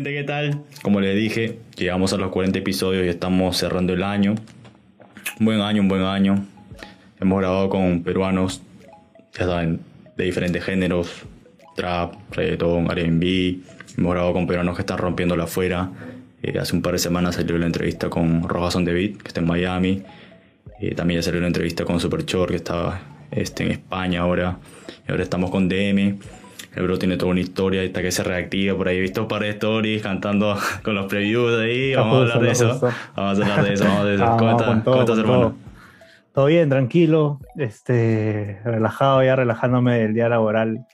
Gente, 0.00 0.14
¿qué 0.14 0.24
tal? 0.24 0.62
Como 0.80 0.98
les 1.02 1.14
dije, 1.14 1.58
llegamos 1.76 2.14
a 2.14 2.16
los 2.16 2.30
40 2.30 2.58
episodios 2.58 3.04
y 3.04 3.10
estamos 3.10 3.58
cerrando 3.58 3.92
el 3.92 4.02
año. 4.02 4.34
Un 5.38 5.44
buen 5.44 5.60
año, 5.60 5.82
un 5.82 5.88
buen 5.88 6.00
año. 6.04 6.46
Hemos 7.20 7.38
grabado 7.38 7.68
con 7.68 8.02
peruanos, 8.02 8.62
ya 9.38 9.44
saben, 9.44 9.80
de 10.16 10.24
diferentes 10.24 10.64
géneros, 10.64 11.26
trap, 11.76 12.14
reggaeton, 12.30 12.90
R&B. 12.90 13.58
Hemos 13.98 14.12
grabado 14.12 14.32
con 14.32 14.46
peruanos 14.46 14.74
que 14.74 14.80
están 14.80 14.96
rompiéndolo 14.96 15.42
afuera. 15.42 15.90
Eh, 16.42 16.58
hace 16.58 16.74
un 16.74 16.80
par 16.80 16.92
de 16.92 16.98
semanas 16.98 17.34
salió 17.34 17.58
la 17.58 17.66
entrevista 17.66 18.08
con 18.08 18.48
Rojas 18.48 18.76
on 18.76 18.86
the 18.86 18.94
Beat, 18.94 19.18
que 19.18 19.28
está 19.28 19.40
en 19.40 19.48
Miami. 19.48 20.02
Eh, 20.80 20.94
también 20.94 21.20
ya 21.20 21.24
salió 21.24 21.42
la 21.42 21.48
entrevista 21.48 21.84
con 21.84 22.00
Super 22.00 22.24
Short, 22.24 22.52
que 22.52 22.56
está 22.56 23.02
este, 23.30 23.64
en 23.64 23.72
España 23.72 24.22
ahora. 24.22 24.60
Y 25.06 25.10
ahora 25.10 25.24
estamos 25.24 25.50
con 25.50 25.68
DM. 25.68 26.18
El 26.74 26.84
bro 26.84 26.98
tiene 26.98 27.16
toda 27.16 27.32
una 27.32 27.40
historia, 27.40 27.82
está 27.82 28.00
que 28.00 28.12
se 28.12 28.22
reactiva 28.22 28.76
por 28.76 28.88
ahí. 28.88 28.98
He 28.98 29.00
visto 29.00 29.22
un 29.22 29.28
par 29.28 29.42
de 29.42 29.50
stories 29.50 30.02
cantando 30.02 30.56
con 30.84 30.94
los 30.94 31.06
previews 31.06 31.58
ahí. 31.60 31.94
Vamos 31.94 32.16
a 32.16 32.20
hablar 32.34 32.40
de 32.40 32.50
eso. 32.52 32.80
Vamos 33.16 33.38
a 33.40 33.42
hablar 33.42 33.64
de 33.64 33.72
eso. 33.74 33.84
Vamos 33.84 33.98
a 33.98 34.00
hablar 34.02 34.06
de 34.06 34.14
eso. 34.14 34.36
¿Cómo, 34.36 34.38
con 34.38 34.50
estás, 34.50 34.84
todo, 34.84 34.92
¿Cómo 34.92 35.00
estás, 35.02 35.18
hermano? 35.18 35.40
todo. 35.48 35.54
Todo 36.32 36.46
bien, 36.46 36.68
tranquilo, 36.68 37.40
este, 37.56 38.60
relajado 38.64 39.24
ya, 39.24 39.34
relajándome 39.34 39.98
del 39.98 40.14
día 40.14 40.28
laboral 40.28 40.86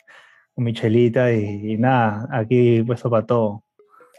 con 0.55 0.65
mi 0.65 0.73
chelita 0.73 1.31
y, 1.31 1.73
y 1.73 1.77
nada, 1.77 2.27
aquí 2.33 2.83
puesto 2.83 3.11
para 3.11 3.27
todo. 3.27 3.63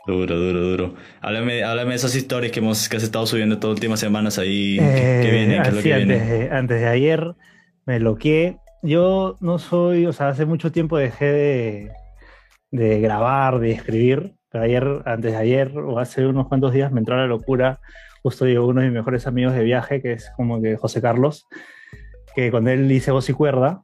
Duro, 0.05 0.37
duro, 0.37 0.59
duro. 0.61 0.93
Háblame, 1.21 1.63
háblame 1.63 1.89
de 1.89 1.95
esas 1.95 2.15
historias 2.15 2.51
que, 2.51 2.59
hemos, 2.59 2.87
que 2.87 2.97
has 2.97 3.03
estado 3.03 3.25
subiendo 3.25 3.55
estas 3.55 3.71
últimas 3.71 3.99
semanas 3.99 4.37
ahí. 4.37 4.77
¿Qué, 4.77 5.19
qué 5.23 5.27
Eh, 5.27 5.31
viene? 5.31 5.61
¿Qué 5.63 5.69
es 5.69 5.73
lo 5.75 5.81
que 5.81 5.93
antes, 5.95 6.27
viene? 6.29 6.49
antes 6.51 6.79
de 6.81 6.87
ayer 6.87 7.33
me 7.85 7.99
loqué. 7.99 8.57
Yo 8.87 9.35
no 9.41 9.59
soy, 9.59 10.05
o 10.05 10.13
sea, 10.13 10.29
hace 10.29 10.45
mucho 10.45 10.71
tiempo 10.71 10.95
dejé 10.95 11.25
de, 11.25 11.91
de 12.71 13.01
grabar, 13.01 13.59
de 13.59 13.71
escribir, 13.71 14.35
pero 14.49 14.63
ayer, 14.63 15.01
antes 15.05 15.33
de 15.33 15.37
ayer 15.37 15.77
o 15.77 15.99
hace 15.99 16.25
unos 16.25 16.47
cuantos 16.47 16.71
días 16.71 16.89
me 16.93 16.99
entró 16.99 17.17
la 17.17 17.27
locura. 17.27 17.81
Justo 18.23 18.45
llegó 18.45 18.65
uno 18.65 18.79
de 18.79 18.87
mis 18.87 18.95
mejores 18.95 19.27
amigos 19.27 19.55
de 19.55 19.65
viaje, 19.65 20.01
que 20.01 20.13
es 20.13 20.31
como 20.37 20.61
que 20.61 20.77
José 20.77 21.01
Carlos, 21.01 21.47
que 22.33 22.49
con 22.49 22.69
él 22.69 22.89
hice 22.89 23.11
voz 23.11 23.29
y 23.29 23.33
cuerda. 23.33 23.83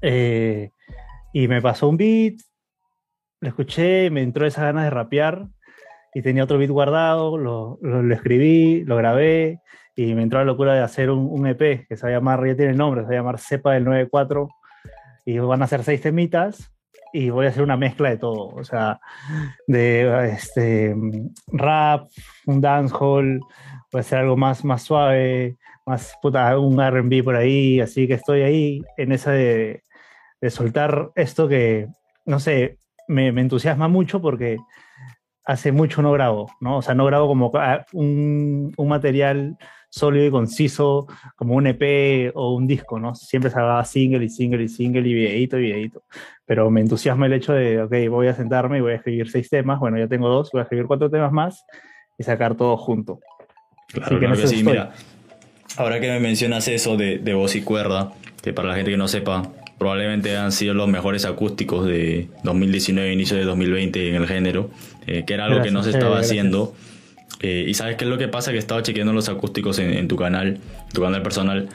Eh, 0.00 0.70
y 1.34 1.46
me 1.48 1.60
pasó 1.60 1.86
un 1.86 1.98
beat, 1.98 2.36
lo 3.42 3.48
escuché, 3.50 4.08
me 4.08 4.22
entró 4.22 4.46
esa 4.46 4.62
ganas 4.62 4.84
de 4.84 4.90
rapear 4.90 5.46
y 6.14 6.22
tenía 6.22 6.44
otro 6.44 6.56
beat 6.56 6.70
guardado, 6.70 7.36
lo, 7.36 7.78
lo 7.82 8.14
escribí, 8.14 8.82
lo 8.82 8.96
grabé 8.96 9.60
y 9.96 10.14
me 10.14 10.22
entró 10.22 10.38
la 10.38 10.44
locura 10.44 10.74
de 10.74 10.80
hacer 10.80 11.10
un, 11.10 11.26
un 11.30 11.46
EP 11.46 11.86
que 11.86 11.96
se 11.96 12.02
va 12.04 12.10
a 12.10 12.16
llamar, 12.16 12.46
ya 12.46 12.56
tiene 12.56 12.72
el 12.72 12.78
nombre, 12.78 13.02
se 13.02 13.08
va 13.08 13.12
a 13.12 13.16
llamar 13.16 13.38
Cepa 13.38 13.72
del 13.72 13.84
94 13.84 14.48
y 15.24 15.38
van 15.38 15.62
a 15.62 15.66
ser 15.66 15.84
seis 15.84 16.00
temitas 16.00 16.72
y 17.12 17.30
voy 17.30 17.46
a 17.46 17.48
hacer 17.48 17.62
una 17.62 17.76
mezcla 17.76 18.08
de 18.08 18.18
todo, 18.18 18.48
o 18.48 18.64
sea, 18.64 19.00
de 19.66 20.30
este, 20.32 20.94
rap, 21.48 22.08
un 22.46 22.60
dancehall, 22.60 23.40
voy 23.92 23.98
a 23.98 24.00
hacer 24.00 24.20
algo 24.20 24.36
más, 24.36 24.64
más 24.64 24.82
suave, 24.82 25.56
más 25.86 26.16
puta, 26.22 26.56
un 26.58 26.80
R&B 26.80 27.22
por 27.24 27.36
ahí, 27.36 27.80
así 27.80 28.06
que 28.06 28.14
estoy 28.14 28.42
ahí 28.42 28.82
en 28.96 29.12
esa 29.12 29.32
de, 29.32 29.82
de 30.40 30.50
soltar 30.50 31.10
esto 31.16 31.48
que, 31.48 31.88
no 32.26 32.38
sé, 32.38 32.78
me, 33.08 33.32
me 33.32 33.40
entusiasma 33.40 33.88
mucho 33.88 34.22
porque 34.22 34.58
hace 35.44 35.72
mucho 35.72 36.02
no 36.02 36.12
grabo, 36.12 36.48
¿no? 36.60 36.76
O 36.76 36.82
sea, 36.82 36.94
no 36.94 37.04
grabo 37.06 37.26
como 37.26 37.50
ah, 37.54 37.84
un, 37.92 38.72
un 38.76 38.88
material 38.88 39.56
sólido 39.90 40.26
y 40.26 40.30
conciso, 40.30 41.06
como 41.36 41.54
un 41.54 41.66
EP 41.66 42.32
o 42.34 42.54
un 42.54 42.66
disco, 42.66 42.98
¿no? 42.98 43.14
Siempre 43.14 43.50
se 43.50 43.56
grababa 43.56 43.84
single 43.84 44.24
y 44.24 44.28
single 44.30 44.62
y 44.62 44.68
single 44.68 45.08
y 45.08 45.12
videíto 45.12 45.58
y 45.58 45.62
videíto. 45.62 46.04
Pero 46.46 46.70
me 46.70 46.80
entusiasma 46.80 47.26
el 47.26 47.34
hecho 47.34 47.52
de, 47.52 47.82
ok, 47.82 47.92
voy 48.08 48.28
a 48.28 48.34
sentarme 48.34 48.78
y 48.78 48.80
voy 48.80 48.92
a 48.92 48.96
escribir 48.96 49.30
seis 49.30 49.50
temas, 49.50 49.78
bueno, 49.78 49.98
ya 49.98 50.06
tengo 50.06 50.28
dos, 50.28 50.50
voy 50.52 50.60
a 50.60 50.62
escribir 50.62 50.86
cuatro 50.86 51.10
temas 51.10 51.32
más 51.32 51.64
y 52.16 52.22
sacar 52.22 52.56
todo 52.56 52.76
junto. 52.76 53.20
Claro, 53.92 54.18
que 54.20 54.26
eso 54.26 54.46
sí. 54.46 54.62
Mira, 54.62 54.92
ahora 55.76 56.00
que 56.00 56.08
me 56.08 56.20
mencionas 56.20 56.68
eso 56.68 56.96
de, 56.96 57.18
de 57.18 57.34
voz 57.34 57.56
y 57.56 57.62
cuerda, 57.62 58.12
que 58.42 58.52
para 58.52 58.68
la 58.68 58.76
gente 58.76 58.92
que 58.92 58.96
no 58.96 59.08
sepa, 59.08 59.50
probablemente 59.80 60.36
han 60.36 60.52
sido 60.52 60.74
los 60.74 60.88
mejores 60.88 61.24
acústicos 61.24 61.86
de 61.86 62.28
2019, 62.44 63.12
inicio 63.12 63.36
de 63.36 63.44
2020 63.44 64.10
en 64.10 64.14
el 64.14 64.28
género, 64.28 64.70
eh, 65.06 65.24
que 65.26 65.32
era 65.32 65.46
algo 65.46 65.62
que 65.62 65.70
no 65.70 65.82
se 65.82 65.90
Gracias, 65.90 65.94
estaba 65.94 66.10
eh, 66.10 66.18
gracias. 66.18 66.30
haciendo. 66.30 66.74
Eh, 67.42 67.64
y 67.68 67.74
sabes 67.74 67.96
qué 67.96 68.04
es 68.04 68.10
lo 68.10 68.18
que 68.18 68.28
pasa, 68.28 68.52
que 68.52 68.58
estaba 68.58 68.82
chequeando 68.82 69.12
los 69.12 69.28
acústicos 69.28 69.78
en, 69.78 69.92
en 69.94 70.08
tu 70.08 70.16
canal, 70.16 70.58
tu 70.92 71.00
canal 71.00 71.22
personal, 71.22 71.68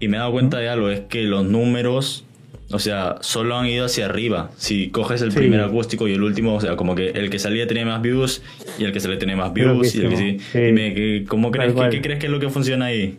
y 0.00 0.08
me 0.08 0.16
he 0.16 0.20
dado 0.20 0.32
cuenta 0.32 0.58
de 0.58 0.68
algo, 0.68 0.90
es 0.90 1.00
que 1.00 1.22
los 1.22 1.44
números, 1.44 2.24
o 2.72 2.78
sea, 2.80 3.16
solo 3.20 3.56
han 3.56 3.66
ido 3.66 3.86
hacia 3.86 4.06
arriba. 4.06 4.50
Si 4.56 4.90
coges 4.90 5.22
el 5.22 5.30
Sí. 5.30 5.38
primer 5.38 5.60
acústico 5.60 6.08
y 6.08 6.14
el 6.14 6.22
último, 6.24 6.54
o 6.56 6.60
sea, 6.60 6.74
como 6.76 6.96
que 6.96 7.10
el 7.10 7.30
que 7.30 7.38
salía 7.38 7.66
tenía 7.68 7.86
más 7.86 8.02
views 8.02 8.42
y 8.78 8.84
el 8.84 8.92
que 8.92 8.98
salía 8.98 9.18
tenía 9.18 9.36
más 9.36 9.52
views 9.52 9.94
y 9.94 10.00
el 10.02 10.08
que 10.10 10.16
sí. 10.16 10.32
Loquísimo, 10.32 10.40
sí. 10.52 10.58
Dime, 10.66 10.92
¿qué- 10.94 11.24
¿cómo 11.28 11.52
crees, 11.52 11.72
qué, 11.74 11.88
qué 11.90 12.02
crees 12.02 12.18
que 12.18 12.26
es 12.26 12.32
lo 12.32 12.40
que 12.40 12.48
funciona 12.50 12.86
ahí? 12.86 13.16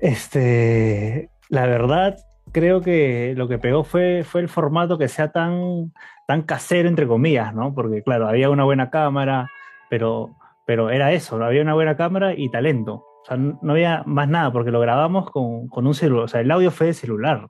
Este, 0.00 1.28
la 1.48 1.66
verdad, 1.66 2.16
creo 2.52 2.80
que 2.80 3.34
lo 3.36 3.46
que 3.48 3.58
pegó 3.58 3.84
fue, 3.84 4.24
fue 4.24 4.40
el 4.40 4.48
formato 4.48 4.98
que 4.98 5.08
sea 5.08 5.30
tan, 5.30 5.92
tan 6.26 6.42
casero, 6.42 6.88
entre 6.88 7.06
comillas, 7.06 7.54
¿no? 7.54 7.72
Porque, 7.74 8.02
claro, 8.02 8.26
había 8.28 8.50
una 8.50 8.64
buena 8.64 8.90
cámara, 8.90 9.48
pero, 9.90 10.34
pero 10.66 10.90
era 10.90 11.12
eso, 11.12 11.42
había 11.42 11.62
una 11.62 11.74
buena 11.74 11.96
cámara 11.96 12.34
y 12.34 12.50
talento. 12.50 12.94
O 12.94 13.24
sea, 13.26 13.36
no 13.36 13.72
había 13.72 14.02
más 14.06 14.28
nada, 14.28 14.52
porque 14.52 14.70
lo 14.70 14.80
grabamos 14.80 15.30
con, 15.30 15.68
con 15.68 15.86
un 15.86 15.94
celular, 15.94 16.24
o 16.24 16.28
sea, 16.28 16.40
el 16.40 16.50
audio 16.50 16.70
fue 16.70 16.88
de 16.88 16.94
celular, 16.94 17.46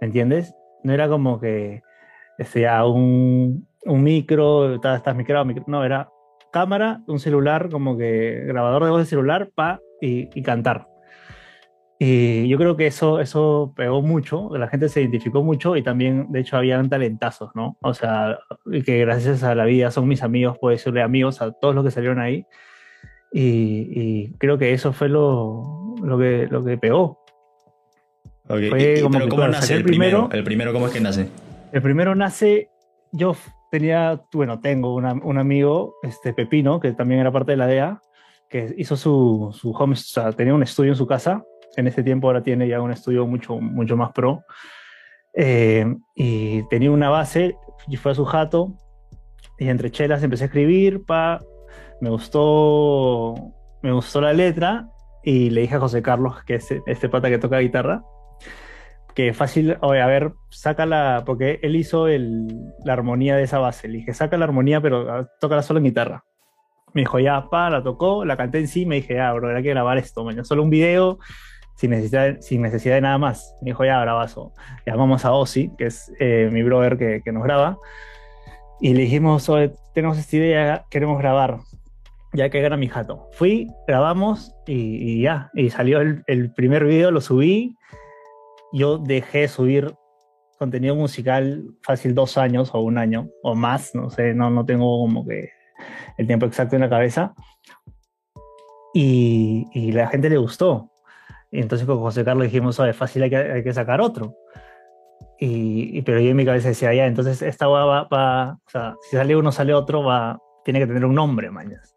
¿me 0.00 0.06
entiendes? 0.08 0.54
No 0.82 0.92
era 0.92 1.08
como 1.08 1.40
que 1.40 1.82
ya 2.54 2.84
un, 2.86 3.68
un 3.84 4.02
micro, 4.02 4.74
estás, 4.74 4.96
estás 4.98 5.14
micro- 5.14 5.44
no, 5.66 5.84
era 5.84 6.08
cámara, 6.52 7.02
un 7.06 7.20
celular, 7.20 7.70
como 7.70 7.96
que 7.96 8.42
grabador 8.46 8.84
de 8.84 8.90
voz 8.90 9.00
de 9.00 9.06
celular, 9.06 9.50
pa, 9.54 9.80
y 10.00 10.42
cantar. 10.42 10.86
Y 12.04 12.48
yo 12.48 12.58
creo 12.58 12.76
que 12.76 12.88
eso, 12.88 13.20
eso 13.20 13.72
pegó 13.76 14.02
mucho, 14.02 14.48
la 14.58 14.66
gente 14.66 14.88
se 14.88 15.02
identificó 15.02 15.44
mucho 15.44 15.76
y 15.76 15.82
también, 15.84 16.32
de 16.32 16.40
hecho, 16.40 16.56
habían 16.56 16.88
talentazos, 16.88 17.50
¿no? 17.54 17.76
O 17.80 17.94
sea, 17.94 18.40
que 18.84 18.98
gracias 18.98 19.44
a 19.44 19.54
la 19.54 19.64
vida 19.66 19.92
son 19.92 20.08
mis 20.08 20.24
amigos, 20.24 20.56
puedo 20.60 20.72
decirle 20.72 21.00
amigos 21.00 21.40
a 21.40 21.52
todos 21.52 21.76
los 21.76 21.84
que 21.84 21.92
salieron 21.92 22.18
ahí. 22.18 22.44
Y, 23.32 23.86
y 23.94 24.32
creo 24.38 24.58
que 24.58 24.72
eso 24.72 24.92
fue 24.92 25.08
lo, 25.08 25.94
lo, 26.02 26.18
que, 26.18 26.48
lo 26.50 26.64
que 26.64 26.76
pegó. 26.76 27.20
Ok, 28.48 28.58
Fue 28.70 28.94
y- 28.96 28.98
y- 28.98 29.02
como 29.02 29.12
pero 29.12 29.24
que, 29.26 29.30
¿cómo 29.30 29.42
claro, 29.42 29.52
nace 29.52 29.74
el 29.76 29.84
primero? 29.84 30.16
primero. 30.28 30.36
¿El 30.36 30.44
primero 30.44 30.72
cómo 30.72 30.86
es 30.88 30.92
que 30.92 31.00
nace? 31.00 31.28
El 31.72 31.82
primero 31.82 32.14
nace, 32.16 32.68
yo 33.12 33.36
tenía, 33.70 34.20
bueno, 34.32 34.58
tengo 34.58 34.92
una- 34.96 35.14
un 35.14 35.38
amigo, 35.38 35.94
este 36.02 36.32
Pepino, 36.32 36.80
que 36.80 36.90
también 36.94 37.20
era 37.20 37.30
parte 37.30 37.52
de 37.52 37.58
la 37.58 37.68
DEA, 37.68 38.00
que 38.48 38.74
hizo 38.76 38.96
su, 38.96 39.50
su 39.52 39.70
home, 39.70 39.92
o 39.92 39.96
sea, 39.96 40.32
tenía 40.32 40.52
un 40.52 40.64
estudio 40.64 40.90
en 40.90 40.96
su 40.96 41.06
casa. 41.06 41.44
En 41.76 41.86
ese 41.86 42.02
tiempo 42.02 42.26
ahora 42.26 42.42
tiene 42.42 42.68
ya 42.68 42.80
un 42.80 42.92
estudio 42.92 43.26
mucho, 43.26 43.58
mucho 43.58 43.96
más 43.96 44.12
pro. 44.12 44.44
Eh, 45.34 45.86
y 46.14 46.66
tenía 46.68 46.90
una 46.90 47.08
base, 47.08 47.56
y 47.88 47.96
fue 47.96 48.12
a 48.12 48.14
su 48.14 48.24
jato, 48.24 48.76
y 49.58 49.68
entre 49.68 49.90
chelas 49.90 50.22
empecé 50.22 50.44
a 50.44 50.46
escribir, 50.46 51.04
pa, 51.04 51.40
me 52.00 52.10
gustó, 52.10 53.34
me 53.82 53.92
gustó 53.92 54.20
la 54.20 54.32
letra, 54.32 54.88
y 55.22 55.50
le 55.50 55.62
dije 55.62 55.76
a 55.76 55.80
José 55.80 56.02
Carlos, 56.02 56.42
que 56.44 56.56
es 56.56 56.68
este 56.86 57.08
pata 57.08 57.30
que 57.30 57.38
toca 57.38 57.58
guitarra, 57.58 58.02
que 59.14 59.32
fácil, 59.32 59.76
oye, 59.80 60.00
a 60.00 60.06
ver, 60.06 60.32
sácala, 60.50 61.22
porque 61.26 61.60
él 61.62 61.76
hizo 61.76 62.08
el, 62.08 62.46
la 62.84 62.94
armonía 62.94 63.36
de 63.36 63.42
esa 63.42 63.58
base. 63.58 63.88
Le 63.88 63.98
dije, 63.98 64.14
saca 64.14 64.36
la 64.38 64.44
armonía, 64.44 64.80
pero 64.80 65.10
ah, 65.10 65.28
tócala 65.38 65.62
solo 65.62 65.78
en 65.78 65.84
guitarra. 65.84 66.24
Me 66.94 67.02
dijo, 67.02 67.18
ya, 67.18 67.48
pa, 67.50 67.70
la 67.70 67.82
tocó, 67.82 68.24
la 68.24 68.36
canté 68.36 68.58
en 68.58 68.68
sí, 68.68 68.86
me 68.86 68.96
dije, 68.96 69.14
ya, 69.14 69.32
bro, 69.32 69.54
hay 69.54 69.62
que 69.62 69.70
grabar 69.70 69.98
esto, 69.98 70.24
mañana 70.24 70.44
solo 70.44 70.62
un 70.62 70.70
video, 70.70 71.18
sin 71.82 71.90
necesidad, 71.90 72.36
sin 72.38 72.62
necesidad 72.62 72.94
de 72.94 73.00
nada 73.00 73.18
más. 73.18 73.56
Me 73.60 73.70
dijo, 73.70 73.84
ya, 73.84 74.00
grabazo. 74.00 74.52
Llamamos 74.86 75.24
a 75.24 75.32
Ozzy, 75.32 75.72
que 75.76 75.86
es 75.86 76.12
eh, 76.20 76.48
mi 76.52 76.62
brother 76.62 76.96
que, 76.96 77.22
que 77.24 77.32
nos 77.32 77.42
graba, 77.42 77.76
y 78.80 78.94
le 78.94 79.02
dijimos, 79.02 79.50
tenemos 79.92 80.16
esta 80.16 80.36
idea, 80.36 80.84
queremos 80.90 81.18
grabar. 81.18 81.58
Ya 82.34 82.50
que 82.50 82.60
era 82.60 82.76
mi 82.76 82.86
jato. 82.86 83.28
Fui, 83.32 83.68
grabamos 83.88 84.54
y, 84.64 84.74
y 84.74 85.22
ya, 85.22 85.50
y 85.54 85.70
salió 85.70 86.00
el, 86.00 86.22
el 86.28 86.54
primer 86.54 86.84
video, 86.84 87.10
lo 87.10 87.20
subí, 87.20 87.76
yo 88.72 88.98
dejé 88.98 89.40
de 89.40 89.48
subir 89.48 89.94
contenido 90.60 90.94
musical 90.94 91.64
fácil 91.82 92.14
dos 92.14 92.38
años 92.38 92.70
o 92.74 92.80
un 92.80 92.96
año 92.96 93.26
o 93.42 93.56
más, 93.56 93.92
no 93.96 94.08
sé, 94.08 94.34
no, 94.34 94.50
no 94.50 94.64
tengo 94.64 95.00
como 95.00 95.26
que 95.26 95.50
el 96.16 96.28
tiempo 96.28 96.46
exacto 96.46 96.76
en 96.76 96.82
la 96.82 96.88
cabeza. 96.88 97.34
Y, 98.94 99.66
y 99.72 99.90
la 99.90 100.06
gente 100.06 100.30
le 100.30 100.36
gustó. 100.36 100.91
Y 101.52 101.60
entonces 101.60 101.86
con 101.86 101.98
José 102.00 102.24
Carlos 102.24 102.44
dijimos, 102.46 102.80
oye, 102.80 102.92
fácil 102.94 103.22
hay 103.22 103.30
que, 103.30 103.36
hay 103.36 103.62
que 103.62 103.72
sacar 103.74 104.00
otro. 104.00 104.34
Y, 105.38 105.98
y- 105.98 106.02
pero 106.02 106.20
yo 106.20 106.30
en 106.30 106.36
mi 106.36 106.44
cabeza 106.44 106.68
decía, 106.68 106.94
ya, 106.94 107.06
entonces 107.06 107.42
esta 107.42 107.66
va, 107.66 107.84
va, 107.84 108.04
va- 108.04 108.58
o 108.66 108.70
sea, 108.70 108.94
si 109.02 109.16
sale 109.16 109.36
uno, 109.36 109.52
sale 109.52 109.74
otro, 109.74 110.02
va, 110.02 110.38
tiene 110.64 110.80
que 110.80 110.86
tener 110.86 111.04
un 111.04 111.14
nombre, 111.14 111.50
mañas. 111.50 111.94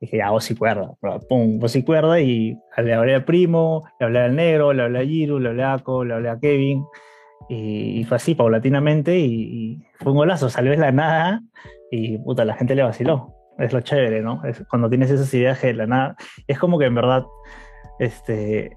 Dije, 0.00 0.16
ya, 0.18 0.30
voz 0.30 0.50
y 0.50 0.56
cuerda. 0.56 0.90
Pum, 1.28 1.58
voz 1.60 1.76
y 1.76 1.84
cuerda. 1.84 2.18
Y 2.20 2.56
le 2.78 2.94
hablé 2.94 3.14
al 3.14 3.24
primo, 3.24 3.84
le 4.00 4.06
hablé 4.06 4.20
al 4.20 4.34
negro, 4.34 4.72
le 4.72 4.82
hablé 4.82 4.98
a 5.00 5.04
Giru, 5.04 5.38
le 5.38 5.50
hablé 5.50 5.62
a 5.62 5.74
Ako, 5.74 6.04
le 6.04 6.14
hablé 6.14 6.28
a 6.28 6.38
Kevin. 6.40 6.84
Y, 7.48 8.00
y 8.00 8.04
fue 8.04 8.16
así, 8.16 8.34
paulatinamente. 8.34 9.16
Y, 9.18 9.24
y 9.34 9.82
fue 10.00 10.10
un 10.12 10.18
golazo. 10.18 10.48
Salió 10.50 10.72
de 10.72 10.78
la 10.78 10.90
nada. 10.90 11.40
y 11.90 12.18
puta, 12.18 12.44
la 12.44 12.54
gente 12.54 12.74
le 12.74 12.82
vaciló. 12.82 13.32
Es 13.58 13.72
lo 13.72 13.80
chévere, 13.80 14.22
¿no? 14.22 14.42
Es 14.44 14.64
cuando 14.68 14.88
tienes 14.88 15.08
esas 15.10 15.32
ideas 15.34 15.60
que 15.60 15.68
de 15.68 15.74
la 15.74 15.86
nada, 15.86 16.16
es 16.48 16.58
como 16.58 16.78
que 16.80 16.86
en 16.86 16.94
verdad, 16.96 17.22
este, 18.02 18.76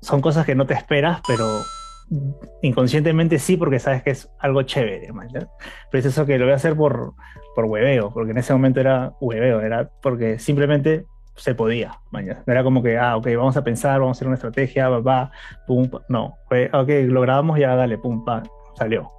son 0.00 0.20
cosas 0.20 0.46
que 0.46 0.54
no 0.54 0.66
te 0.66 0.74
esperas, 0.74 1.20
pero 1.26 1.44
inconscientemente 2.62 3.38
sí, 3.38 3.56
porque 3.56 3.78
sabes 3.78 4.02
que 4.02 4.10
es 4.10 4.30
algo 4.38 4.62
chévere, 4.62 5.12
man. 5.12 5.28
Pero 5.30 5.48
es 5.92 6.06
eso 6.06 6.24
que 6.24 6.38
lo 6.38 6.46
voy 6.46 6.52
a 6.52 6.56
hacer 6.56 6.74
por, 6.74 7.12
por 7.54 7.66
hueveo, 7.66 8.10
porque 8.10 8.30
en 8.30 8.38
ese 8.38 8.52
momento 8.54 8.80
era 8.80 9.12
hueveo, 9.20 9.60
era 9.60 9.90
porque 10.02 10.38
simplemente 10.38 11.04
se 11.36 11.54
podía. 11.54 12.00
No 12.10 12.52
era 12.52 12.64
como 12.64 12.82
que, 12.82 12.96
ah, 12.96 13.16
ok, 13.16 13.26
vamos 13.36 13.56
a 13.56 13.64
pensar, 13.64 14.00
vamos 14.00 14.16
a 14.16 14.18
hacer 14.18 14.26
una 14.26 14.36
estrategia, 14.36 14.88
va, 14.88 15.00
va, 15.00 15.30
pum, 15.66 15.88
pa. 15.88 16.00
no, 16.08 16.34
fue, 16.48 16.70
ok, 16.72 16.88
lo 17.08 17.20
grabamos, 17.20 17.58
ya 17.58 17.76
dale, 17.76 17.98
pum, 17.98 18.24
pa, 18.24 18.42
salió. 18.74 19.17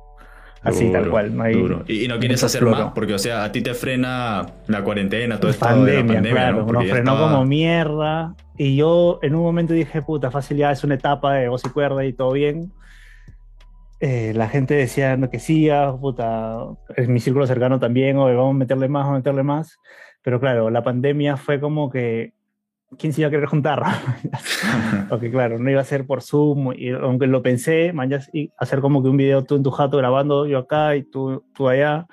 Así, 0.62 0.88
Duro, 0.88 1.00
tal 1.02 1.10
cual, 1.10 1.36
no 1.38 1.44
hay... 1.44 1.54
duro. 1.54 1.84
Y, 1.88 2.04
y 2.06 2.08
no 2.08 2.20
quieres 2.20 2.44
hacer 2.44 2.60
floro. 2.62 2.76
más, 2.86 2.94
porque, 2.94 3.14
o 3.14 3.20
sea, 3.20 3.46
a 3.46 3.52
ti 3.52 3.62
te 3.62 3.74
frena 3.74 4.46
la 4.68 4.84
cuarentena, 4.84 5.40
todo 5.40 5.52
esto 5.52 5.66
pandemia, 5.66 5.94
de 5.94 6.02
la 6.04 6.14
pandemia, 6.14 6.32
claro, 6.32 6.66
¿no? 6.66 6.74
Nos 6.74 6.84
frenó 6.90 7.12
estaba- 7.14 7.32
como 7.32 7.46
mierda. 7.46 8.36
Y 8.58 8.76
yo 8.76 9.20
en 9.22 9.36
un 9.36 9.42
momento 9.44 9.74
dije, 9.74 10.02
puta, 10.02 10.32
fácil 10.32 10.58
ya 10.58 10.72
es 10.72 10.84
una 10.84 10.96
etapa 10.96 11.34
de 11.36 11.48
voz 11.48 11.64
y 11.66 11.70
cuerda 11.70 12.04
y 12.04 12.12
todo 12.12 12.34
bien. 12.34 12.74
Eh, 14.02 14.34
la 14.36 14.48
gente 14.48 14.74
decía 14.76 15.18
no, 15.18 15.30
que 15.30 15.40
sí, 15.40 15.70
ah, 15.70 15.94
puta, 16.00 16.58
en 16.96 17.12
mi 17.14 17.20
círculo 17.20 17.46
cercano 17.48 17.80
también, 17.80 18.18
o 18.18 18.26
vamos 18.26 18.56
a 18.56 18.58
meterle 18.58 18.88
más, 18.90 19.04
vamos 19.04 19.16
a 19.16 19.20
meterle 19.20 19.44
más. 19.44 19.78
Pero 20.22 20.40
claro, 20.40 20.70
la 20.70 20.84
pandemia 20.84 21.38
fue 21.38 21.60
como 21.60 21.90
que, 21.90 22.34
¿quién 22.98 23.14
se 23.14 23.22
iba 23.22 23.28
a 23.28 23.32
querer 23.32 23.48
juntar? 23.48 23.84
Porque 25.10 25.30
claro, 25.32 25.60
no 25.60 25.70
iba 25.70 25.82
a 25.82 25.86
ser 25.86 26.06
por 26.06 26.22
Zoom, 26.22 26.74
y 26.76 26.90
aunque 26.90 27.28
lo 27.28 27.42
pensé, 27.42 27.94
y 28.34 28.52
hacer 28.58 28.82
como 28.82 29.02
que 29.04 29.10
un 29.10 29.18
video 29.18 29.44
tú 29.44 29.56
en 29.56 29.64
tu 29.64 29.72
jato 29.72 29.98
grabando 29.98 30.46
yo 30.46 30.60
acá 30.60 30.96
y 30.96 31.04
tú, 31.04 31.44
tú 31.54 31.68
allá, 31.70 32.08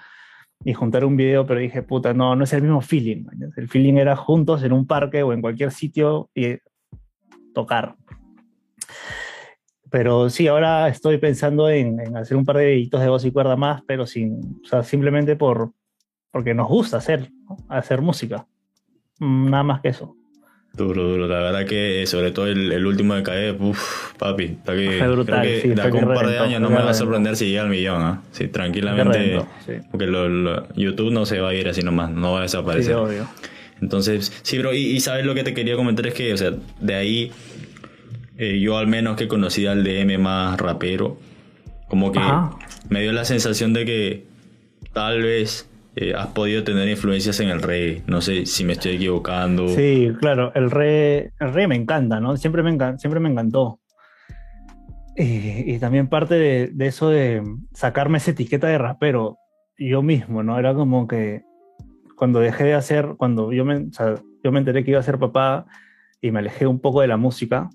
y 0.64 0.72
juntar 0.74 1.04
un 1.04 1.16
video, 1.16 1.46
pero 1.46 1.60
dije, 1.60 1.82
puta, 1.82 2.14
no, 2.14 2.34
no 2.34 2.44
es 2.44 2.52
el 2.52 2.62
mismo 2.62 2.80
feeling. 2.80 3.26
El 3.56 3.68
feeling 3.68 3.94
era 3.94 4.16
juntos 4.16 4.62
en 4.62 4.72
un 4.72 4.86
parque 4.86 5.22
o 5.22 5.32
en 5.32 5.40
cualquier 5.40 5.70
sitio 5.70 6.30
y 6.34 6.58
tocar. 7.54 7.94
Pero 9.90 10.28
sí, 10.30 10.48
ahora 10.48 10.88
estoy 10.88 11.18
pensando 11.18 11.68
en, 11.68 12.00
en 12.00 12.16
hacer 12.16 12.36
un 12.36 12.44
par 12.44 12.56
de 12.56 12.66
videitos 12.66 13.00
de 13.00 13.08
voz 13.08 13.24
y 13.24 13.30
cuerda 13.30 13.56
más, 13.56 13.82
pero 13.86 14.06
sin, 14.06 14.60
o 14.64 14.66
sea, 14.66 14.82
simplemente 14.82 15.36
por, 15.36 15.72
porque 16.32 16.54
nos 16.54 16.68
gusta 16.68 16.96
hacer, 16.96 17.30
¿no? 17.48 17.56
hacer 17.68 18.02
música. 18.02 18.46
Mm, 19.20 19.50
Nada 19.50 19.62
más 19.62 19.80
que 19.80 19.88
eso. 19.88 20.16
Duro, 20.76 21.08
duro. 21.08 21.26
La 21.26 21.38
verdad 21.38 21.64
que 21.66 22.04
sobre 22.06 22.32
todo 22.32 22.46
el, 22.48 22.70
el 22.70 22.84
último 22.86 23.14
de 23.14 23.22
caer, 23.22 23.56
uff, 23.58 24.12
papi. 24.18 24.44
Está 24.44 24.74
que, 24.74 24.98
Fue 24.98 25.08
brutal, 25.08 25.40
creo 25.40 25.54
que 25.54 25.60
sí, 25.62 25.68
de 25.70 25.80
acá 25.82 25.96
un 25.96 26.04
par 26.14 26.26
de 26.28 26.38
años 26.38 26.60
no 26.60 26.68
me 26.68 26.76
va 26.76 26.90
a 26.90 26.94
sorprender 26.94 27.34
si 27.36 27.46
llega 27.48 27.62
al 27.62 27.70
millón, 27.70 28.02
¿ah? 28.02 28.22
Sí, 28.32 28.44
Me 28.44 28.48
tranquilamente. 28.50 29.18
reventó, 29.18 29.48
sí. 29.64 29.72
Porque 29.90 30.06
lo- 30.06 30.28
lo- 30.28 30.68
YouTube 30.74 31.10
no 31.12 31.24
se 31.24 31.40
va 31.40 31.48
a 31.50 31.54
ir 31.54 31.66
así 31.68 31.80
nomás, 31.82 32.10
no 32.10 32.32
va 32.32 32.40
a 32.42 32.48
Sí, 32.48 32.56
desaparecer. 32.56 32.94
obvio. 32.94 33.26
Entonces, 33.80 34.32
sí, 34.42 34.58
bro, 34.58 34.74
y, 34.74 34.78
y 34.78 35.00
sabes 35.00 35.24
lo 35.24 35.34
que 35.34 35.44
te 35.44 35.54
quería 35.54 35.76
comentar 35.76 36.06
es 36.06 36.14
que, 36.14 36.32
o 36.32 36.36
sea, 36.36 36.52
de 36.80 36.94
ahí, 36.94 37.30
eh, 38.38 38.58
yo 38.60 38.76
al 38.76 38.86
menos 38.86 39.16
que 39.16 39.28
conocí 39.28 39.66
al 39.66 39.82
DM 39.82 40.18
más 40.18 40.58
rapero, 40.60 41.18
como 41.88 42.12
que 42.12 42.18
Ajá. 42.18 42.50
me 42.90 43.00
dio 43.00 43.12
la 43.12 43.24
sensación 43.24 43.72
de 43.72 43.84
que 43.86 44.24
tal 44.92 45.22
vez 45.22 45.68
eh, 45.96 46.14
has 46.14 46.28
podido 46.28 46.62
tener 46.62 46.88
influencias 46.88 47.40
en 47.40 47.48
el 47.48 47.60
reggae. 47.62 48.02
No 48.06 48.20
sé 48.20 48.46
si 48.46 48.64
me 48.64 48.74
estoy 48.74 48.92
equivocando. 48.96 49.66
Sí, 49.68 50.12
claro, 50.20 50.52
el 50.54 50.70
re, 50.70 51.32
el 51.40 51.52
re 51.52 51.66
me 51.66 51.74
encanta, 51.74 52.20
¿no? 52.20 52.36
Siempre 52.36 52.62
me, 52.62 52.70
encan- 52.72 52.98
siempre 52.98 53.18
me 53.18 53.28
encantó. 53.30 53.80
Y, 55.16 55.74
y 55.74 55.78
también 55.78 56.08
parte 56.08 56.34
de, 56.34 56.68
de 56.72 56.86
eso 56.86 57.08
de 57.08 57.42
sacarme 57.72 58.18
esa 58.18 58.32
etiqueta 58.32 58.66
de 58.68 58.76
rapero 58.78 59.38
yo 59.78 60.02
mismo, 60.02 60.42
¿no? 60.42 60.58
Era 60.58 60.74
como 60.74 61.08
que 61.08 61.42
cuando 62.16 62.40
dejé 62.40 62.64
de 62.64 62.74
hacer, 62.74 63.14
cuando 63.16 63.52
yo 63.52 63.64
me, 63.64 63.76
o 63.76 63.92
sea, 63.92 64.14
yo 64.44 64.52
me 64.52 64.58
enteré 64.58 64.84
que 64.84 64.90
iba 64.90 65.00
a 65.00 65.02
ser 65.02 65.18
papá 65.18 65.66
y 66.20 66.30
me 66.30 66.38
alejé 66.40 66.66
un 66.66 66.80
poco 66.80 67.00
de 67.00 67.08
la 67.08 67.16
música, 67.16 67.68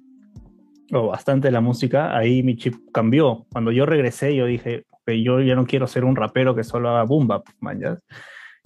o 0.93 1.07
bastante 1.07 1.47
de 1.47 1.51
la 1.51 1.61
música, 1.61 2.15
ahí 2.17 2.43
mi 2.43 2.55
chip 2.57 2.75
cambió. 2.93 3.45
Cuando 3.51 3.71
yo 3.71 3.85
regresé, 3.85 4.35
yo 4.35 4.45
dije, 4.45 4.83
yo 5.07 5.41
ya 5.41 5.55
no 5.55 5.65
quiero 5.65 5.87
ser 5.87 6.05
un 6.05 6.15
rapero 6.15 6.55
que 6.55 6.63
solo 6.63 6.89
haga 6.89 7.03
boom 7.03 7.27
bap. 7.27 7.45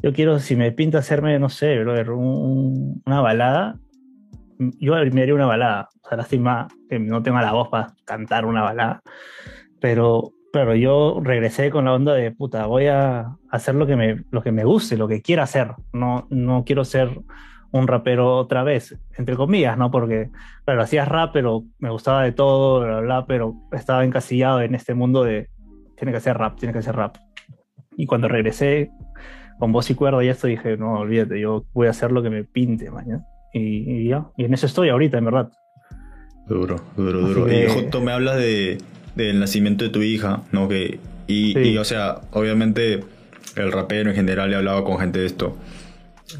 Yo 0.02 0.14
quiero, 0.14 0.40
si 0.40 0.56
me 0.56 0.72
pinta 0.72 0.98
hacerme, 1.00 1.40
no 1.40 1.50
sé, 1.50 1.80
brother, 1.80 2.12
un- 2.12 3.02
una 3.06 3.22
balada, 3.22 3.78
yo 4.80 4.94
me 5.12 5.22
haría 5.22 5.34
una 5.36 5.46
balada. 5.46 5.90
O 6.04 6.08
sea, 6.10 6.18
lástima 6.18 6.68
que 6.90 7.00
no 7.00 7.24
tenga 7.24 7.42
la 7.42 7.54
voz 7.54 7.70
para 7.70 7.94
cantar 8.06 8.46
una 8.46 8.62
balada. 8.62 9.02
Pero, 9.80 10.32
pero 10.52 10.76
yo 10.76 11.20
regresé 11.24 11.70
con 11.72 11.86
la 11.86 11.94
onda 11.94 12.14
de 12.14 12.32
puta, 12.32 12.66
voy 12.66 12.88
a 12.88 13.36
hacer 13.50 13.76
lo 13.76 13.88
que 13.88 13.96
me, 13.96 14.24
lo 14.32 14.42
que 14.42 14.52
me 14.52 14.64
guste, 14.64 14.98
lo 14.98 15.08
que 15.08 15.22
quiera 15.22 15.44
hacer. 15.44 15.72
No, 15.94 16.28
no 16.30 16.64
quiero 16.66 16.86
ser 16.86 17.10
un 17.72 17.88
rapero 17.88 18.38
otra 18.38 18.64
vez, 18.64 18.98
entre 19.18 19.36
comillas, 19.36 19.78
¿no? 19.78 19.92
Porque, 19.92 20.30
claro, 20.64 20.82
hacías 20.82 21.08
rap, 21.08 21.32
pero 21.34 21.64
me 21.80 21.90
gustaba 21.90 22.24
de 22.24 22.32
todo, 22.32 22.80
bla, 22.80 22.88
bla, 22.88 23.02
bla, 23.02 23.26
pero 23.26 23.56
estaba 23.74 24.06
encasillado 24.06 24.62
en 24.62 24.76
este 24.76 24.94
mundo 24.94 25.24
de 25.24 25.50
tiene 25.98 26.12
que 26.12 26.18
hacer 26.18 26.38
rap, 26.38 26.58
tiene 26.60 26.74
que 26.74 26.80
hacer 26.80 26.96
rap. 26.96 27.16
Y 27.98 28.06
cuando 28.06 28.28
regresé 28.28 28.90
con 29.60 29.72
voz 29.72 29.90
y 29.90 29.96
cuerda 29.96 30.24
y 30.24 30.28
esto 30.28 30.48
dije, 30.48 30.76
no, 30.78 31.00
olvídate, 31.00 31.40
yo 31.40 31.66
voy 31.74 31.88
a 31.88 31.92
hacer 31.92 32.12
lo 32.12 32.22
que 32.22 32.30
me 32.30 32.44
pinte, 32.44 32.90
mañana. 32.92 33.26
Y, 33.54 33.60
y 34.04 34.10
ya, 34.10 34.26
y 34.38 34.44
en 34.46 34.54
eso 34.54 34.66
estoy 34.66 34.90
ahorita, 34.90 35.18
en 35.18 35.26
verdad. 35.26 35.50
Duro, 36.48 36.76
duro, 36.96 37.20
Así 37.26 37.34
duro. 37.34 37.46
que- 37.46 37.66
Y 37.66 37.70
justo 37.70 38.02
me 38.02 38.12
hablas 38.12 38.38
de, 38.38 38.78
del 39.16 39.40
nacimiento 39.40 39.84
de 39.86 39.90
tu 39.92 40.02
hija, 40.04 40.42
¿no? 40.52 40.68
Que, 40.68 41.00
y, 41.28 41.54
Sí. 41.54 41.60
y, 41.60 41.78
o 41.78 41.84
sea, 41.86 42.22
obviamente 42.32 43.00
el 43.56 43.72
rapero 43.72 44.10
en 44.10 44.16
general 44.16 44.52
he 44.52 44.56
hablado 44.58 44.84
con 44.84 44.98
gente 45.00 45.20
de 45.20 45.26
esto, 45.26 45.58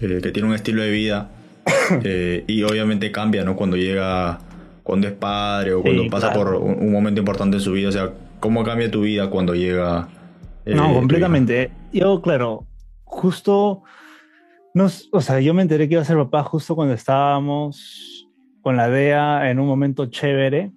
eh, 0.02 0.20
que 0.22 0.32
tiene 0.32 0.50
un 0.50 0.54
estilo 0.56 0.82
de 0.84 0.92
vida 0.92 1.30
eh, 2.04 2.44
y 2.48 2.62
obviamente 2.64 3.12
cambia, 3.12 3.44
¿no? 3.46 3.56
Cuando 3.56 3.78
llega, 3.78 4.40
cuando 4.84 5.08
es 5.08 5.14
padre 5.14 5.74
o 5.74 5.82
cuando 5.82 6.04
Sí, 6.04 6.10
pasa 6.10 6.34
claro. 6.34 6.60
por 6.60 6.62
un, 6.62 6.80
un 6.84 6.92
momento 6.92 7.20
importante 7.22 7.58
en 7.58 7.62
su 7.62 7.72
vida. 7.72 7.90
O 7.90 7.92
sea, 7.94 8.12
¿cómo 8.40 8.64
cambia 8.64 8.90
tu 8.92 9.02
vida 9.02 9.30
cuando 9.30 9.56
llega? 9.56 10.08
eh, 10.66 10.76
No, 10.76 10.94
completamente. 10.94 11.72
Yo, 11.92 12.22
claro, 12.22 12.66
justo, 13.04 13.84
o 15.12 15.22
sea, 15.22 15.40
yo 15.40 15.54
me 15.54 15.62
enteré 15.62 15.88
que 15.88 15.94
iba 15.96 16.02
a 16.02 16.06
ser 16.06 16.18
papá 16.18 16.44
justo 16.44 16.76
cuando 16.76 16.94
estábamos 16.94 18.28
con 18.62 18.76
la 18.76 18.90
DEA 18.90 19.50
en 19.52 19.60
un 19.60 19.68
momento 19.68 20.08
chévere, 20.08 20.72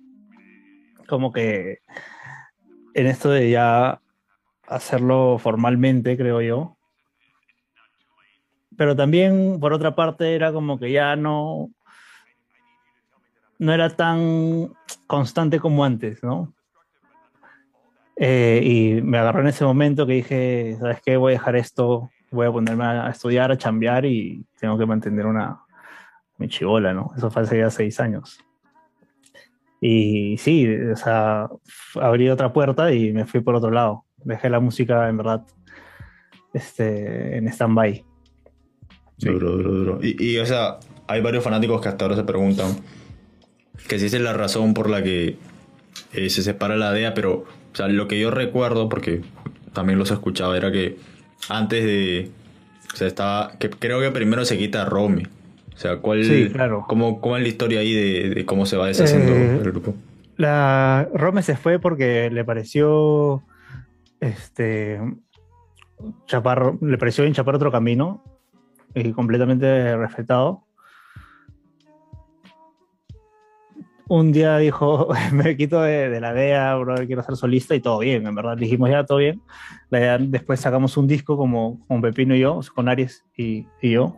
como 1.09 1.32
que 1.32 1.78
en 2.94 3.06
esto 3.06 3.30
de 3.30 3.50
ya 3.50 4.00
hacerlo 4.66 5.38
formalmente, 5.38 6.16
creo 6.16 6.42
yo. 6.42 6.76
Pero 8.76 8.94
también, 8.94 9.59
por 9.59 9.73
otra 9.73 9.94
parte, 9.97 10.35
era 10.35 10.52
como 10.52 10.78
que 10.78 10.92
ya 10.92 11.16
no, 11.16 11.71
no 13.59 13.73
era 13.73 13.90
tan 13.90 14.73
constante 15.06 15.59
como 15.59 15.85
antes, 15.85 16.23
¿no? 16.23 16.54
Eh, 18.20 18.60
y 18.64 19.02
me 19.02 19.18
agarró 19.18 19.40
en 19.40 19.46
ese 19.46 19.64
momento 19.64 20.06
que 20.06 20.14
dije, 20.14 20.76
¿sabes 20.80 21.00
qué? 21.04 21.16
Voy 21.16 21.32
a 21.32 21.38
dejar 21.38 21.54
esto, 21.56 22.10
voy 22.30 22.46
a 22.46 22.52
ponerme 22.52 22.84
a 22.84 23.08
estudiar, 23.08 23.52
a 23.52 23.56
chambear 23.56 24.04
y 24.04 24.44
tengo 24.60 24.76
que 24.76 24.87
mantener 24.87 25.26
una 25.26 25.60
mi 26.37 26.48
chivola, 26.48 26.94
¿no? 26.94 27.12
Eso 27.16 27.30
fue 27.30 27.42
hace 27.42 27.58
ya 27.58 27.70
seis 27.70 28.00
años. 28.00 28.38
Y 29.80 30.37
sí, 30.38 30.68
o 30.68 30.96
sea, 30.96 31.48
abrí 32.00 32.28
otra 32.28 32.52
puerta 32.52 32.92
y 32.92 33.12
me 33.12 33.25
fui 33.26 33.40
por 33.40 33.54
otro 33.54 33.70
lado. 33.70 34.04
Dejé 34.25 34.50
la 34.50 34.60
música, 34.60 35.08
en 35.08 35.16
verdad, 35.16 35.44
este, 36.52 37.37
en 37.37 37.46
stand-by. 37.48 38.04
Sí. 39.18 39.28
Duro, 39.28 39.50
duro, 39.50 39.72
duro. 39.72 39.98
Y, 40.02 40.32
y, 40.32 40.38
o 40.38 40.46
sea, 40.46 40.78
hay 41.06 41.20
varios 41.20 41.44
fanáticos 41.44 41.80
que 41.80 41.88
hasta 41.88 42.04
ahora 42.04 42.16
se 42.16 42.25
preguntan 42.25 42.76
que 43.88 43.98
si 43.98 44.06
esa 44.06 44.16
es 44.16 44.22
la 44.22 44.32
razón 44.32 44.75
por 44.75 44.90
la 44.90 45.02
que 45.02 45.37
eh, 46.12 46.30
se 46.30 46.42
separa 46.42 46.76
la 46.76 46.92
DEA, 46.92 47.14
pero, 47.14 47.44
o 47.72 47.76
sea, 47.76 47.88
lo 47.88 48.08
que 48.08 48.18
yo 48.18 48.30
recuerdo, 48.30 48.88
porque 48.88 49.22
también 49.72 49.98
los 49.98 50.10
escuchaba, 50.10 50.56
era 50.56 50.72
que 50.72 50.96
antes 51.48 51.84
de. 51.84 52.30
O 52.92 52.96
sea, 52.96 53.06
estaba. 53.06 53.52
que 53.58 53.70
creo 53.70 54.00
que 54.00 54.10
primero 54.10 54.44
se 54.44 54.58
quita 54.58 54.82
a 54.82 54.84
Romy. 54.84 55.24
O 55.74 55.78
sea, 55.78 55.98
¿cuál. 55.98 56.24
Sí, 56.24 56.48
claro. 56.52 56.84
¿cómo, 56.88 57.20
cómo 57.20 57.36
es 57.36 57.42
la 57.42 57.48
historia 57.48 57.80
ahí 57.80 57.92
de, 57.92 58.30
de 58.30 58.44
cómo 58.44 58.66
se 58.66 58.76
va 58.76 58.88
deshaciendo 58.88 59.32
Eh, 59.32 59.60
el 59.62 59.70
grupo? 59.70 59.94
La 60.36 61.08
Rome 61.14 61.42
se 61.42 61.56
fue 61.56 61.78
porque 61.80 62.30
le 62.30 62.44
pareció 62.44 63.42
este 64.20 65.00
chapar, 66.26 66.74
le 66.80 66.96
pareció 66.96 67.24
bien 67.24 67.34
chapar 67.34 67.56
otro 67.56 67.72
camino 67.72 68.22
y 68.94 69.12
completamente 69.12 69.96
respetado. 69.96 70.64
Un 74.08 74.32
día 74.32 74.56
dijo, 74.56 75.08
me 75.32 75.56
quito 75.56 75.82
de, 75.82 76.08
de 76.08 76.20
la 76.20 76.32
DEA, 76.32 76.74
bro, 76.76 76.96
quiero 77.06 77.22
ser 77.22 77.36
solista 77.36 77.74
y 77.74 77.80
todo 77.80 77.98
bien, 77.98 78.26
en 78.26 78.34
verdad. 78.34 78.56
Dijimos 78.56 78.88
ya, 78.88 79.04
todo 79.04 79.18
bien. 79.18 79.42
La 79.90 80.16
después 80.18 80.60
sacamos 80.60 80.96
un 80.96 81.06
disco 81.06 81.36
como 81.36 81.86
con 81.86 82.00
Pepino 82.00 82.34
y 82.34 82.40
yo, 82.40 82.60
con 82.74 82.88
Aries 82.88 83.24
y, 83.36 83.66
y 83.82 83.92
yo. 83.92 84.16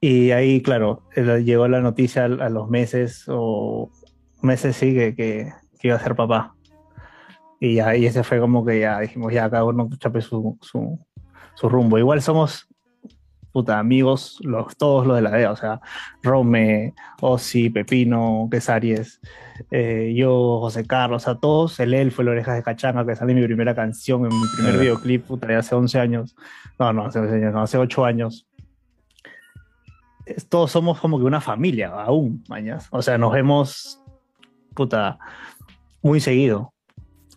Y 0.00 0.30
ahí, 0.30 0.62
claro, 0.62 1.02
eh, 1.16 1.42
llegó 1.42 1.66
la 1.68 1.80
noticia 1.80 2.26
a, 2.26 2.48
los 2.50 2.68
meses 2.68 3.24
o 3.28 3.90
meses 4.42 4.76
sí 4.76 4.94
que, 4.94 5.14
que, 5.14 5.52
que 5.80 5.88
iba 5.88 5.96
a 5.96 6.00
ser 6.00 6.14
papá. 6.14 6.54
Y 7.60 7.80
y 7.80 8.06
ese 8.06 8.22
fue 8.22 8.38
como 8.38 8.64
que 8.64 8.80
ya 8.80 9.00
dijimos, 9.00 9.32
ya 9.32 9.50
cada 9.50 9.64
uno 9.64 9.88
chape 9.98 10.20
su, 10.20 10.56
su, 10.60 11.04
su 11.54 11.68
rumbo. 11.68 11.98
Igual 11.98 12.22
somos 12.22 12.67
puta, 13.52 13.78
amigos, 13.78 14.38
los, 14.42 14.76
todos 14.76 15.06
los 15.06 15.16
de 15.16 15.22
la 15.22 15.30
DEA, 15.30 15.52
o 15.52 15.56
sea, 15.56 15.80
Rome, 16.22 16.94
Ozzy, 17.20 17.70
Pepino, 17.70 18.48
Quesaries, 18.50 19.20
eh, 19.70 20.12
yo, 20.16 20.60
José 20.60 20.86
Carlos, 20.86 21.28
a 21.28 21.38
todos, 21.38 21.80
el 21.80 21.94
Elfo, 21.94 22.22
el 22.22 22.28
Orejas 22.28 22.56
de 22.56 22.62
Cachanga, 22.62 23.04
que 23.06 23.16
salió 23.16 23.34
mi 23.34 23.44
primera 23.44 23.74
canción 23.74 24.22
en 24.22 24.28
mi 24.28 24.46
primer 24.56 24.78
videoclip, 24.78 25.24
puta, 25.24 25.46
de 25.46 25.56
hace 25.56 25.74
11 25.74 25.98
años, 25.98 26.36
no, 26.78 26.92
no, 26.92 27.06
hace 27.06 27.18
11 27.18 27.34
años, 27.34 27.52
no, 27.54 27.62
hace 27.62 27.78
8 27.78 28.04
años. 28.04 28.46
Todos 30.50 30.70
somos 30.70 31.00
como 31.00 31.18
que 31.18 31.24
una 31.24 31.40
familia, 31.40 31.88
aún, 31.88 32.44
mañas. 32.48 32.86
O 32.90 33.00
sea, 33.00 33.16
nos 33.16 33.32
vemos, 33.32 34.02
puta, 34.74 35.18
muy 36.02 36.20
seguido. 36.20 36.74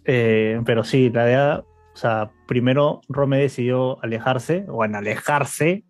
Eh, 0.04 0.62
pero 0.66 0.84
sí, 0.84 1.10
la 1.10 1.26
DEA, 1.26 1.64
o 1.94 1.98
sea, 1.98 2.32
primero 2.48 3.02
Rome 3.08 3.38
decidió 3.38 4.04
alejarse, 4.04 4.66
o 4.68 4.84
en 4.84 4.96
alejarse, 4.96 5.86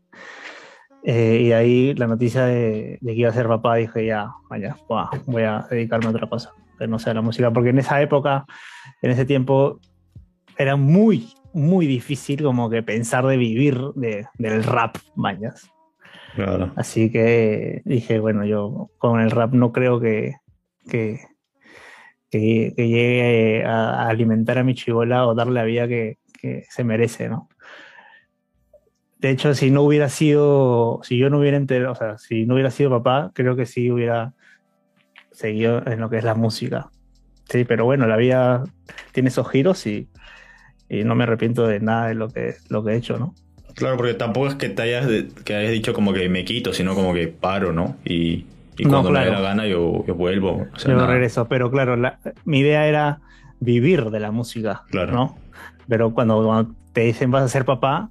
eh, 1.03 1.41
y 1.41 1.51
ahí 1.51 1.93
la 1.95 2.07
noticia 2.07 2.45
de, 2.45 2.99
que 3.01 3.13
iba 3.13 3.29
a 3.29 3.33
ser 3.33 3.47
papá, 3.47 3.75
dije, 3.75 4.05
ya, 4.05 4.31
vaya, 4.49 4.75
voy 5.25 5.43
a 5.43 5.65
dedicarme 5.69 6.07
a 6.07 6.09
otra 6.11 6.27
cosa, 6.27 6.51
que 6.77 6.87
no 6.87 6.99
sea 6.99 7.13
la 7.13 7.21
música, 7.21 7.51
porque 7.51 7.69
en 7.69 7.79
esa 7.79 8.01
época, 8.01 8.45
en 9.01 9.11
ese 9.11 9.25
tiempo, 9.25 9.79
era 10.57 10.75
muy, 10.75 11.33
muy 11.53 11.87
difícil 11.87 12.43
como 12.43 12.69
que 12.69 12.83
pensar 12.83 13.25
de 13.25 13.37
vivir 13.37 13.79
de, 13.95 14.27
del 14.37 14.63
rap, 14.63 14.97
mañas. 15.15 15.71
Claro. 16.35 16.71
Así 16.75 17.11
que 17.11 17.81
dije, 17.83 18.19
bueno, 18.19 18.45
yo 18.45 18.89
con 18.97 19.19
el 19.19 19.31
rap 19.31 19.53
no 19.53 19.71
creo 19.71 19.99
que, 19.99 20.35
que, 20.87 21.19
que, 22.29 22.73
llegue 22.77 23.65
a, 23.65 24.07
alimentar 24.07 24.59
a 24.59 24.63
mi 24.63 24.75
chivola 24.75 25.25
o 25.27 25.33
darle 25.33 25.55
la 25.55 25.63
vida 25.63 25.87
que, 25.87 26.19
que 26.39 26.63
se 26.69 26.83
merece, 26.83 27.27
¿no? 27.27 27.49
De 29.21 29.29
hecho, 29.29 29.53
si 29.53 29.69
no 29.69 29.83
hubiera 29.83 30.09
sido, 30.09 30.99
si 31.03 31.15
yo 31.15 31.29
no 31.29 31.37
hubiera 31.37 31.55
enterado, 31.55 31.91
o 31.91 31.95
sea, 31.95 32.17
si 32.17 32.47
no 32.47 32.55
hubiera 32.55 32.71
sido 32.71 32.89
papá, 32.89 33.29
creo 33.35 33.55
que 33.55 33.67
sí 33.67 33.91
hubiera 33.91 34.33
seguido 35.31 35.83
en 35.85 35.99
lo 35.99 36.09
que 36.09 36.17
es 36.17 36.23
la 36.23 36.33
música. 36.33 36.89
Sí, 37.47 37.63
pero 37.63 37.85
bueno, 37.85 38.07
la 38.07 38.17
vida 38.17 38.63
tiene 39.11 39.29
esos 39.29 39.47
giros 39.49 39.85
y, 39.85 40.09
no 40.89 41.15
me 41.15 41.23
arrepiento 41.23 41.67
de 41.67 41.79
nada 41.79 42.07
de 42.07 42.15
lo 42.15 42.29
que, 42.29 42.55
lo 42.67 42.83
que 42.83 42.93
he 42.93 42.95
hecho, 42.97 43.17
¿no? 43.17 43.33
Claro, 43.75 43.95
porque 43.95 44.15
tampoco 44.15 44.47
es 44.47 44.55
que 44.55 44.69
te 44.69 44.81
hayas, 44.81 45.07
que 45.45 45.55
hayas 45.55 45.71
dicho 45.71 45.93
como 45.93 46.11
que 46.13 46.27
me 46.27 46.43
quito, 46.43 46.73
sino 46.73 46.95
como 46.95 47.13
que 47.13 47.27
paro, 47.27 47.71
¿no? 47.71 47.95
Y, 48.03 48.45
cuando 48.89 49.11
me 49.11 49.19
dé 49.19 49.29
la 49.29 49.39
gana 49.39 49.67
yo, 49.67 50.03
vuelvo. 50.15 50.67
O 50.73 50.87
yo 50.87 51.05
regreso, 51.05 51.47
pero 51.47 51.69
claro, 51.69 51.95
mi 52.43 52.59
idea 52.59 52.87
era 52.87 53.21
vivir 53.59 54.09
de 54.09 54.19
la 54.19 54.31
música, 54.31 54.83
claro. 54.89 55.13
¿no? 55.13 55.37
Pero 55.87 56.11
cuando, 56.11 56.43
cuando 56.43 56.73
te 56.91 57.01
dicen 57.01 57.29
vas 57.29 57.43
a 57.43 57.47
ser 57.47 57.63
papá, 57.63 58.09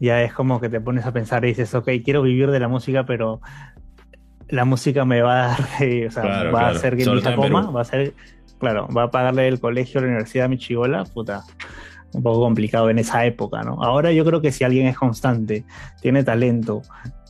ya 0.00 0.22
es 0.22 0.32
como 0.32 0.60
que 0.60 0.68
te 0.68 0.80
pones 0.80 1.06
a 1.06 1.12
pensar 1.12 1.44
y 1.44 1.48
dices, 1.48 1.74
ok, 1.74 1.88
quiero 2.04 2.22
vivir 2.22 2.50
de 2.50 2.60
la 2.60 2.68
música, 2.68 3.04
pero 3.06 3.40
la 4.48 4.64
música 4.64 5.04
me 5.04 5.22
va 5.22 5.44
a 5.44 5.48
dar, 5.48 5.60
o 6.08 6.10
sea, 6.10 6.50
va 6.50 6.68
a 6.68 6.70
hacer 6.70 6.96
que 6.96 7.06
mi 7.06 7.18
hija 7.18 7.36
coma, 7.36 7.70
va 7.70 7.82
a 7.82 7.84
ser, 7.84 8.14
claro, 8.58 8.88
va 8.88 9.04
a 9.04 9.10
pagarle 9.10 9.48
el 9.48 9.60
colegio, 9.60 10.00
la 10.00 10.08
universidad 10.08 10.46
a 10.46 10.48
mi 10.48 10.58
chivola, 10.58 11.04
puta, 11.04 11.44
un 12.12 12.22
poco 12.22 12.40
complicado 12.40 12.90
en 12.90 12.98
esa 12.98 13.24
época, 13.26 13.62
¿no? 13.62 13.82
Ahora 13.82 14.12
yo 14.12 14.24
creo 14.24 14.40
que 14.40 14.52
si 14.52 14.64
alguien 14.64 14.86
es 14.86 14.96
constante, 14.96 15.64
tiene 16.00 16.22
talento 16.22 16.82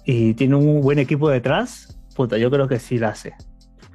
y 0.05 0.35
tiene 0.35 0.57
un 0.57 0.81
buen 0.81 0.99
equipo 0.99 1.29
detrás, 1.31 1.99
puta, 2.15 2.37
yo 2.39 2.51
creo 2.51 2.69
que 2.69 2.79
sí 2.79 2.99
la 2.99 3.09
hace. 3.09 3.35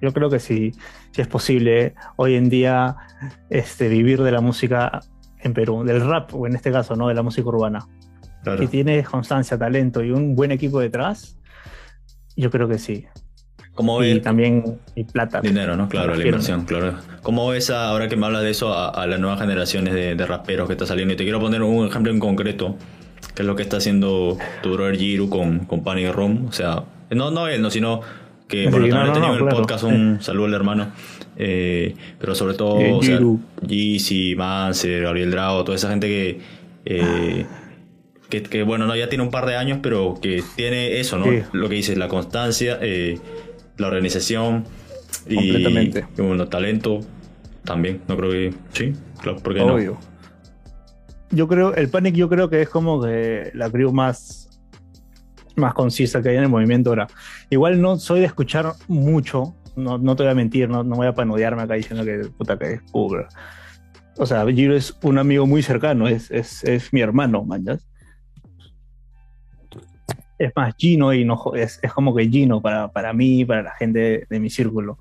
Yo 0.01 0.13
creo 0.13 0.29
que 0.29 0.39
sí, 0.39 0.71
sí 1.11 1.21
es 1.21 1.27
posible 1.27 1.93
hoy 2.15 2.35
en 2.35 2.49
día 2.49 2.95
este, 3.49 3.89
vivir 3.89 4.23
de 4.23 4.31
la 4.31 4.41
música 4.41 5.01
en 5.41 5.53
Perú, 5.53 5.83
del 5.83 6.05
rap, 6.05 6.33
o 6.33 6.47
en 6.47 6.55
este 6.55 6.71
caso, 6.71 6.95
¿no? 6.95 7.07
De 7.07 7.13
la 7.13 7.21
música 7.21 7.47
urbana. 7.47 7.85
Si 8.60 8.67
tienes 8.67 9.08
constancia, 9.08 9.58
talento 9.58 10.03
y 10.03 10.12
un 10.12 10.36
buen 10.36 10.51
equipo 10.51 10.79
detrás, 10.79 11.38
yo 12.36 12.50
creo 12.50 12.67
que 12.67 12.77
sí. 12.77 13.05
¿Cómo 13.74 14.03
y 14.03 14.19
también 14.19 14.79
y 14.96 15.05
plata. 15.05 15.39
Dinero, 15.39 15.77
¿no? 15.77 15.88
Claro, 15.88 16.15
la 16.15 16.25
inversión, 16.25 16.65
claro. 16.65 16.98
¿Cómo 17.22 17.48
ves 17.48 17.69
ahora 17.69 18.10
que 18.10 18.17
me 18.17 18.25
hablas 18.25 18.41
de 18.41 18.50
eso 18.50 18.74
a, 18.74 19.08
las 19.08 19.19
nuevas 19.19 19.39
generaciones 19.39 19.93
de, 19.93 20.25
raperos 20.25 20.67
que 20.67 20.74
está 20.74 20.86
saliendo? 20.86 21.13
Y 21.13 21.17
te 21.17 21.24
quiero 21.24 21.39
poner 21.39 21.62
un 21.62 21.88
ejemplo 21.88 22.12
en 22.12 22.19
concreto, 22.19 22.75
que 23.36 23.43
es 23.43 23.46
lo 23.46 23.55
que 23.55 23.63
está 23.63 23.77
haciendo 23.77 24.38
tu 24.62 24.74
brother 24.74 24.98
Giru 24.98 25.29
con, 25.29 25.60
con 25.60 25.84
Panic 25.84 26.13
Rom. 26.13 26.48
O 26.48 26.51
sea, 26.51 26.84
no, 27.10 27.31
no 27.31 27.48
él, 27.48 27.62
no, 27.62 27.69
sino 27.69 28.01
que 28.50 28.67
por 28.69 28.81
lo 28.81 28.89
tanto 28.89 29.13
tenido 29.13 29.34
en 29.38 29.48
el 29.48 29.48
podcast 29.48 29.84
un 29.84 30.22
saludo 30.22 30.48
al 30.48 30.53
hermano. 30.55 30.91
Eh, 31.38 31.96
pero 32.19 32.36
sobre 32.36 32.55
todo, 32.55 32.81
eh, 32.81 32.91
o 32.91 33.01
sea, 33.01 33.19
Yeezy, 33.65 34.36
Manser, 34.36 35.03
Gabriel 35.03 35.31
Drago, 35.31 35.63
toda 35.63 35.77
esa 35.77 35.89
gente 35.89 36.08
que. 36.08 36.41
Eh, 36.84 37.46
que, 38.29 38.63
bueno, 38.63 38.86
no, 38.86 38.95
ya 38.95 39.09
tiene 39.09 39.24
un 39.24 39.31
par 39.31 39.45
de 39.45 39.55
años, 39.55 39.79
pero 39.81 40.19
que 40.21 40.43
tiene 40.55 41.00
eso, 41.00 41.17
¿no? 41.17 41.25
Lo 41.51 41.67
que 41.67 41.75
dices, 41.75 41.98
la 41.98 42.07
constancia, 42.07 42.77
eh, 42.81 43.19
la 43.77 43.88
organización 43.88 44.65
y, 45.27 45.91
bueno, 46.17 46.48
talento 46.48 47.00
también. 47.63 48.01
No 48.07 48.15
creo 48.15 48.31
que. 48.31 48.53
Sí, 48.74 48.93
claro, 49.21 49.39
¿por 49.39 49.53
qué 49.53 49.62
Obvio. 49.62 49.91
no? 49.93 50.00
Yo 51.31 51.48
creo, 51.48 51.75
el 51.75 51.89
Panic 51.89 52.15
yo 52.15 52.29
creo 52.29 52.50
que 52.50 52.62
es 52.62 52.69
como 52.69 53.01
que 53.01 53.51
la 53.53 53.69
crew 53.69 53.91
más, 53.91 54.50
más 55.55 55.74
concisa 55.74 56.21
que 56.21 56.29
hay 56.29 56.38
en 56.38 56.43
el 56.43 56.50
movimiento 56.50 56.89
ahora. 56.89 57.07
Igual 57.50 57.81
no 57.81 57.98
soy 57.98 58.21
de 58.21 58.25
escuchar 58.25 58.74
mucho, 58.88 59.55
no, 59.75 59.98
no 59.98 60.15
te 60.15 60.24
voy 60.24 60.31
a 60.31 60.36
mentir, 60.36 60.69
no, 60.69 60.83
no 60.83 60.95
voy 60.95 61.07
a 61.07 61.13
panudearme 61.13 61.63
acá 61.63 61.75
diciendo 61.75 62.03
que 62.03 62.29
puta 62.36 62.57
que 62.57 62.74
es 62.74 62.81
Uber. 62.93 63.27
O 64.17 64.25
sea, 64.25 64.43
Giro 64.48 64.75
es 64.75 64.98
un 65.03 65.19
amigo 65.19 65.45
muy 65.45 65.62
cercano, 65.62 66.07
es, 66.07 66.31
es, 66.31 66.63
es 66.63 66.91
mi 66.91 67.01
hermano, 67.01 67.43
manjas 67.43 67.88
es 70.39 70.53
más 70.55 70.74
Gino 70.77 71.13
y 71.13 71.25
no 71.25 71.39
es, 71.53 71.79
es 71.84 71.93
como 71.93 72.15
que 72.15 72.27
Gino 72.27 72.62
para, 72.62 72.88
para 72.91 73.13
mí, 73.13 73.46
para 73.46 73.62
la 73.62 73.72
gente 73.72 74.25
de, 74.27 74.39
mi 74.39 74.50
círculo. 74.50 74.98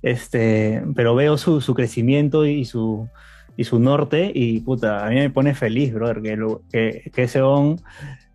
Este, 0.00 0.82
pero 0.96 1.14
veo 1.14 1.36
su, 1.36 1.60
su, 1.60 1.74
crecimiento 1.74 2.44
y 2.46 2.64
su, 2.64 3.08
y 3.56 3.64
su 3.64 3.78
norte 3.78 4.32
y 4.34 4.60
puta, 4.60 5.06
a 5.06 5.10
mí 5.10 5.16
me 5.16 5.30
pone 5.30 5.54
feliz, 5.54 5.92
brother, 5.92 6.22
que, 6.22 6.36
que, 6.72 7.10
que 7.10 7.22
ese 7.22 7.42
on 7.42 7.80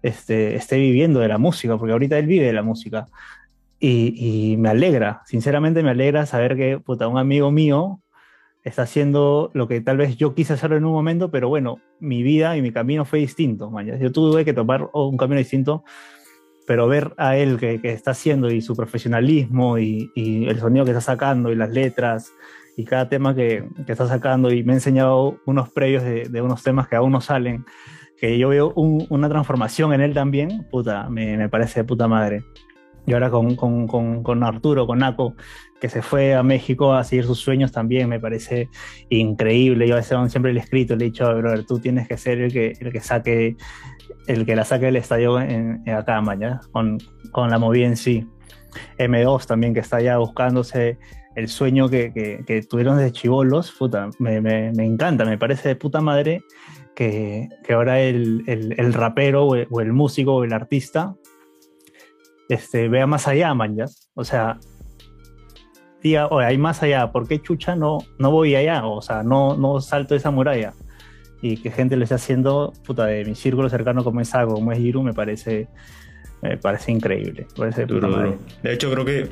este, 0.01 0.55
esté 0.55 0.77
viviendo 0.77 1.19
de 1.19 1.27
la 1.27 1.39
música, 1.39 1.77
porque 1.77 1.91
ahorita 1.91 2.17
él 2.17 2.27
vive 2.27 2.45
de 2.45 2.53
la 2.53 2.63
música. 2.63 3.07
Y, 3.79 4.51
y, 4.53 4.57
me 4.57 4.69
alegra, 4.69 5.21
sinceramente 5.25 5.83
me 5.83 5.91
alegra 5.91 6.25
saber 6.25 6.55
que 6.55 6.79
puta, 6.79 7.07
un 7.07 7.19
amigo 7.19 7.51
mío 7.51 8.01
está 8.63 8.83
haciendo 8.83 9.51
lo 9.53 9.67
que 9.67 9.81
tal 9.81 9.97
vez 9.97 10.17
yo 10.17 10.33
quise 10.33 10.53
hacerlo 10.53 10.77
en 10.77 10.85
un 10.85 10.93
momento, 10.93 11.29
pero 11.29 11.47
bueno, 11.47 11.79
mi 11.99 12.23
vida 12.23 12.57
y 12.57 12.61
mi 12.61 12.71
camino 12.71 13.05
fue 13.05 13.19
distinto. 13.19 13.69
Man. 13.69 13.99
Yo 13.99 14.11
tuve 14.11 14.45
que 14.45 14.53
tomar 14.53 14.89
un 14.93 15.15
camino 15.17 15.37
distinto 15.37 15.83
pero 16.67 16.85
ver 16.85 17.13
a 17.15 17.37
él 17.37 17.57
que, 17.57 17.79
está 17.81 18.11
haciendo 18.11 18.51
y 18.51 18.61
su 18.61 18.75
profesionalismo 18.75 19.79
y, 19.79 20.11
el 20.15 20.59
sonido 20.59 20.83
que 20.83 20.91
está 20.91 21.01
sacando 21.01 21.49
y 21.49 21.55
las 21.55 21.71
letras 21.71 22.33
y 22.75 22.83
cada 22.83 23.07
tema 23.07 23.33
que, 23.33 23.63
está 23.87 24.05
sacando 24.05 24.51
y 24.51 24.63
me 24.63 24.73
ha 24.73 24.75
enseñado 24.75 25.39
unos 25.45 25.69
previos 25.69 26.03
de, 26.03 26.41
unos 26.41 26.61
temas 26.63 26.89
que 26.89 26.97
aún 26.97 27.13
no 27.13 27.21
salen, 27.21 27.65
que 28.19 28.37
yo 28.37 28.49
veo 28.49 28.73
una 28.75 29.29
transformación 29.29 29.93
en 29.93 30.01
él 30.01 30.13
también, 30.13 30.67
puta, 30.69 31.09
me, 31.09 31.47
parece 31.47 31.79
de 31.79 31.83
puta 31.85 32.07
madre. 32.09 32.43
Y 33.05 33.13
ahora 33.13 33.29
con, 33.29 33.55
con, 33.55 33.87
con, 34.21 34.43
Arturo, 34.43 34.85
con 34.85 34.99
Naco, 34.99 35.35
que 35.79 35.87
se 35.87 36.01
fue 36.01 36.35
a 36.35 36.43
México 36.43 36.93
a 36.93 37.05
seguir 37.05 37.23
sus 37.23 37.39
sueños 37.39 37.71
también, 37.71 38.09
me 38.09 38.19
parece 38.19 38.67
increíble. 39.07 39.87
Yo 39.87 39.95
a 39.95 39.99
ese 39.99 40.15
siempre 40.29 40.51
le 40.51 40.59
he 40.59 40.63
escrito, 40.63 40.97
le 40.97 41.05
he 41.05 41.09
dicho, 41.11 41.33
brother, 41.33 41.65
tú 41.65 41.79
tienes 41.79 42.09
que 42.09 42.17
ser 42.17 42.41
el 42.41 42.51
que, 42.51 42.73
el 42.77 42.91
que 42.91 42.99
saque 42.99 43.55
el 44.27 44.45
que 44.45 44.55
la 44.55 44.65
saque 44.65 44.85
del 44.85 44.95
estadio 44.95 45.39
en, 45.39 45.87
acá, 45.89 46.21
mañana, 46.21 46.61
con, 46.71 46.97
con 47.31 47.49
la 47.49 47.57
movida 47.57 47.87
en 47.87 47.97
sí. 47.97 48.27
M2 48.97 49.45
también, 49.45 49.73
que 49.73 49.79
está 49.79 50.01
ya 50.01 50.17
buscándose 50.17 50.97
el 51.35 51.47
sueño 51.47 51.87
que, 51.89 52.11
que, 52.45 52.61
tuvieron 52.63 52.97
desde 52.97 53.11
chivolos, 53.11 53.71
puta, 53.71 54.09
me, 54.19 54.41
me, 54.41 54.85
encanta, 54.85 55.23
me 55.23 55.37
parece 55.37 55.69
de 55.69 55.75
puta 55.75 56.01
madre 56.01 56.43
que, 56.95 57.47
que 57.63 57.73
ahora 57.73 57.99
el, 57.99 58.43
el, 58.47 58.73
el 58.77 58.93
rapero 58.93 59.45
o 59.45 59.81
el, 59.81 59.93
músico 59.93 60.35
o 60.35 60.43
el 60.43 60.51
artista 60.51 61.15
este, 62.49 62.89
vea 62.89 63.05
más 63.05 63.27
allá, 63.27 63.53
man, 63.53 63.77
O 64.15 64.23
sea, 64.23 64.59
diga, 66.01 66.27
oye, 66.27 66.47
hay 66.47 66.57
más 66.57 66.81
allá, 66.81 67.11
¿por 67.11 67.27
qué 67.27 67.39
chucha 67.41 67.75
no, 67.75 67.99
no 68.17 68.31
voy 68.31 68.55
allá? 68.55 68.85
O 68.87 69.01
sea, 69.01 69.21
no, 69.21 69.55
no 69.55 69.79
salto 69.79 70.15
esa 70.15 70.31
muralla 70.31 70.73
y 71.41 71.57
que 71.57 71.71
gente 71.71 71.95
lo 71.95 72.03
esté 72.03 72.15
haciendo, 72.15 72.73
puta, 72.85 73.05
de 73.05 73.25
mi 73.25 73.35
círculo 73.35 73.69
cercano 73.69 74.03
como 74.03 74.21
es 74.21 74.33
Ago, 74.33 74.55
como 74.55 74.71
es 74.71 74.79
Giru, 74.79 75.03
me 75.03 75.13
parece, 75.13 75.67
me 76.41 76.57
parece 76.57 76.91
increíble. 76.91 77.47
Parece 77.55 77.85
de 77.85 78.73
hecho, 78.73 78.91
creo 78.91 79.05
que 79.05 79.27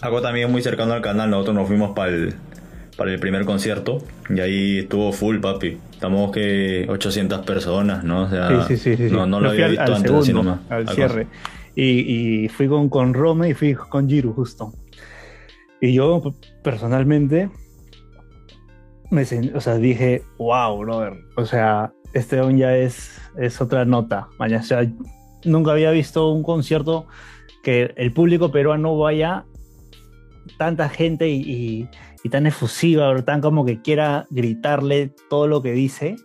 Ago 0.00 0.20
también 0.20 0.46
es 0.46 0.52
muy 0.52 0.62
cercano 0.62 0.92
al 0.92 1.02
canal. 1.02 1.30
Nosotros 1.30 1.56
nos 1.56 1.68
fuimos 1.68 1.94
para 1.94 2.10
el, 2.10 2.34
para 2.96 3.12
el 3.12 3.20
primer 3.20 3.44
concierto 3.44 4.02
y 4.28 4.40
ahí 4.40 4.78
estuvo 4.80 5.12
full, 5.12 5.38
papi. 5.38 5.78
Estamos 5.92 6.32
que 6.32 6.86
800 6.88 7.44
personas, 7.46 8.02
¿no? 8.04 8.22
O 8.22 8.28
sea, 8.28 8.64
sí, 8.66 8.76
sí, 8.76 8.96
sí, 8.96 9.08
no, 9.10 9.26
no 9.26 9.40
lo 9.40 9.50
había 9.50 9.68
visto 9.68 9.82
al 9.82 9.94
antes, 9.94 10.24
segundo, 10.26 10.58
al 10.68 10.88
cierre. 10.88 11.26
Y, 11.76 12.44
y, 12.44 12.48
fui 12.48 12.66
con, 12.66 12.88
con 12.88 13.14
Rome 13.14 13.50
y 13.50 13.54
fui 13.54 13.74
con 13.74 14.08
Giru, 14.08 14.32
justo. 14.32 14.72
Y 15.80 15.94
yo, 15.94 16.34
personalmente, 16.62 17.48
me, 19.10 19.22
o 19.54 19.60
sea, 19.60 19.76
dije, 19.76 20.22
wow, 20.38 20.78
brother. 20.78 21.14
O 21.36 21.44
sea, 21.44 21.92
este 22.12 22.36
don 22.36 22.56
ya 22.56 22.76
es, 22.76 23.20
es 23.36 23.60
otra 23.60 23.84
nota. 23.84 24.28
O 24.38 24.62
sea, 24.62 24.90
nunca 25.44 25.72
había 25.72 25.90
visto 25.90 26.30
un 26.30 26.42
concierto 26.42 27.06
que 27.62 27.92
el 27.96 28.12
público 28.12 28.50
peruano 28.50 28.96
vaya 28.96 29.44
tanta 30.58 30.88
gente 30.88 31.28
y, 31.28 31.88
tan 32.30 32.46
efusiva, 32.46 33.22
tan 33.22 33.40
como 33.40 33.64
que 33.64 33.80
quiera 33.80 34.26
gritarle 34.30 35.12
todo 35.28 35.46
lo 35.46 35.62
que 35.62 35.72
dice 35.72 36.16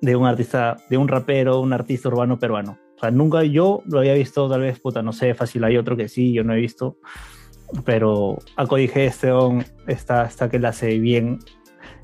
de 0.00 0.16
un 0.16 0.26
artista, 0.26 0.76
de 0.88 0.96
un 0.96 1.08
rapero, 1.08 1.60
un 1.60 1.72
artista 1.72 2.08
urbano 2.08 2.38
peruano. 2.38 2.78
O 2.96 3.00
sea, 3.00 3.10
nunca 3.10 3.42
yo 3.44 3.82
lo 3.86 4.00
había 4.00 4.14
visto, 4.14 4.48
tal 4.48 4.60
vez, 4.60 4.80
puta, 4.80 5.02
no 5.02 5.12
sé, 5.12 5.34
fácil, 5.34 5.64
hay 5.64 5.76
otro 5.76 5.96
que 5.96 6.08
sí, 6.08 6.32
yo 6.32 6.44
no 6.44 6.54
he 6.54 6.60
visto. 6.60 6.96
Pero 7.84 8.38
Aco 8.56 8.76
dije, 8.76 9.06
este 9.06 9.28
don 9.28 9.64
está, 9.86 10.24
está 10.24 10.48
que 10.48 10.58
la 10.58 10.70
hace 10.70 10.98
bien 10.98 11.38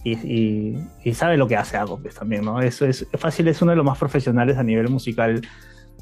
y, 0.05 1.15
sabe 1.15 1.37
lo 1.37 1.49
que 1.49 1.57
hace 1.57 1.77
Aco, 1.77 1.99
pues 2.01 2.15
también, 2.15 2.45
¿no? 2.45 2.61
Eso 2.61 2.85
es 2.85 3.07
fácil, 3.15 3.49
es 3.49 3.63
uno 3.63 3.71
de 3.73 3.77
los 3.77 3.85
más 3.85 3.99
profesionales 3.99 4.59
a 4.59 4.63
nivel 4.63 4.89
musical, 4.91 5.41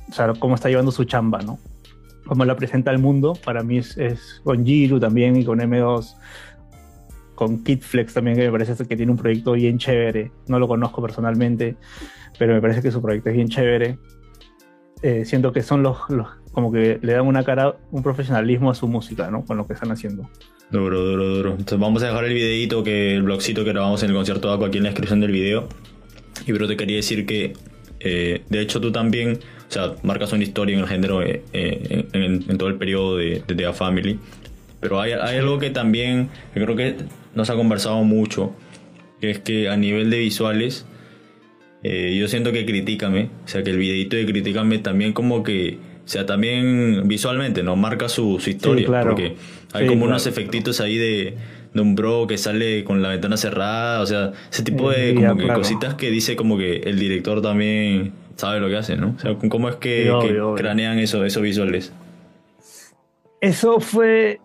o 0.08 0.12
sea, 0.12 0.32
cómo 0.38 0.56
está 0.56 0.68
llevando 0.68 0.90
su 0.90 1.04
chamba, 1.04 1.40
¿no? 1.40 1.58
Cómo 2.26 2.44
la 2.44 2.56
presenta 2.56 2.90
al 2.90 2.98
mundo, 2.98 3.38
para 3.44 3.62
mí 3.62 3.78
es, 3.78 4.40
con 4.44 4.64
Giru 4.64 4.98
también 4.98 5.36
y 5.36 5.44
con 5.44 5.60
M2 5.60 6.16
con 7.34 7.64
Kidflex 7.64 8.14
también, 8.14 8.36
que 8.36 8.44
me 8.44 8.52
parece 8.52 8.86
que 8.86 8.96
tiene 8.96 9.10
un 9.10 9.18
proyecto 9.18 9.52
bien 9.52 9.78
chévere. 9.78 10.30
No 10.46 10.60
lo 10.60 10.68
conozco 10.68 11.02
personalmente, 11.02 11.76
pero 12.38 12.54
me 12.54 12.60
parece 12.60 12.82
que 12.82 12.92
su 12.92 13.02
proyecto 13.02 13.30
es 13.30 13.36
bien 13.36 13.48
chévere. 13.48 13.98
Eh, 15.02 15.24
siento 15.24 15.52
que 15.52 15.62
son 15.62 15.82
los, 15.82 15.98
como 16.52 16.72
que 16.72 16.98
le 17.02 17.12
dan 17.12 17.26
una 17.26 17.44
cara, 17.44 17.76
un 17.90 18.02
profesionalismo 18.02 18.70
a 18.70 18.74
su 18.74 18.86
música, 18.88 19.30
¿no? 19.30 19.44
Con 19.44 19.56
lo 19.56 19.66
que 19.66 19.72
están 19.72 19.90
haciendo. 19.90 20.28
Duro, 20.70 21.02
duro, 21.02 21.28
duro. 21.28 21.50
Entonces 21.50 21.78
vamos 21.78 22.02
a 22.02 22.06
dejar 22.06 22.24
el 22.24 22.34
videito, 22.34 22.82
que 22.84 23.14
el 23.14 23.22
blogcito 23.22 23.64
que 23.64 23.72
grabamos 23.72 24.02
en 24.02 24.10
el 24.10 24.16
concierto 24.16 24.48
de 24.48 24.54
Aqua 24.54 24.68
aquí 24.68 24.78
en 24.78 24.84
la 24.84 24.90
descripción 24.90 25.20
del 25.20 25.32
video. 25.32 25.68
Y 26.46 26.52
bro, 26.52 26.66
te 26.66 26.76
quería 26.76 26.96
decir 26.96 27.26
que, 27.26 27.54
eh, 28.00 28.42
de 28.48 28.60
hecho, 28.60 28.80
tú 28.80 28.92
también, 28.92 29.38
o 29.68 29.72
sea, 29.72 29.94
marcas 30.02 30.32
una 30.32 30.42
historia 30.42 30.74
en 30.74 30.80
el 30.80 30.88
género 30.88 31.22
eh, 31.22 31.42
en, 31.52 32.58
todo 32.58 32.68
el 32.68 32.76
periodo 32.76 33.16
de, 33.16 33.42
de 33.46 33.54
The 33.54 33.72
Family. 33.72 34.18
Pero 34.82 35.00
hay, 35.00 35.12
algo 35.12 35.60
que 35.60 35.70
también, 35.70 36.28
creo 36.52 36.74
que 36.74 36.96
nos 37.36 37.48
ha 37.50 37.54
conversado 37.54 38.02
mucho, 38.02 38.52
que 39.20 39.30
es 39.30 39.38
que 39.38 39.68
a 39.68 39.76
nivel 39.76 40.10
de 40.10 40.18
visuales, 40.18 40.86
eh, 41.84 42.16
yo 42.18 42.26
siento 42.26 42.50
que 42.50 42.66
Critícame, 42.66 43.30
o 43.44 43.48
sea, 43.48 43.62
que 43.62 43.70
el 43.70 43.78
videito 43.78 44.16
de 44.16 44.26
Critícame 44.26 44.78
también 44.78 45.12
como 45.12 45.44
que, 45.44 45.78
o 46.04 46.08
sea, 46.08 46.26
también 46.26 47.06
visualmente, 47.06 47.62
¿no? 47.62 47.76
Marca 47.76 48.08
su, 48.08 48.40
historia, 48.44 48.86
porque 49.02 49.36
hay 49.72 49.86
como 49.86 50.04
unos 50.04 50.26
efectitos 50.26 50.80
ahí 50.80 50.98
de, 50.98 51.36
un 51.74 51.94
bro 51.94 52.26
que 52.26 52.36
sale 52.38 52.84
con 52.84 53.02
la 53.02 53.08
ventana 53.08 53.36
cerrada, 53.36 54.00
o 54.00 54.06
sea, 54.06 54.32
ese 54.50 54.62
tipo 54.62 54.90
de 54.90 55.14
como 55.14 55.36
que 55.36 55.46
cositas 55.48 55.94
que 55.94 56.10
dice 56.10 56.36
como 56.36 56.58
que 56.58 56.78
el 56.78 56.98
director 56.98 57.40
también 57.40 58.12
sabe 58.36 58.60
lo 58.60 58.68
que 58.68 58.76
hace, 58.76 58.96
¿no? 58.96 59.14
O 59.16 59.18
sea, 59.18 59.36
¿cómo 59.48 59.68
es 59.68 59.76
que, 59.76 60.12
cranean 60.56 60.98
eso, 60.98 61.24
esos 61.24 61.42
visuales? 61.42 61.92
Eso 63.40 63.80
fue 63.80 64.40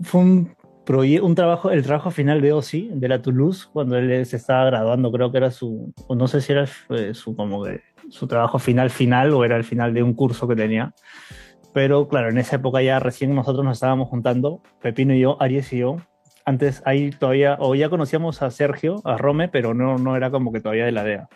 fue 0.00 0.20
un 0.20 0.54
un 0.86 1.34
trabajo, 1.34 1.70
el 1.70 1.82
trabajo 1.82 2.10
final 2.10 2.40
de 2.40 2.52
Ozzy, 2.52 2.90
de 2.92 3.08
la 3.08 3.22
Toulouse, 3.22 3.66
cuando 3.72 3.96
él 3.96 4.26
se 4.26 4.36
estaba 4.36 4.66
graduando, 4.66 5.10
creo 5.10 5.30
que 5.30 5.38
era 5.38 5.50
su, 5.50 5.92
no 6.14 6.28
sé 6.28 6.40
si 6.40 6.52
era 6.52 6.66
su, 7.14 7.34
como 7.34 7.64
su 8.10 8.26
trabajo 8.26 8.58
final 8.58 8.90
final 8.90 9.32
o 9.32 9.44
era 9.44 9.56
el 9.56 9.64
final 9.64 9.94
de 9.94 10.02
un 10.02 10.14
curso 10.14 10.48
que 10.48 10.56
tenía. 10.56 10.92
Pero 11.72 12.08
claro, 12.08 12.30
en 12.30 12.38
esa 12.38 12.56
época 12.56 12.82
ya 12.82 13.00
recién 13.00 13.34
nosotros 13.34 13.64
nos 13.64 13.78
estábamos 13.78 14.08
juntando, 14.08 14.62
Pepino 14.80 15.14
y 15.14 15.20
yo, 15.20 15.36
Aries 15.40 15.72
y 15.72 15.78
yo. 15.78 15.96
Antes 16.44 16.82
ahí 16.84 17.10
todavía, 17.10 17.56
o 17.58 17.74
ya 17.74 17.88
conocíamos 17.88 18.42
a 18.42 18.50
Sergio, 18.50 19.00
a 19.04 19.16
Rome, 19.16 19.48
pero 19.48 19.74
no, 19.74 19.98
no 19.98 20.16
era 20.16 20.30
como 20.30 20.52
que 20.52 20.60
todavía 20.60 20.84
de 20.84 20.92
la 20.92 21.02
DEA. 21.02 21.28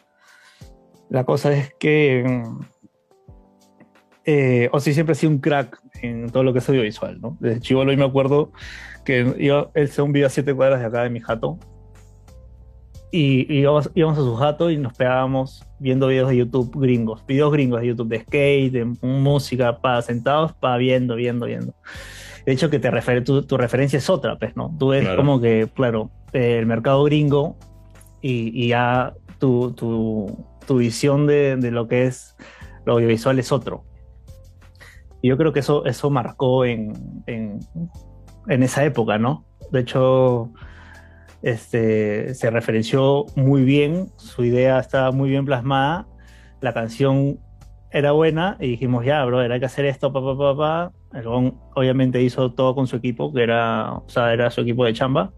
La 1.08 1.24
cosa 1.24 1.52
es 1.52 1.74
que 1.78 2.42
eh, 4.24 4.68
Ozzy 4.72 4.92
siempre 4.92 5.12
ha 5.12 5.14
sido 5.14 5.32
un 5.32 5.38
crack 5.38 5.80
en 6.02 6.30
todo 6.30 6.42
lo 6.42 6.52
que 6.52 6.58
es 6.58 6.68
audiovisual, 6.68 7.18
¿no? 7.18 7.38
Desde 7.40 7.60
chivolo 7.60 7.92
y 7.92 7.96
me 7.96 8.04
acuerdo 8.04 8.52
que 9.06 9.34
yo, 9.38 9.70
él 9.72 9.88
se 9.88 10.02
un 10.02 10.12
video 10.12 10.26
a 10.26 10.30
siete 10.30 10.54
cuadras 10.54 10.80
de 10.80 10.86
acá 10.86 11.02
de 11.02 11.08
mi 11.08 11.20
jato. 11.20 11.58
Y, 13.10 13.52
íbamos, 13.52 13.88
a 13.88 14.14
su 14.14 14.36
jato 14.36 14.70
y 14.70 14.76
nos 14.76 14.92
pegábamos 14.94 15.64
viendo 15.78 16.08
videos 16.08 16.28
de 16.28 16.36
YouTube 16.36 16.78
gringos, 16.78 17.24
videos 17.26 17.52
gringos 17.52 17.80
de 17.80 17.86
YouTube 17.86 18.08
de 18.08 18.20
skate, 18.20 18.72
de 18.72 18.84
música, 19.00 19.78
para 19.78 20.02
sentados, 20.02 20.52
para 20.52 20.76
viendo, 20.76 21.14
viendo, 21.14 21.46
viendo. 21.46 21.74
De 22.44 22.52
hecho, 22.52 22.68
que 22.68 22.78
te 22.78 22.90
refiere, 22.90 23.22
tu, 23.22 23.56
referencia 23.56 23.96
es 23.98 24.10
otra, 24.10 24.36
pues, 24.36 24.56
¿no? 24.56 24.74
Tú 24.78 24.88
ves 24.88 25.08
como 25.16 25.40
que, 25.40 25.68
claro, 25.74 26.10
el 26.32 26.66
mercado 26.66 27.04
gringo 27.04 27.56
y, 28.20 28.68
ya 28.68 29.14
tu, 29.38 29.72
tu, 29.72 30.76
visión 30.76 31.26
de, 31.26 31.56
de, 31.56 31.70
lo 31.70 31.88
que 31.88 32.06
es 32.06 32.36
lo 32.84 32.94
audiovisual 32.94 33.38
es 33.38 33.52
otro. 33.52 33.84
Y 35.22 35.28
yo 35.28 35.36
creo 35.36 35.52
que 35.52 35.60
eso, 35.60 35.84
eso 35.86 36.10
marcó 36.10 36.64
en, 36.64 36.92
en, 37.26 37.60
en 38.48 38.62
esa 38.62 38.84
época, 38.84 39.18
¿no? 39.18 39.44
De 39.70 39.80
hecho, 39.80 40.52
este, 41.42 42.34
se 42.34 42.50
referenció 42.50 43.26
muy 43.36 43.62
bien, 43.62 44.08
su 44.16 44.44
idea 44.44 44.78
estaba 44.78 45.12
muy 45.12 45.30
bien 45.30 45.44
plasmada, 45.44 46.06
la 46.60 46.72
canción 46.74 47.38
era 47.90 48.12
buena 48.12 48.56
y 48.60 48.68
dijimos, 48.68 49.04
ya, 49.04 49.24
bro, 49.24 49.40
hay 49.40 49.60
que 49.60 49.66
hacer 49.66 49.86
esto, 49.86 50.12
papá, 50.12 50.36
papá. 50.36 50.92
Pa, 51.10 51.18
El 51.18 51.26
obviamente 51.26 52.22
hizo 52.22 52.52
todo 52.52 52.74
con 52.74 52.86
su 52.86 52.96
equipo, 52.96 53.32
que 53.32 53.42
era, 53.42 53.92
o 53.92 54.08
sea, 54.08 54.32
era 54.32 54.50
su 54.50 54.60
equipo 54.60 54.84
de 54.84 54.92
chamba. 54.92 55.32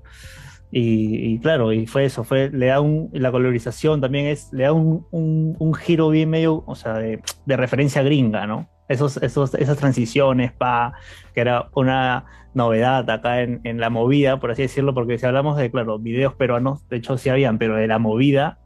Y, 0.72 1.40
claro, 1.40 1.72
y 1.72 1.86
fue 1.86 2.04
eso, 2.04 2.22
fue, 2.22 2.48
le 2.50 2.66
da 2.66 2.80
un, 2.80 3.10
la 3.12 3.32
colorización 3.32 4.00
también 4.00 4.26
es, 4.26 4.52
le 4.52 4.64
da 4.64 4.72
un, 4.72 5.74
giro 5.80 6.10
bien 6.10 6.30
medio, 6.30 6.62
o 6.64 6.76
sea, 6.76 6.94
de 6.94 7.20
referencia 7.56 8.02
gringa, 8.04 8.46
¿no? 8.46 8.68
Esos, 8.90 9.16
esos, 9.18 9.54
esas 9.54 9.76
transiciones, 9.78 10.52
pa, 10.52 10.92
que 11.32 11.40
era 11.40 11.68
una, 11.74 12.26
novedad 12.54 13.08
acá 13.10 13.42
en, 13.42 13.60
en, 13.64 13.78
la 13.80 13.90
movida, 13.90 14.40
por 14.40 14.50
así 14.50 14.62
decirlo, 14.62 14.94
porque 14.94 15.18
si 15.18 15.26
hablamos 15.26 15.56
de, 15.56 15.70
claro, 15.70 15.98
videos 15.98 16.34
peruanos, 16.34 16.86
de 16.88 16.96
hecho 16.96 17.16
sí 17.16 17.28
habían, 17.28 17.58
pero 17.58 17.76
de 17.76 17.86
la 17.86 17.98
movida 17.98 18.58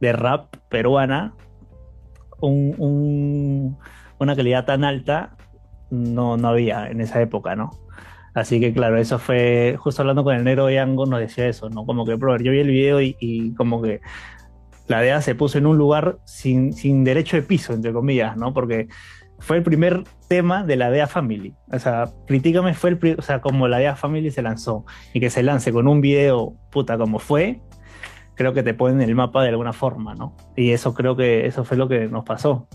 de 0.00 0.12
rap 0.12 0.54
peruana, 0.68 1.34
un, 2.40 3.78
una 4.18 4.36
calidad 4.36 4.64
tan 4.64 4.84
alta 4.84 5.36
no, 5.90 6.36
no 6.36 6.48
había 6.48 6.88
en 6.88 7.00
esa 7.00 7.20
época, 7.20 7.54
¿no? 7.54 7.70
Así 8.34 8.58
que 8.60 8.72
claro, 8.72 8.96
eso 8.96 9.18
fue, 9.18 9.76
justo 9.78 10.02
hablando 10.02 10.24
con 10.24 10.34
el 10.34 10.42
negro 10.42 10.70
Yango 10.70 11.06
nos 11.06 11.20
decía 11.20 11.46
eso, 11.46 11.70
¿no? 11.70 11.84
Como 11.84 12.04
que, 12.04 12.14
bro, 12.14 12.36
yo 12.38 12.50
vi 12.50 12.60
el 12.60 12.68
video 12.68 13.00
y, 13.00 13.16
y 13.20 13.54
como 13.54 13.80
que 13.82 14.00
la 14.88 15.00
DEA 15.00 15.20
se 15.20 15.34
puso 15.34 15.58
en 15.58 15.66
un 15.66 15.76
lugar 15.76 16.18
sin, 16.24 16.72
sin 16.72 17.04
derecho 17.04 17.36
de 17.36 17.42
piso, 17.42 17.72
entre 17.72 17.92
comillas, 17.92 18.36
¿no? 18.36 18.52
Porque 18.52 18.88
fue 19.42 19.56
el 19.56 19.64
primer 19.64 20.04
tema 20.28 20.62
de 20.62 20.76
la 20.76 20.90
DEA 20.90 21.08
Family. 21.08 21.52
O 21.72 21.78
sea, 21.78 22.08
Critícame 22.26 22.74
fue 22.74 22.90
el 22.90 23.16
o 23.18 23.22
sea, 23.22 23.40
como 23.40 23.66
la 23.66 23.78
DEA 23.78 23.96
Family 23.96 24.30
se 24.30 24.40
lanzó 24.40 24.86
y 25.12 25.20
que 25.20 25.30
se 25.30 25.42
lance 25.42 25.72
con 25.72 25.88
un 25.88 26.00
video 26.00 26.54
puta 26.70 26.96
como 26.96 27.18
fue, 27.18 27.60
creo 28.36 28.54
que 28.54 28.62
te 28.62 28.72
ponen 28.72 29.00
el 29.00 29.14
mapa 29.16 29.42
de 29.42 29.48
alguna 29.48 29.72
forma, 29.72 30.14
¿no? 30.14 30.36
Y 30.56 30.70
eso 30.70 30.94
creo 30.94 31.16
que 31.16 31.46
eso 31.46 31.64
fue 31.64 31.76
lo 31.76 31.88
que 31.88 32.06
nos 32.06 32.24
pasó. 32.24 32.68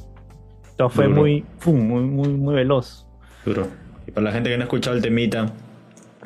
Todo 0.77 0.89
fue 0.89 1.07
muy, 1.07 1.45
muy, 1.65 2.03
muy, 2.03 2.27
muy 2.29 2.53
veloz. 2.53 3.07
Duro. 3.45 3.67
Y 4.05 4.11
para 4.11 4.25
la 4.25 4.31
gente 4.33 4.49
que 4.49 4.57
no 4.57 4.63
ha 4.63 4.65
escuchado 4.65 4.95
el 4.95 5.01
temita, 5.01 5.51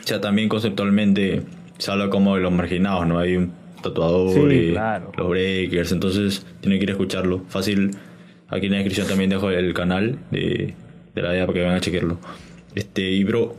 ya 0.04 0.20
también 0.20 0.50
conceptualmente 0.50 1.44
se 1.78 1.92
habla 1.92 2.10
como 2.10 2.36
de 2.36 2.42
los 2.42 2.52
marginados, 2.52 3.06
¿no? 3.06 3.20
Hay 3.20 3.38
un 3.38 3.54
tatuador 3.82 4.36
los 5.18 5.30
breakers, 5.30 5.92
entonces 5.92 6.46
tiene 6.62 6.78
que 6.78 6.84
ir 6.84 6.90
a 6.90 6.94
escucharlo. 6.94 7.42
Fácil 7.48 7.92
Aquí 8.52 8.68
en 8.68 8.74
la 8.74 8.78
descripción 8.80 9.08
también 9.08 9.30
dejo 9.30 9.50
el 9.50 9.74
canal 9.74 10.20
de, 10.30 10.76
de 11.16 11.22
la 11.22 11.32
DEA 11.32 11.46
para 11.48 11.54
que 11.54 11.62
vayan 11.62 11.78
a 11.78 11.82
chequearlo. 11.82 12.20
Este, 12.76 13.02
y 13.02 13.24
bro, 13.24 13.56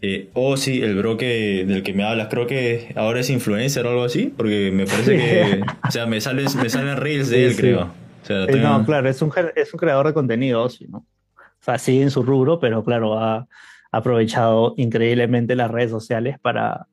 eh, 0.00 0.30
oh 0.34 0.56
sí, 0.56 0.82
el 0.82 0.96
bro 0.96 1.16
que, 1.16 1.64
del 1.66 1.82
que 1.82 1.92
me 1.92 2.04
hablas, 2.04 2.28
creo 2.28 2.46
que 2.46 2.92
ahora 2.96 3.20
es 3.20 3.30
influencer 3.30 3.86
o 3.86 3.90
algo 3.90 4.04
así, 4.04 4.32
porque 4.36 4.70
me 4.72 4.86
parece 4.86 5.16
que, 5.16 5.60
o 5.86 5.90
sea, 5.90 6.06
me 6.06 6.20
salen, 6.20 6.46
me 6.60 6.68
salen 6.68 6.96
reels 6.96 7.30
de 7.30 7.46
él, 7.46 7.56
creo. 7.56 7.90
O 8.22 8.26
sea, 8.26 8.46
No, 8.46 8.84
claro, 8.84 9.08
es 9.08 9.20
un, 9.22 9.32
es 9.56 9.72
un 9.72 9.78
creador 9.78 10.06
de 10.06 10.14
contenido, 10.14 10.68
sí, 10.68 10.86
¿no? 10.88 10.98
O 10.98 11.64
sea, 11.64 11.78
sí 11.78 12.00
en 12.00 12.10
su 12.10 12.22
rubro, 12.22 12.60
pero 12.60 12.84
claro, 12.84 13.18
ha 13.18 13.48
aprovechado 13.90 14.74
increíblemente 14.76 15.56
las 15.56 15.70
redes 15.70 15.90
sociales 15.90 16.38
para, 16.40 16.86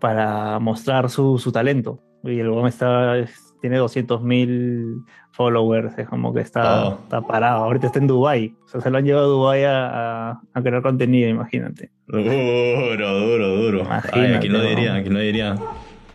para 0.00 0.58
mostrar 0.58 1.10
su, 1.10 1.38
su 1.38 1.52
talento. 1.52 2.00
Y 2.24 2.40
el 2.40 2.50
está, 2.66 3.18
tiene 3.64 3.80
200.000 3.80 5.06
followers, 5.30 5.96
es 5.96 6.06
como 6.06 6.34
que 6.34 6.42
está, 6.42 6.86
oh. 6.86 6.98
está 7.02 7.22
parado. 7.22 7.64
Ahorita 7.64 7.86
está 7.86 7.98
en 7.98 8.06
Dubai, 8.06 8.52
o 8.62 8.68
sea, 8.68 8.82
se 8.82 8.90
lo 8.90 8.98
han 8.98 9.06
llevado 9.06 9.24
a 9.24 9.28
Dubai 9.28 9.64
a, 9.64 10.30
a, 10.52 10.62
crear 10.62 10.82
contenido, 10.82 11.30
imagínate. 11.30 11.88
Duro, 12.06 13.20
duro, 13.20 13.56
duro. 13.56 13.88
Ay, 14.12 14.34
aquí 14.34 14.50
no 14.50 14.60
diría, 14.60 14.96
aquí 14.96 15.08
no 15.08 15.18
diría. 15.18 15.56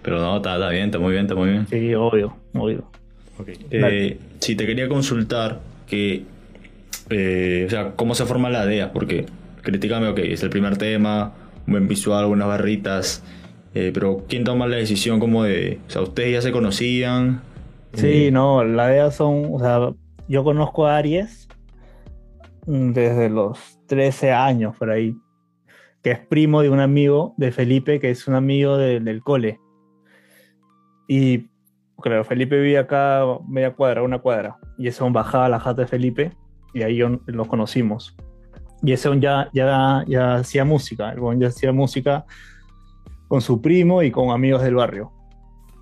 Pero 0.03 0.19
no, 0.19 0.37
está, 0.37 0.53
está, 0.53 0.69
bien, 0.69 0.85
está 0.85 0.99
muy 0.99 1.13
bien, 1.13 1.23
está 1.23 1.33
muy 1.33 1.49
bien. 1.49 1.65
Sí, 1.65 1.95
obvio, 1.95 2.37
obvio. 2.53 2.83
Okay. 3.39 3.55
Eh, 3.71 4.19
si 4.37 4.55
te 4.55 4.67
quería 4.67 4.87
consultar 4.87 5.59
que, 5.87 6.25
eh, 7.09 7.63
o 7.65 7.69
sea, 7.71 7.93
cómo 7.95 8.13
se 8.13 8.27
forma 8.27 8.51
la 8.51 8.63
idea, 8.67 8.93
porque 8.93 9.25
critícame, 9.63 10.07
ok, 10.07 10.19
es 10.19 10.43
el 10.43 10.51
primer 10.51 10.77
tema, 10.77 11.33
un 11.65 11.71
buen 11.71 11.87
visual, 11.87 12.25
unas 12.25 12.47
barritas, 12.47 13.23
Eh, 13.73 13.91
pero 13.93 14.23
¿quién 14.27 14.43
toma 14.43 14.67
la 14.67 14.77
decisión 14.77 15.19
como 15.19 15.43
de, 15.43 15.79
o 15.87 15.89
sea, 15.91 16.01
ustedes 16.01 16.33
ya 16.33 16.41
se 16.41 16.51
conocían? 16.51 17.41
Sí, 17.93 18.27
Eh, 18.27 18.31
no, 18.31 18.63
la 18.63 18.91
idea 18.91 19.11
son, 19.11 19.45
o 19.53 19.59
sea, 19.59 19.91
yo 20.27 20.43
conozco 20.43 20.85
a 20.87 20.97
Aries 20.97 21.47
mm, 22.65 22.91
desde 22.93 23.29
los 23.29 23.79
13 23.87 24.31
años 24.31 24.75
por 24.77 24.89
ahí, 24.89 25.15
que 26.03 26.11
es 26.11 26.19
primo 26.19 26.61
de 26.61 26.69
un 26.69 26.79
amigo 26.79 27.33
de 27.37 27.51
Felipe, 27.51 27.99
que 27.99 28.09
es 28.09 28.27
un 28.27 28.35
amigo 28.35 28.77
de- 28.77 28.99
del 28.99 29.21
cole. 29.21 29.59
Y 31.07 31.47
claro, 32.01 32.23
Felipe 32.23 32.59
vive 32.59 32.77
acá 32.77 33.23
media 33.47 33.73
cuadra, 33.73 34.03
una 34.03 34.19
cuadra, 34.19 34.57
y 34.77 34.87
ese 34.87 35.03
bajaba 35.09 35.45
a 35.45 35.49
la 35.49 35.59
jata 35.59 35.81
de 35.83 35.87
Felipe 35.87 36.31
y 36.73 36.83
ahí 36.83 36.99
los 37.25 37.47
conocimos. 37.47 38.15
Y 38.81 38.93
ese 38.93 39.09
ya, 39.19 39.49
ya, 39.53 40.03
ya 40.07 40.35
hacía 40.35 40.63
música, 40.63 41.11
el 41.11 41.39
ya 41.39 41.47
hacía 41.47 41.71
música 41.73 42.25
con 43.29 43.41
su 43.41 43.61
primo 43.61 44.03
y 44.03 44.11
con 44.11 44.31
amigos 44.31 44.61
del 44.61 44.75
barrio. 44.75 45.13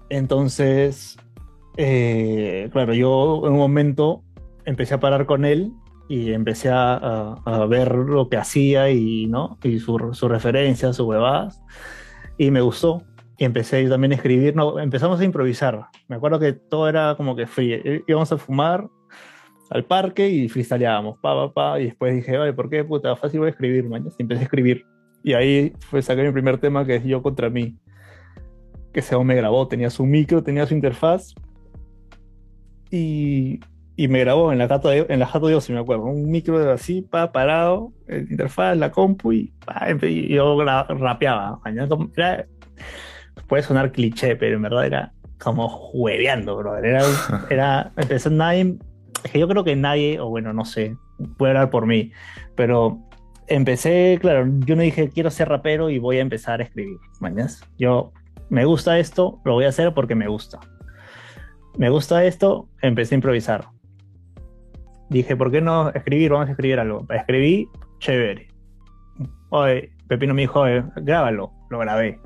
Entonces, 0.10 1.18
eh, 1.78 2.70
claro, 2.72 2.94
yo 2.94 3.42
en 3.46 3.54
un 3.54 3.58
momento 3.58 4.22
empecé 4.66 4.94
a 4.94 5.00
parar 5.00 5.26
con 5.26 5.46
él 5.46 5.72
y 6.10 6.34
empecé 6.34 6.70
a, 6.72 7.36
ver 7.70 7.96
lo 7.96 8.30
que 8.30 8.38
hacía 8.38 8.92
y, 8.92 9.26
¿no? 9.28 9.58
y 9.64 9.80
su- 9.80 10.14
sus 10.14 10.30
referencias, 10.30 10.96
sus 10.96 11.08
huevadas, 11.08 11.62
y 12.38 12.52
me 12.52 12.62
gustó. 12.62 13.02
Y 13.40 13.46
empecé 13.46 13.84
yo 13.84 13.90
también 13.90 14.14
a 14.14 14.16
escribir, 14.16 14.56
no, 14.56 14.80
empezamos 14.80 15.20
a 15.20 15.26
improvisar. 15.26 15.88
Me 16.08 16.16
acuerdo 16.16 16.40
que 16.40 16.54
todo 16.54 16.90
era 16.90 17.16
como 17.16 17.36
que 17.36 17.46
free. 17.46 18.04
Íbamos 18.08 18.32
a 18.32 18.38
fumar 18.38 18.88
al 19.70 19.86
parque 19.86 20.28
y 20.28 20.50
freestyleábamos, 20.50 21.20
pa, 21.20 21.36
pa, 21.36 21.54
pa, 21.54 21.80
y 21.80 21.86
después 21.86 22.16
dije, 22.16 22.38
oye, 22.38 22.54
¿por 22.54 22.70
qué 22.70 22.84
puta? 22.84 23.16
Fácil 23.16 23.40
voy 23.42 23.48
a 23.48 23.52
escribir, 23.52 23.88
man. 23.88 24.08
Y 24.18 24.22
empecé 24.22 24.42
a 24.42 24.44
escribir. 24.44 24.86
Y 25.28 25.34
ahí 25.34 25.74
fue 25.82 26.02
sacar 26.02 26.24
mi 26.24 26.32
primer 26.32 26.58
tema 26.58 26.86
que 26.86 26.96
es 26.96 27.04
Yo 27.04 27.22
contra 27.22 27.50
mí 27.50 27.76
que 28.94 29.04
hombre 29.14 29.36
me 29.36 29.42
grabó, 29.42 29.68
tenía 29.68 29.90
su 29.90 30.06
micro, 30.06 30.42
tenía 30.42 30.66
su 30.66 30.74
interfaz 30.74 31.36
y, 32.90 33.60
y 33.98 34.08
me 34.08 34.22
grabó 34.22 34.54
en 34.54 34.58
la 34.58 34.70
Jato 34.70 34.88
de, 34.88 35.06
en 35.10 35.20
la 35.20 35.26
Jato 35.28 35.48
Dios, 35.48 35.66
si 35.66 35.74
me 35.74 35.80
acuerdo, 35.80 36.06
un 36.06 36.32
micro 36.32 36.72
así, 36.72 37.02
pa, 37.02 37.34
parado, 37.34 37.92
el 38.08 38.32
interfaz, 38.32 38.78
la 38.78 38.90
compu 38.92 39.34
y, 39.34 39.52
pa, 39.66 39.88
y 40.02 40.30
yo 40.34 40.64
rapeaba. 40.64 41.60
era- 42.16 42.46
puede 43.48 43.64
sonar 43.64 43.92
cliché, 43.92 44.38
pero 44.38 44.56
en 44.56 44.62
verdad 44.62 44.86
era 44.86 45.14
como 45.40 45.68
jueveando, 45.68 46.56
brother. 46.56 46.86
Era, 46.86 47.04
era 47.50 47.92
empezó 47.98 48.30
nadie, 48.30 48.78
que 49.30 49.40
yo 49.40 49.48
creo 49.50 49.66
que 49.66 49.76
nadie, 49.76 50.22
o 50.22 50.30
bueno, 50.30 50.54
no 50.54 50.64
sé, 50.64 50.96
puede 51.38 51.52
hablar 51.52 51.70
por 51.70 51.86
mí, 51.86 52.14
pero 52.56 53.07
empecé, 53.48 54.18
claro, 54.22 54.48
yo 54.66 54.76
no 54.76 54.82
dije 54.82 55.10
quiero 55.10 55.30
ser 55.32 55.50
rapero 55.50 55.90
y 55.90 56.00
voy 56.00 56.18
a 56.18 56.22
empezar 56.22 56.60
a 56.60 56.64
escribir, 56.64 56.98
mañas. 57.20 57.62
Yo 57.78 58.12
me 58.50 58.66
gusta 58.66 59.00
esto, 59.00 59.42
lo 59.46 59.54
voy 59.54 59.66
a 59.66 59.70
hacer 59.70 59.94
porque 59.94 60.16
me 60.16 60.28
gusta. 60.28 60.60
Me 61.78 61.90
gusta 61.90 62.26
esto, 62.26 62.70
empecé 62.82 63.16
a 63.16 63.18
improvisar. 63.18 63.68
Dije, 65.10 65.36
¿por 65.36 65.52
qué 65.52 65.62
no 65.62 65.90
escribir? 65.90 66.32
Vamos 66.32 66.48
a 66.48 66.52
escribir 66.52 66.80
algo. 66.80 67.06
Escribí, 67.10 67.70
chévere. 68.00 68.48
Oye, 69.50 69.92
Pepino 70.08 70.34
me 70.34 70.42
dijo, 70.42 70.62
"Oye, 70.62 70.84
grábalo. 70.98 71.52
Lo 71.70 71.80
grabé. 71.80 72.20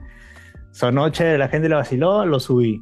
Sonó 0.71 1.09
chévere, 1.09 1.37
la 1.37 1.49
gente 1.49 1.69
lo 1.69 1.75
vaciló, 1.77 2.25
lo 2.25 2.39
subí. 2.39 2.81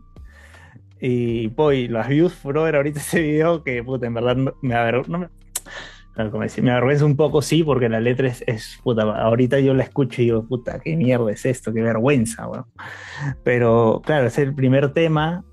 Y, 1.02 1.48
voy, 1.48 1.88
las 1.88 2.08
views, 2.08 2.42
brother, 2.44 2.76
ahorita 2.76 3.00
ese 3.00 3.22
video 3.22 3.64
que, 3.64 3.84
puta, 3.84 4.08
en 4.08 4.14
verdad 4.14 4.36
me, 4.36 4.52
claro, 4.62 5.04
como 6.30 6.44
decir, 6.44 6.64
me 6.64 6.72
avergüenza 6.72 7.06
un 7.06 7.16
poco, 7.16 7.42
sí, 7.42 7.64
porque 7.64 7.88
la 7.90 8.00
letra 8.00 8.28
es, 8.28 8.44
es, 8.48 8.80
puta, 8.84 9.04
ahorita 9.04 9.60
yo 9.60 9.74
la 9.74 9.84
escucho 9.84 10.22
y 10.22 10.26
digo, 10.26 10.46
puta, 10.46 10.80
qué 10.80 10.96
mierda 10.96 11.32
es 11.32 11.46
esto, 11.46 11.74
qué 11.74 11.82
vergüenza, 11.82 12.48
weón. 12.48 12.66
Pero, 13.44 14.02
claro, 14.06 14.28
es 14.28 14.38
el 14.38 14.54
primer 14.54 14.94
tema 14.94 15.44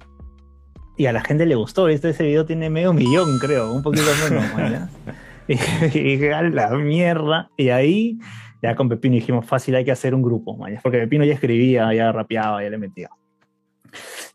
y 0.97 1.07
a 1.07 1.13
la 1.13 1.23
gente 1.23 1.47
le 1.47 1.55
gustó, 1.55 1.85
¿viste? 1.87 2.11
Ese 2.11 2.25
video 2.25 2.47
tiene 2.47 2.71
medio 2.71 2.93
millón, 2.93 3.39
creo, 3.39 3.73
un 3.73 3.83
poquito 3.83 4.07
menos. 4.31 4.91
Y, 5.49 5.53
y 5.95 6.03
dije, 6.03 6.35
"A 6.35 6.43
la 6.43 6.71
mierda. 6.71 7.51
Y 7.57 7.69
ahí, 7.69 8.19
ya 8.63 8.75
con 8.75 8.89
Pepino 8.89 9.15
dijimos, 9.15 9.47
fácil, 9.47 9.77
hay 9.77 9.85
que 9.85 9.93
hacer 9.93 10.13
un 10.13 10.23
grupo, 10.23 10.59
porque 10.83 10.99
Pepino 10.99 11.25
ya 11.25 11.35
escribía, 11.35 11.95
ya 11.95 12.11
rapeaba, 12.11 12.65
ya 12.65 12.71
le 12.71 12.79
metía. 12.79 13.11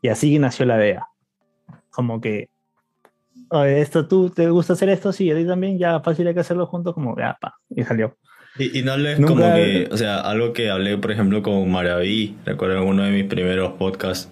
Y 0.02 0.08
así 0.08 0.40
nació 0.40 0.66
la 0.66 0.78
idea. 0.78 1.08
Como 1.90 2.22
que, 2.22 2.50
oye, 3.52 3.82
esto 3.82 4.08
tú, 4.08 4.30
¿te 4.30 4.50
gusta 4.50 4.74
hacer 4.74 4.90
esto? 4.90 5.12
Sí, 5.12 5.30
a 5.32 5.36
ti 5.36 5.46
también, 5.46 5.78
ya 5.78 6.00
fácil, 6.02 6.28
hay 6.28 6.34
que 6.34 6.40
hacerlo 6.40 6.66
juntos, 6.68 6.94
como, 6.94 7.16
ya, 7.18 7.38
pa, 7.40 7.56
y 7.70 7.84
salió. 7.84 8.18
Y, 8.58 8.80
y 8.80 8.84
no 8.84 8.98
Nunca- 8.98 9.26
como 9.28 9.54
que, 9.54 9.88
o 9.92 9.98
sea, 9.98 10.20
algo 10.20 10.54
que 10.54 10.70
hablé, 10.70 10.98
por 10.98 11.12
ejemplo, 11.12 11.42
con 11.42 11.70
Maraví, 11.72 12.36
recuerdo 12.46 12.78
en 12.82 12.84
uno 12.88 13.04
de 13.04 13.12
mis 13.12 13.26
primeros 13.26 13.74
podcasts, 13.74 14.30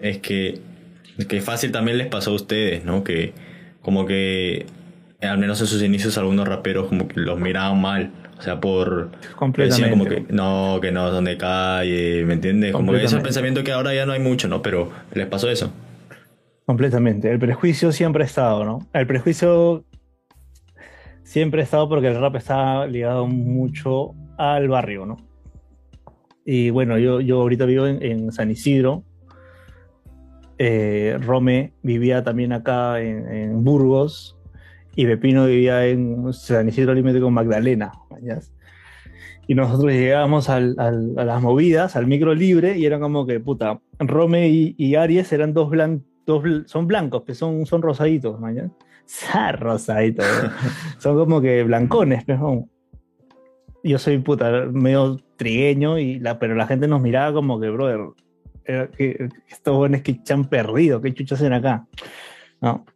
es 0.00 0.18
que, 0.18 0.60
que 1.28 1.40
fácil 1.40 1.72
también 1.72 1.98
les 1.98 2.08
pasó 2.08 2.32
a 2.32 2.34
ustedes, 2.34 2.84
¿no? 2.84 3.04
Que 3.04 3.32
como 3.80 4.04
que, 4.06 4.66
al 5.22 5.38
menos 5.38 5.60
en 5.60 5.66
sus 5.66 5.82
inicios, 5.82 6.18
algunos 6.18 6.46
raperos 6.46 6.88
como 6.88 7.08
que 7.08 7.20
los 7.20 7.38
miraban 7.38 7.80
mal, 7.80 8.10
o 8.38 8.42
sea, 8.42 8.60
por... 8.60 9.10
Completamente. 9.36 9.90
Como 9.90 10.04
que 10.04 10.26
no, 10.28 10.78
que 10.82 10.92
no 10.92 11.10
son 11.10 11.24
de 11.24 11.38
calle, 11.38 12.24
¿me 12.26 12.34
entiendes? 12.34 12.72
Como 12.72 12.92
que 12.92 13.04
ese 13.04 13.18
pensamiento 13.20 13.64
que 13.64 13.72
ahora 13.72 13.94
ya 13.94 14.04
no 14.04 14.12
hay 14.12 14.20
mucho, 14.20 14.48
¿no? 14.48 14.60
Pero 14.60 14.90
les 15.14 15.26
pasó 15.26 15.48
eso. 15.48 15.72
Completamente. 16.66 17.30
El 17.30 17.38
prejuicio 17.38 17.92
siempre 17.92 18.22
ha 18.22 18.26
estado, 18.26 18.64
¿no? 18.64 18.78
El 18.92 19.06
prejuicio 19.06 19.84
siempre 21.22 21.60
ha 21.60 21.64
estado 21.64 21.88
porque 21.88 22.08
el 22.08 22.18
rap 22.20 22.36
está 22.36 22.86
ligado 22.86 23.26
mucho 23.26 24.14
al 24.38 24.68
barrio, 24.68 25.04
¿no? 25.04 25.16
Y 26.44 26.70
bueno, 26.70 26.98
yo, 26.98 27.20
yo 27.20 27.40
ahorita 27.40 27.64
vivo 27.66 27.86
en, 27.86 28.02
en 28.02 28.32
San 28.32 28.50
Isidro. 28.50 29.04
Eh, 30.58 31.18
Rome 31.20 31.72
vivía 31.82 32.22
también 32.22 32.52
acá 32.52 33.00
en, 33.00 33.64
Burgos 33.64 34.38
y 34.94 35.04
Pepino 35.04 35.46
vivía 35.46 35.86
en 35.86 36.32
San 36.32 36.68
Isidro 36.68 36.94
límite 36.94 37.20
con 37.20 37.34
Magdalena. 37.34 37.92
Y 39.46 39.54
nosotros 39.54 39.92
llegábamos 39.92 40.48
al- 40.48 40.76
a 40.78 40.90
las 40.90 41.42
movidas, 41.42 41.96
al 41.96 42.06
micro 42.06 42.34
libre, 42.34 42.78
y 42.78 42.86
eran 42.86 43.00
como 43.00 43.26
que, 43.26 43.40
puta, 43.40 43.80
Rome 43.98 44.48
y, 44.48 44.74
y 44.78 44.94
Aries 44.94 45.32
eran 45.32 45.52
dos 45.52 45.68
blancos, 45.70 46.06
son 46.66 46.86
blancos, 46.86 47.22
que 47.24 47.34
son, 47.34 47.66
son 47.66 47.82
rosaditos, 47.82 48.40
mañana. 48.40 48.70
rosaditos, 49.58 50.26
¿no? 50.26 50.50
son 50.98 51.16
como 51.16 51.40
que 51.40 51.62
blancones, 51.64 52.24
pues, 52.24 52.38
¿no? 52.38 52.68
Yo 53.82 53.98
soy, 53.98 54.18
puta, 54.18 54.66
medio 54.72 55.18
trigueño, 55.36 55.98
y 55.98 56.18
la, 56.18 56.38
pero 56.38 56.54
la 56.54 56.66
gente 56.66 56.88
nos 56.88 57.02
miraba 57.02 57.34
como 57.34 57.60
que, 57.60 57.68
brother, 57.68 58.00
que, 58.64 59.28
estos 59.48 59.76
jóvenes 59.76 60.02
que 60.02 60.20
se 60.24 60.32
han 60.32 60.46
perdido, 60.46 61.02
¿qué 61.02 61.12
chuchas 61.12 61.40
hacen 61.40 61.52
acá? 61.52 61.86
¿No? 62.62 62.86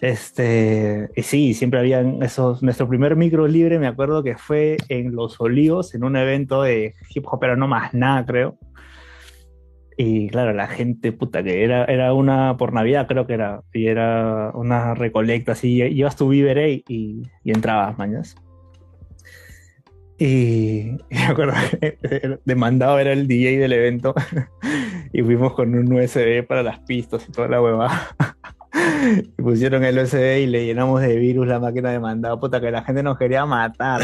Este, 0.00 1.10
y 1.14 1.22
sí, 1.22 1.52
siempre 1.52 1.80
habían 1.80 2.22
esos. 2.22 2.62
Nuestro 2.62 2.88
primer 2.88 3.16
micro 3.16 3.46
libre, 3.46 3.78
me 3.78 3.86
acuerdo 3.86 4.22
que 4.22 4.36
fue 4.36 4.78
en 4.88 5.14
Los 5.14 5.38
Olivos, 5.40 5.94
en 5.94 6.04
un 6.04 6.16
evento 6.16 6.62
de 6.62 6.94
hip 7.14 7.26
hop, 7.26 7.38
pero 7.38 7.56
no 7.56 7.68
más 7.68 7.92
nada, 7.92 8.24
creo. 8.24 8.56
Y 10.02 10.28
claro, 10.30 10.54
la 10.54 10.66
gente, 10.66 11.12
puta, 11.12 11.42
que 11.42 11.62
era, 11.62 11.84
era 11.84 12.14
una 12.14 12.56
por 12.56 12.72
Navidad, 12.72 13.06
creo 13.06 13.26
que 13.26 13.34
era, 13.34 13.60
y 13.74 13.86
era 13.86 14.50
una 14.54 14.94
recolecta 14.94 15.52
así. 15.52 15.82
y 15.82 15.82
Ibas 15.82 16.16
tu 16.16 16.30
víver 16.30 16.56
ahí 16.56 16.82
y, 16.88 17.20
y 17.44 17.50
entrabas, 17.50 17.98
mañas. 17.98 18.34
Y, 20.16 20.92
y 20.92 20.98
me 21.10 21.26
acuerdo 21.26 21.52
que 21.78 21.98
el 22.22 22.40
demandado 22.46 22.98
era 22.98 23.12
el 23.12 23.28
DJ 23.28 23.58
del 23.58 23.74
evento 23.74 24.14
y 25.12 25.20
fuimos 25.20 25.52
con 25.52 25.74
un 25.74 25.92
USB 25.92 26.46
para 26.46 26.62
las 26.62 26.78
pistas 26.80 27.28
y 27.28 27.32
toda 27.32 27.48
la 27.48 27.60
huevada. 27.60 28.16
Y 29.36 29.42
pusieron 29.42 29.82
el 29.84 29.98
USB 29.98 30.42
y 30.42 30.46
le 30.46 30.64
llenamos 30.64 31.00
de 31.00 31.16
virus 31.16 31.46
la 31.46 31.58
máquina 31.58 31.90
de 31.90 31.98
mandado, 31.98 32.38
puta, 32.38 32.60
que 32.60 32.70
la 32.70 32.84
gente 32.84 33.02
nos 33.02 33.18
quería 33.18 33.44
matar. 33.44 34.00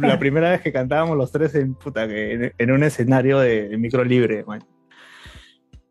La 0.00 0.18
primera 0.18 0.50
vez 0.50 0.62
que 0.62 0.72
cantábamos 0.72 1.16
los 1.16 1.30
tres 1.30 1.54
en, 1.54 1.74
puta, 1.74 2.08
que 2.08 2.52
en, 2.56 2.70
un 2.70 2.82
escenario 2.82 3.38
de 3.38 3.76
micro 3.78 4.02
libre, 4.02 4.44
man. 4.44 4.60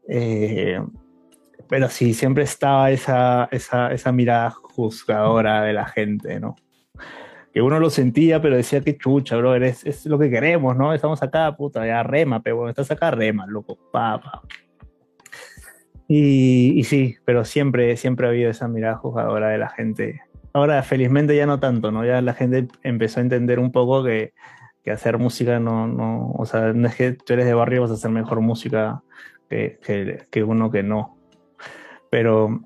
Eh, 0.07 0.79
pero 1.69 1.89
sí, 1.89 2.13
siempre 2.13 2.43
estaba 2.43 2.91
esa, 2.91 3.47
esa, 3.51 3.91
esa 3.91 4.11
mirada 4.11 4.51
juzgadora 4.51 5.63
de 5.63 5.73
la 5.73 5.85
gente, 5.85 6.39
¿no? 6.39 6.55
Que 7.53 7.61
uno 7.61 7.79
lo 7.79 7.89
sentía, 7.89 8.41
pero 8.41 8.55
decía 8.55 8.81
que 8.81 8.97
chucha, 8.97 9.37
bro, 9.37 9.55
es, 9.55 9.85
es 9.85 10.05
lo 10.05 10.17
que 10.19 10.29
queremos, 10.29 10.75
¿no? 10.75 10.93
Estamos 10.93 11.21
acá, 11.23 11.55
puta, 11.55 11.85
ya 11.85 12.03
rema, 12.03 12.41
pero 12.41 12.67
estás 12.69 12.89
acá, 12.91 13.11
rema, 13.11 13.45
loco, 13.47 13.77
pa, 13.91 14.19
pa. 14.19 14.41
Y, 16.07 16.79
y 16.79 16.83
sí, 16.83 17.15
pero 17.25 17.45
siempre, 17.45 17.95
siempre 17.97 18.27
ha 18.27 18.29
habido 18.29 18.51
esa 18.51 18.67
mirada 18.67 18.97
juzgadora 18.97 19.49
de 19.49 19.57
la 19.57 19.69
gente. 19.69 20.21
Ahora, 20.51 20.83
felizmente 20.83 21.35
ya 21.35 21.45
no 21.45 21.59
tanto, 21.59 21.91
¿no? 21.91 22.05
Ya 22.05 22.21
la 22.21 22.33
gente 22.33 22.67
empezó 22.83 23.19
a 23.19 23.23
entender 23.23 23.59
un 23.59 23.71
poco 23.71 24.03
que, 24.03 24.33
que 24.83 24.91
hacer 24.91 25.17
música 25.17 25.59
no, 25.59 25.87
no, 25.87 26.31
o 26.37 26.45
sea, 26.45 26.73
no 26.73 26.87
es 26.87 26.95
que 26.95 27.13
tú 27.13 27.33
eres 27.33 27.45
de 27.45 27.53
barrio 27.53 27.81
vas 27.81 27.91
a 27.91 27.95
hacer 27.95 28.11
mejor 28.11 28.41
música 28.41 29.01
que, 30.29 30.43
uno 30.43 30.71
que 30.71 30.83
no. 30.83 31.17
Pero 32.09 32.61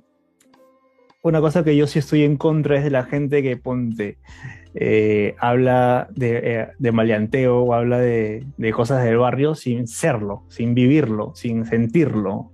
una 1.21 1.41
cosa 1.41 1.63
que 1.63 1.75
yo 1.75 1.87
sí 1.87 1.99
estoy 1.99 2.23
en 2.23 2.37
contra 2.37 2.77
es 2.77 2.83
de 2.83 2.89
la 2.89 3.03
gente 3.03 3.41
que 3.41 3.57
ponte, 3.57 4.17
eh, 4.75 5.35
habla 5.39 6.07
de, 6.11 6.41
eh, 6.43 6.67
de, 6.77 6.91
maleanteo 6.91 7.59
o 7.59 7.73
habla 7.73 7.99
de, 7.99 8.45
de, 8.57 8.71
cosas 8.71 9.03
del 9.03 9.17
barrio 9.17 9.55
sin 9.55 9.87
serlo, 9.87 10.45
sin 10.49 10.73
vivirlo, 10.73 11.33
sin 11.35 11.65
sentirlo. 11.65 12.51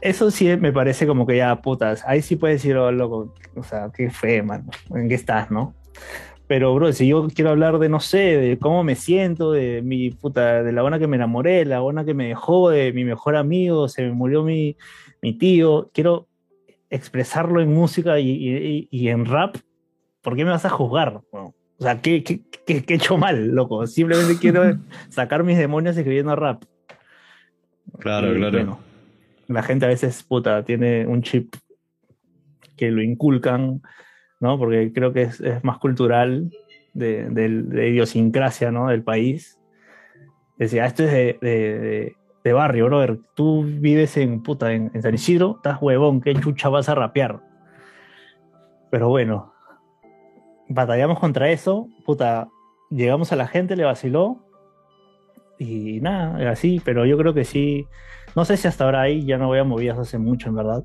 Eso 0.00 0.32
sí 0.32 0.56
me 0.56 0.72
parece 0.72 1.06
como 1.06 1.26
que 1.26 1.36
ya 1.36 1.62
putas, 1.62 2.02
ahí 2.06 2.22
sí 2.22 2.34
puedes 2.34 2.60
decir, 2.60 2.76
oh, 2.76 2.90
loco, 2.90 3.32
o 3.54 3.62
sea, 3.62 3.90
qué 3.94 4.10
fe, 4.10 4.42
mano, 4.42 4.68
en 4.94 5.08
qué 5.08 5.14
estás, 5.14 5.50
¿no? 5.50 5.76
Pero, 6.52 6.74
bro, 6.74 6.92
si 6.92 7.08
yo 7.08 7.28
quiero 7.34 7.48
hablar 7.48 7.78
de, 7.78 7.88
no 7.88 7.98
sé, 7.98 8.36
de 8.36 8.58
cómo 8.58 8.84
me 8.84 8.94
siento, 8.94 9.52
de 9.52 9.80
mi 9.80 10.10
puta, 10.10 10.62
de 10.62 10.70
la 10.70 10.82
buena 10.82 10.98
que 10.98 11.06
me 11.06 11.16
enamoré, 11.16 11.64
la 11.64 11.80
buena 11.80 12.04
que 12.04 12.12
me 12.12 12.28
dejó, 12.28 12.68
de 12.68 12.92
mi 12.92 13.04
mejor 13.04 13.36
amigo, 13.36 13.88
se 13.88 14.02
me 14.02 14.12
murió 14.12 14.42
mi, 14.42 14.76
mi 15.22 15.32
tío, 15.32 15.88
quiero 15.94 16.28
expresarlo 16.90 17.62
en 17.62 17.72
música 17.72 18.20
y, 18.20 18.28
y, 18.28 18.88
y, 18.90 19.08
en 19.08 19.24
rap, 19.24 19.56
¿por 20.20 20.36
qué 20.36 20.44
me 20.44 20.50
vas 20.50 20.66
a 20.66 20.68
juzgar? 20.68 21.22
Bueno, 21.32 21.54
o 21.78 21.82
sea, 21.82 22.02
¿qué, 22.02 22.22
qué, 22.22 22.42
qué, 22.66 22.84
qué, 22.84 22.92
he 22.92 22.96
hecho 22.98 23.16
mal, 23.16 23.54
loco? 23.54 23.86
Simplemente 23.86 24.36
quiero 24.38 24.76
sacar 25.08 25.44
mis 25.44 25.56
demonios 25.56 25.96
escribiendo 25.96 26.36
rap. 26.36 26.64
Claro, 27.98 28.30
y, 28.30 28.36
claro. 28.36 28.58
Bueno, 28.58 28.78
la 29.48 29.62
gente 29.62 29.86
a 29.86 29.88
veces, 29.88 30.22
puta, 30.22 30.62
tiene 30.66 31.06
un 31.06 31.22
chip 31.22 31.54
que 32.76 32.90
lo 32.90 33.00
inculcan, 33.00 33.80
¿no? 34.42 34.58
Porque 34.58 34.92
creo 34.92 35.12
que 35.12 35.22
es, 35.22 35.40
es 35.40 35.62
más 35.62 35.78
cultural 35.78 36.50
de, 36.92 37.28
de, 37.30 37.88
idiosincrasia, 37.88 38.72
¿no? 38.72 38.88
Del 38.88 39.04
país. 39.04 39.56
Decía, 40.58 40.84
esto 40.84 41.04
es 41.04 41.12
de, 41.12 42.16
de, 42.42 42.52
barrio, 42.52 42.86
brother. 42.86 43.20
Tú 43.34 43.62
vives 43.64 44.16
en, 44.16 44.42
puta, 44.42 44.72
en, 44.72 45.00
San 45.00 45.14
Isidro, 45.14 45.54
estás 45.56 45.80
huevón, 45.80 46.20
¿qué 46.20 46.34
chucha 46.34 46.68
vas 46.68 46.88
a 46.88 46.96
rapear? 46.96 47.40
Pero 48.90 49.08
bueno, 49.08 49.54
batallamos 50.68 51.20
contra 51.20 51.50
eso, 51.50 51.88
puta, 52.04 52.48
llegamos 52.90 53.32
a 53.32 53.36
la 53.36 53.46
gente, 53.46 53.76
le 53.76 53.84
vaciló 53.84 54.44
y 55.56 56.00
nada, 56.00 56.50
así, 56.50 56.82
pero 56.84 57.06
yo 57.06 57.16
creo 57.16 57.32
que 57.32 57.44
sí, 57.44 57.86
no 58.34 58.44
sé 58.44 58.56
si 58.56 58.66
hasta 58.66 58.84
ahora 58.84 59.02
hay, 59.02 59.24
ya 59.24 59.38
no 59.38 59.46
voy 59.46 59.60
a 59.60 59.64
movidas 59.64 59.98
hace 59.98 60.18
mucho, 60.18 60.48
en 60.48 60.56
verdad. 60.56 60.84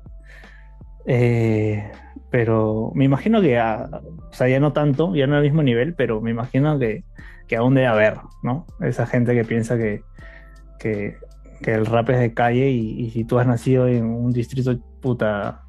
Eh, 1.10 1.90
pero 2.30 2.92
me 2.94 3.06
imagino 3.06 3.40
que, 3.40 3.52
ya, 3.52 3.88
o 4.30 4.32
sea, 4.32 4.46
ya 4.46 4.60
no 4.60 4.74
tanto, 4.74 5.16
ya 5.16 5.26
no 5.26 5.36
al 5.36 5.42
mismo 5.42 5.62
nivel, 5.62 5.94
pero 5.94 6.20
me 6.20 6.30
imagino 6.30 6.78
que, 6.78 7.02
que 7.46 7.56
aún 7.56 7.74
debe 7.74 7.86
haber, 7.86 8.18
¿no? 8.42 8.66
Esa 8.82 9.06
gente 9.06 9.34
que 9.34 9.44
piensa 9.44 9.78
que, 9.78 10.02
que, 10.78 11.16
que 11.62 11.72
el 11.72 11.86
rap 11.86 12.10
es 12.10 12.20
de 12.20 12.34
calle 12.34 12.68
y, 12.68 13.00
y, 13.00 13.10
si 13.10 13.24
tú 13.24 13.38
has 13.38 13.46
nacido 13.46 13.88
en 13.88 14.04
un 14.04 14.32
distrito 14.32 14.78
puta 15.00 15.62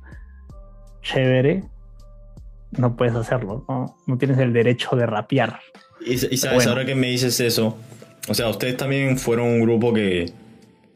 chévere, 1.02 1.63
no 2.71 2.97
puedes 2.97 3.15
hacerlo, 3.15 3.63
¿no? 3.69 3.95
No 4.08 4.17
tienes 4.17 4.38
el 4.39 4.52
derecho 4.52 4.97
de 4.97 5.06
rapear. 5.06 5.62
Y, 6.06 6.13
y 6.13 6.38
sabes, 6.38 6.58
bueno. 6.58 6.71
ahora 6.71 6.86
que 6.86 6.95
me 6.95 7.08
dices 7.08 7.39
eso, 7.39 7.78
o 8.28 8.34
sea, 8.34 8.49
ustedes 8.49 8.75
también 8.75 9.17
fueron 9.17 9.47
un 9.47 9.62
grupo 9.62 9.93
que 9.93 10.34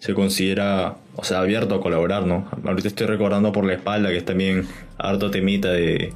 se 0.04 0.13
considera, 0.13 0.98
o 1.16 1.24
sea, 1.24 1.39
abierto 1.39 1.76
a 1.76 1.80
colaborar, 1.80 2.26
¿no? 2.26 2.46
Ahorita 2.66 2.89
estoy 2.89 3.08
recordando 3.08 3.54
por 3.54 3.63
la 3.63 3.72
espalda 3.72 4.10
que 4.10 4.18
es 4.18 4.26
también 4.26 4.66
harto 4.98 5.32
temita 5.32 5.72
de, 5.72 6.12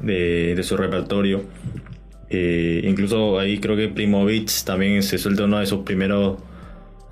de, 0.00 0.62
su 0.62 0.78
repertorio. 0.78 1.42
Eh, 2.30 2.80
incluso 2.84 3.38
ahí 3.38 3.60
creo 3.60 3.76
que 3.76 3.88
Primo 3.88 4.24
Beats 4.24 4.64
también 4.64 5.02
se 5.02 5.18
suelta 5.18 5.44
uno 5.44 5.58
de 5.58 5.66
sus 5.66 5.80
primeros 5.80 6.38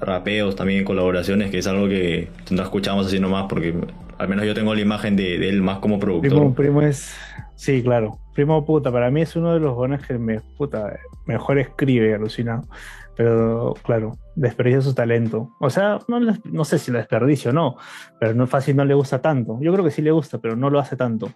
rapeos 0.01 0.57
también 0.57 0.79
en 0.79 0.85
colaboraciones, 0.87 1.51
que 1.51 1.59
es 1.59 1.67
algo 1.67 1.87
que 1.87 2.31
no 2.51 2.63
escuchamos 2.63 3.09
así 3.09 3.21
nomás, 3.21 3.45
porque 3.47 3.75
al 4.17 4.27
menos 4.27 4.47
yo 4.47 4.55
tengo 4.55 4.75
la 4.75 4.81
imagen 4.81 5.17
de, 5.17 5.37
de 5.37 5.51
él 5.51 5.61
más 5.61 5.81
como 5.81 6.01
productor. 6.01 6.31
Primo, 6.31 6.55
primo, 6.55 6.81
es, 6.81 7.15
sí, 7.57 7.83
claro, 7.83 8.19
Primo 8.35 8.65
puta, 8.65 8.91
para 8.91 9.11
mí 9.11 9.21
es 9.21 9.37
uno 9.37 9.53
de 9.53 9.61
los 9.61 9.75
buenos 9.75 10.01
que 10.07 10.17
me, 10.17 10.41
puta, 10.57 10.99
mejor 11.27 11.59
escribe, 11.59 12.15
alucinado. 12.15 12.65
Pero 13.21 13.75
claro, 13.83 14.17
desperdicia 14.35 14.81
su 14.81 14.95
talento. 14.95 15.51
O 15.61 15.69
sea, 15.69 15.99
no, 16.09 16.21
no 16.21 16.65
sé 16.65 16.79
si 16.79 16.91
lo 16.91 16.97
desperdicio 16.97 17.51
o 17.51 17.53
no, 17.53 17.77
pero 18.19 18.33
no 18.33 18.45
es 18.45 18.51
fácil, 18.51 18.77
no 18.77 18.87
le 18.87 18.95
gusta 18.95 19.21
tanto. 19.21 19.59
Yo 19.61 19.71
creo 19.75 19.85
que 19.85 19.91
sí 19.91 20.01
le 20.01 20.11
gusta, 20.11 20.39
pero 20.39 20.57
no 20.57 20.71
lo 20.71 20.79
hace 20.79 20.97
tanto. 20.97 21.29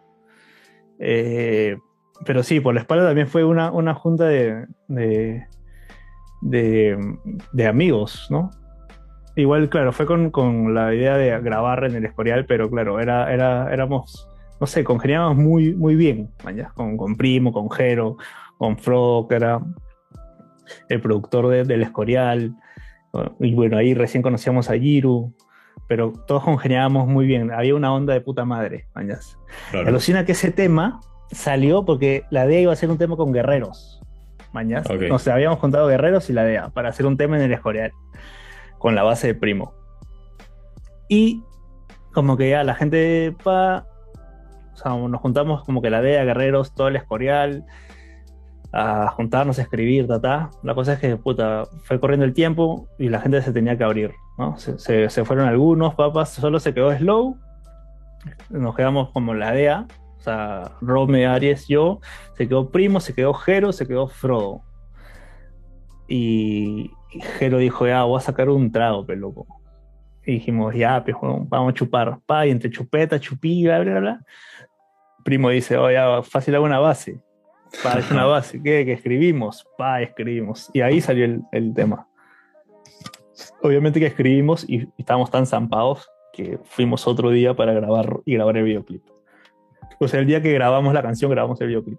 Eh, 0.99 1.77
pero 2.25 2.43
sí, 2.43 2.61
por 2.61 2.73
la 2.73 2.81
espalda 2.81 3.05
también 3.05 3.27
fue 3.27 3.45
una, 3.45 3.71
una 3.71 3.93
junta 3.93 4.25
de, 4.25 4.65
de, 4.89 5.47
de, 6.41 7.67
amigos, 7.67 8.29
¿no? 8.31 8.49
Igual, 9.37 9.69
claro, 9.69 9.93
fue 9.93 10.07
con, 10.07 10.31
con, 10.31 10.73
la 10.73 10.95
idea 10.95 11.19
de 11.19 11.39
grabar 11.43 11.85
en 11.85 11.97
el 11.97 12.07
Escorial, 12.07 12.47
pero 12.47 12.71
claro, 12.71 12.99
era, 12.99 13.31
era, 13.31 13.71
éramos, 13.71 14.27
no 14.59 14.67
sé, 14.67 14.85
congeniábamos 14.85 15.37
muy, 15.37 15.75
muy 15.75 15.97
bien. 15.97 16.31
Con, 16.75 16.97
con 16.97 17.15
Primo, 17.15 17.53
con 17.53 17.71
Jero, 17.71 18.17
con 18.57 18.79
Fro, 18.79 19.27
que 19.29 19.37
era 19.37 19.61
el 20.89 21.01
productor 21.01 21.49
de, 21.49 21.65
del 21.65 21.83
Escorial. 21.83 22.55
Y 23.41 23.55
bueno, 23.55 23.77
ahí 23.77 23.95
recién 23.95 24.23
conocíamos 24.23 24.71
a 24.71 24.75
Giru, 24.75 25.35
pero 25.87 26.13
todos 26.27 26.45
congeniábamos 26.45 27.07
muy 27.07 27.27
bien. 27.27 27.53
Había 27.53 27.75
una 27.75 27.93
onda 27.93 28.15
de 28.15 28.21
puta 28.21 28.45
madre, 28.45 28.89
mañas. 28.95 29.39
Claro. 29.71 29.89
Alucina 29.89 30.25
que 30.25 30.33
ese 30.33 30.51
tema 30.51 31.01
salió 31.31 31.85
porque 31.85 32.25
la 32.31 32.47
DEA 32.47 32.61
iba 32.63 32.73
a 32.73 32.75
hacer 32.75 32.91
un 32.91 32.99
tema 32.99 33.17
con 33.17 33.33
guerreros, 33.33 34.03
mañas. 34.53 34.89
Okay. 34.89 35.11
Sea, 35.19 35.35
habíamos 35.35 35.59
contado 35.59 35.87
guerreros 35.87 36.31
y 36.31 36.33
la 36.33 36.45
DEA 36.45 36.71
para 36.71 36.89
hacer 36.89 37.07
un 37.07 37.17
tema 37.17 37.37
en 37.37 37.43
el 37.43 37.53
Escorial, 37.53 37.93
con 38.79 38.95
la 38.95 39.03
base 39.03 39.29
de 39.29 39.35
Primo. 39.35 39.75
Y 41.09 41.43
como 42.13 42.37
que 42.37 42.51
ya 42.51 42.65
la 42.65 42.75
gente, 42.75 43.35
pa, 43.43 43.87
o 44.73 44.77
sea, 44.77 44.97
nos 44.97 45.21
juntamos 45.21 45.65
como 45.65 45.83
que 45.83 45.91
la 45.91 46.01
DEA, 46.01 46.25
guerreros, 46.25 46.75
todo 46.75 46.89
el 46.89 46.97
Escorial, 46.97 47.65
a 48.77 49.07
juntarnos 49.07 49.61
a 49.61 49.63
escribir, 49.63 50.09
ta, 50.09 50.21
ta. 50.21 50.51
La 50.65 50.75
cosa 50.75 50.95
es 50.95 50.99
que, 50.99 51.17
puta, 51.17 51.65
fue 51.85 52.01
corriendo 52.01 52.27
el 52.27 52.35
tiempo 52.35 52.89
y 52.99 53.09
la 53.09 53.21
gente 53.21 53.41
se 53.41 53.53
tenía 53.53 53.79
que 53.79 53.85
abrir, 53.85 54.13
¿no? 54.37 54.59
Se, 54.59 55.09
fueron 55.25 55.47
algunos, 55.47 55.95
papas, 55.95 56.31
solo 56.31 56.59
se 56.59 56.75
quedó 56.75 56.93
Slow, 56.93 57.39
nos 58.51 58.75
quedamos 58.75 59.11
como 59.13 59.33
la 59.33 59.53
DEA, 59.53 59.87
o 60.19 60.21
sea, 60.21 60.73
Rome, 60.81 61.25
Aries, 61.25 61.69
yo, 61.69 62.01
se 62.37 62.49
quedó 62.49 62.71
Primo, 62.71 62.99
se 62.99 63.15
quedó 63.15 63.33
Jero, 63.33 63.73
se 63.73 63.87
quedó 63.87 64.09
Frodo. 64.09 64.63
Y, 66.09 66.91
Jero 67.39 67.59
dijo, 67.59 67.87
ya, 67.87 68.03
voy 68.03 68.19
a 68.19 68.23
sacar 68.23 68.49
un 68.49 68.73
trago, 68.73 69.07
peloco. 69.07 69.47
Y 70.27 70.33
dijimos, 70.33 70.75
ya, 70.75 71.05
pues, 71.05 71.17
vamos 71.23 71.71
a 71.71 71.75
chupar. 71.75 72.19
Pa, 72.27 72.45
y 72.45 72.51
entre 72.51 72.71
chupeta, 72.71 73.21
chupí, 73.21 73.63
bla, 73.65 73.79
bla, 73.81 74.01
bla. 74.01 74.21
Primo 75.23 75.51
dice, 75.51 75.77
oh, 75.77 75.91
ya, 75.93 76.23
fácil 76.23 76.57
hago 76.57 76.65
una 76.65 76.81
base 76.81 77.23
para 77.83 78.01
es 78.01 78.11
una 78.11 78.25
base, 78.25 78.63
¿qué? 78.63 78.85
Que 78.85 78.93
escribimos, 78.93 79.67
pa, 79.77 80.03
escribimos. 80.03 80.71
Y 80.73 80.81
ahí 80.81 81.01
salió 81.01 81.25
el, 81.25 81.43
el 81.53 81.75
tema. 81.75 82.09
Obviamente 83.63 83.99
que 84.01 84.07
escribimos 84.07 84.65
y, 84.69 84.83
y 84.83 84.89
estábamos 84.99 85.31
tan 85.31 85.47
zampados 85.47 86.09
que 86.33 86.59
fuimos 86.65 87.07
otro 87.07 87.31
día 87.31 87.55
para 87.55 87.73
grabar 87.73 88.21
y 88.25 88.35
grabar 88.35 88.57
el 88.57 88.65
videoclip. 88.65 89.03
O 90.01 90.09
sea, 90.09 90.21
el 90.21 90.27
día 90.27 90.43
que 90.43 90.53
grabamos 90.53 90.93
la 90.93 91.03
canción, 91.03 91.31
grabamos 91.31 91.61
el 91.61 91.69
videoclip. 91.69 91.99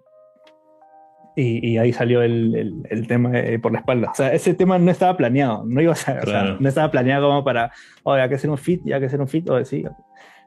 Y, 1.38 1.72
y 1.72 1.78
ahí 1.78 1.92
salió 1.92 2.22
el, 2.22 2.54
el, 2.54 2.82
el 2.88 3.06
tema 3.06 3.38
eh, 3.38 3.58
por 3.58 3.72
la 3.72 3.80
espalda. 3.80 4.10
O 4.10 4.14
sea, 4.14 4.32
ese 4.32 4.54
tema 4.54 4.78
no 4.78 4.90
estaba 4.90 5.16
planeado, 5.18 5.64
no 5.66 5.82
iba 5.82 5.92
a 5.92 5.96
ser, 5.96 6.20
claro. 6.20 6.46
o 6.46 6.50
sea, 6.52 6.56
no 6.60 6.68
estaba 6.68 6.90
planeado 6.90 7.28
como 7.28 7.44
para, 7.44 7.72
oh, 8.04 8.16
ya 8.16 8.26
que 8.28 8.36
hacer 8.36 8.48
un 8.48 8.56
fit, 8.56 8.80
ya 8.84 8.98
que 8.98 9.06
hacer 9.06 9.20
un 9.20 9.28
fit, 9.28 9.48
o 9.50 9.62
sí. 9.64 9.84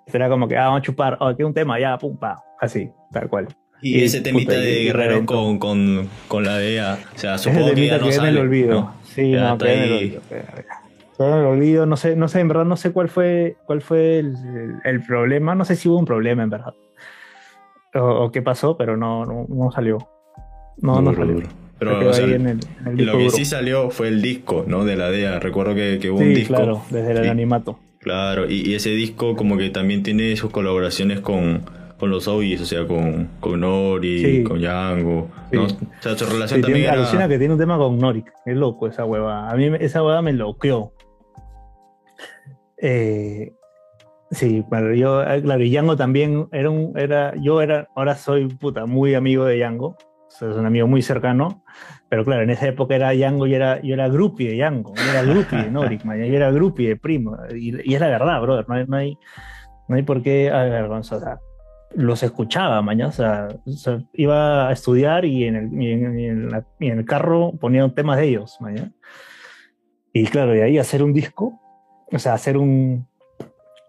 Era 0.07 0.29
como 0.29 0.47
que, 0.47 0.57
ah, 0.57 0.65
vamos 0.65 0.79
a 0.79 0.81
chupar, 0.81 1.17
oh, 1.19 1.35
que 1.35 1.45
un 1.45 1.53
tema, 1.53 1.79
ya, 1.79 1.95
pum, 1.99 2.17
pa, 2.17 2.43
así, 2.59 2.91
tal 3.11 3.29
cual. 3.29 3.47
Y, 3.81 3.99
y 3.99 4.03
ese 4.03 4.21
temita 4.21 4.53
puta, 4.53 4.59
de 4.59 4.83
Guerrero 4.83 5.25
con, 5.25 5.57
con, 5.57 6.09
con, 6.27 6.43
la 6.43 6.57
DEA, 6.57 6.99
o 7.15 7.17
sea, 7.17 7.37
supongo 7.37 7.73
que 7.73 7.87
ya 7.87 7.97
no 7.97 8.05
que 8.07 8.11
sale. 8.11 8.29
en 8.29 8.35
el 8.35 8.41
olvido. 8.41 8.73
¿no? 8.73 8.95
Sí, 9.03 9.31
ya 9.31 9.49
no, 9.49 9.57
queda 9.57 9.73
en 9.73 9.81
el 9.83 9.91
olvido. 9.93 10.21
Queda 11.17 11.27
en 11.27 11.39
el 11.39 11.45
olvido, 11.45 11.85
no 11.85 11.97
sé, 11.97 12.15
no 12.15 12.27
sé, 12.27 12.41
en 12.41 12.47
verdad 12.49 12.65
no 12.65 12.75
sé 12.75 12.91
cuál 12.91 13.09
fue, 13.09 13.55
cuál 13.65 13.81
fue 13.81 14.19
el, 14.19 15.03
problema, 15.07 15.55
no 15.55 15.63
sé 15.63 15.75
si 15.75 15.87
hubo 15.87 15.97
un 15.97 16.05
problema 16.05 16.43
en 16.43 16.49
verdad. 16.49 16.73
O, 17.95 18.25
o 18.25 18.31
qué 18.31 18.41
pasó, 18.41 18.77
pero 18.77 18.97
no, 18.97 19.25
no, 19.25 19.45
no 19.47 19.71
salió. 19.71 19.97
No, 20.81 20.95
duro, 20.97 21.11
no 21.11 21.17
salió. 21.17 21.33
Duro. 21.35 21.47
Pero 21.79 22.09
o 22.09 22.13
sea, 22.13 22.25
en 22.25 22.47
el, 22.47 22.59
en 22.85 22.99
el 22.99 23.05
lo 23.05 23.13
que 23.13 23.23
duro. 23.23 23.29
sí 23.29 23.45
salió 23.45 23.89
fue 23.89 24.09
el 24.09 24.21
disco, 24.21 24.65
¿no? 24.67 24.83
De 24.83 24.97
la 24.97 25.09
DEA. 25.09 25.39
Recuerdo 25.39 25.73
que, 25.73 25.97
que 25.99 26.09
hubo 26.09 26.19
sí, 26.19 26.25
un 26.25 26.33
disco. 26.33 26.55
claro, 26.55 26.81
desde 26.89 27.11
el 27.11 27.23
sí. 27.23 27.29
animato. 27.29 27.79
Claro, 27.99 28.49
y, 28.49 28.69
y, 28.69 28.75
ese 28.75 28.91
disco 28.91 29.35
como 29.35 29.57
que 29.57 29.69
también 29.69 30.03
tiene 30.03 30.35
sus 30.37 30.51
colaboraciones 30.51 31.19
con, 31.19 31.63
con 31.99 32.09
los 32.09 32.27
OGs, 32.27 32.61
o 32.61 32.65
sea, 32.65 32.87
con, 32.87 33.29
con 33.39 33.59
Nori, 33.59 34.19
sí. 34.19 34.43
con 34.43 34.59
Django. 34.59 35.27
Sí. 35.51 35.57
¿no? 35.57 35.63
O 35.65 35.67
sea, 35.99 36.17
su 36.17 36.25
relación 36.25 36.59
sí, 36.59 36.61
también 36.61 36.91
tiene, 36.91 37.09
era... 37.11 37.27
Que 37.27 37.37
tiene 37.37 37.53
un 37.53 37.59
tema 37.59 37.77
con 37.77 37.99
Norik. 37.99 38.31
Es 38.45 38.55
loco 38.55 38.87
esa 38.87 39.03
hueva. 39.05 39.49
A 39.49 39.55
mí 39.55 39.69
esa 39.79 40.01
hueva 40.01 40.21
me 40.21 40.31
loqueó. 40.31 40.93
Eh, 42.77 43.53
sí, 44.31 44.63
bueno, 44.69 44.93
yo, 44.93 45.21
eh, 45.23 45.41
claro, 45.41 45.61
y 45.61 45.69
Django 45.69 45.97
también 45.97 46.47
era 46.53 46.69
un, 46.69 46.93
era, 46.97 47.33
yo 47.35 47.61
era, 47.61 47.89
ahora 47.95 48.15
soy 48.15 48.47
puta, 48.47 48.85
muy 48.85 49.13
amigo 49.13 49.43
de 49.43 49.57
Django. 49.57 49.97
O 50.27 50.31
sea, 50.31 50.49
es 50.49 50.55
un 50.55 50.65
amigo 50.65 50.87
muy 50.87 51.01
cercano. 51.01 51.63
Pero 52.07 52.23
claro, 52.23 52.43
en 52.43 52.49
esa 52.49 52.67
época 52.67 52.95
era 52.95 53.11
Django 53.11 53.45
y 53.45 53.55
era, 53.55 53.81
yo 53.81 53.93
era 53.93 54.07
groupie 54.07 54.51
de 54.51 54.55
Django. 54.55 54.93
Yo 54.95 55.11
era 55.11 55.21
groupie 55.23 55.63
de 55.63 55.69
Norik, 55.69 56.03
man, 56.05 56.17
yo 56.17 56.33
era 56.33 56.49
groupie 56.49 56.87
de 56.87 56.95
Primo. 56.95 57.37
Y, 57.53 57.91
y, 57.91 57.93
es 57.93 57.99
la 57.99 58.07
verdad, 58.07 58.41
brother. 58.41 58.65
No 58.69 58.75
hay, 58.75 58.85
no 58.87 58.95
hay, 58.95 59.17
no 59.89 59.95
hay 59.97 60.03
por 60.03 60.23
qué 60.23 60.49
avergonzar. 60.49 61.39
Los 61.95 62.21
escuchaba 62.23 62.81
mañana, 62.81 63.09
o 63.09 63.11
sea, 63.11 63.47
o 63.65 63.71
sea, 63.71 64.01
iba 64.13 64.69
a 64.69 64.71
estudiar 64.71 65.25
y 65.25 65.45
en 65.45 65.55
el, 65.55 65.81
y 65.81 65.91
en, 65.91 66.19
y 66.19 66.25
en 66.27 66.49
la- 66.49 66.65
y 66.79 66.87
en 66.89 66.99
el 66.99 67.05
carro 67.05 67.53
ponía 67.59 67.87
temas 67.89 68.17
de 68.17 68.27
ellos 68.27 68.57
mañana. 68.59 68.91
Y 70.13 70.25
claro, 70.25 70.51
de 70.51 70.63
ahí 70.63 70.77
hacer 70.77 71.03
un 71.03 71.13
disco, 71.13 71.59
o 72.11 72.19
sea, 72.19 72.33
hacer 72.33 72.57
un, 72.57 73.07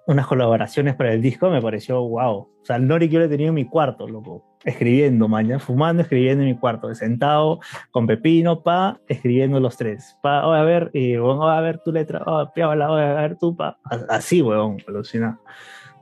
unas 0.07 0.27
colaboraciones 0.27 0.95
para 0.95 1.13
el 1.13 1.23
disco 1.23 1.51
me 1.51 1.63
pareció 1.63 2.03
wow. 2.03 2.37
O 2.39 2.65
sea, 2.65 2.77
el 2.77 2.87
Nori 2.87 3.09
que 3.09 3.15
yo 3.15 3.21
le 3.21 3.29
tenía 3.29 3.49
en 3.49 3.55
mi 3.55 3.65
cuarto, 3.65 4.07
loco, 4.07 4.45
escribiendo 4.65 5.29
mañana, 5.29 5.59
fumando, 5.59 6.03
escribiendo 6.03 6.43
en 6.45 6.51
mi 6.51 6.57
cuarto, 6.59 6.95
sentado 6.95 7.61
con 7.91 8.07
Pepino, 8.07 8.63
pa, 8.63 8.99
escribiendo 9.09 9.61
los 9.61 9.77
tres. 9.77 10.17
Pa, 10.23 10.47
oye, 10.47 10.61
a 10.61 10.65
ver, 10.65 10.91
y 10.93 11.17
bueno, 11.17 11.49
a 11.49 11.61
ver 11.61 11.79
tu 11.83 11.93
letra, 11.93 12.23
oh, 12.27 12.51
piabla, 12.53 12.91
oye, 12.91 13.05
a 13.05 13.15
ver 13.15 13.39
tu 13.39 13.57
pa. 13.57 13.79
Así, 14.09 14.43
weón, 14.43 14.79
alucina. 14.87 15.39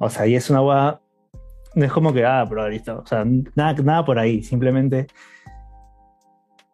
O 0.01 0.09
sea, 0.11 0.27
y 0.27 0.35
es 0.35 0.51
una 0.51 0.63
hueá, 0.63 1.01
no 1.79 1.85
es 1.85 1.93
como 1.93 2.13
que, 2.13 2.25
ah, 2.25 2.45
pero 2.49 2.69
listo, 2.69 3.01
o 3.05 3.07
sea, 3.07 3.25
nada, 3.55 3.73
nada 3.83 4.05
por 4.05 4.19
ahí, 4.19 4.43
simplemente 4.43 5.07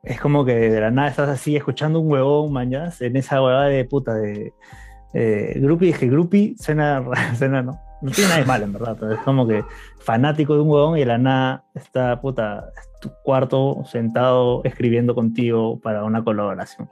es 0.02 0.20
como 0.20 0.44
que 0.44 0.54
de 0.54 0.80
la 0.80 0.90
nada 0.90 1.08
estás 1.08 1.28
así 1.28 1.56
escuchando 1.56 2.00
un 2.00 2.10
huevón, 2.10 2.52
mañas, 2.52 3.00
en 3.02 3.16
esa 3.16 3.42
huevada 3.42 3.66
de 3.66 3.84
puta 3.84 4.14
de 4.14 4.52
eh, 5.12 5.58
groupie, 5.60 5.92
que 5.92 6.08
groupie 6.08 6.54
suena, 6.58 7.04
suena 7.38 7.62
no, 7.62 7.78
no 8.00 8.10
tiene 8.10 8.28
nada 8.30 8.40
de 8.40 8.46
malo 8.46 8.64
en 8.64 8.72
verdad, 8.72 8.96
pero 8.98 9.12
es 9.12 9.20
como 9.20 9.46
que 9.46 9.62
fanático 10.00 10.54
de 10.54 10.60
un 10.60 10.70
huevón 10.70 10.96
y 10.96 11.00
de 11.00 11.06
la 11.06 11.18
nada 11.18 11.64
está 11.74 12.20
puta 12.20 12.70
tu 13.00 13.10
cuarto 13.22 13.82
sentado 13.84 14.62
escribiendo 14.64 15.14
contigo 15.14 15.78
para 15.80 16.04
una 16.04 16.24
colaboración. 16.24 16.88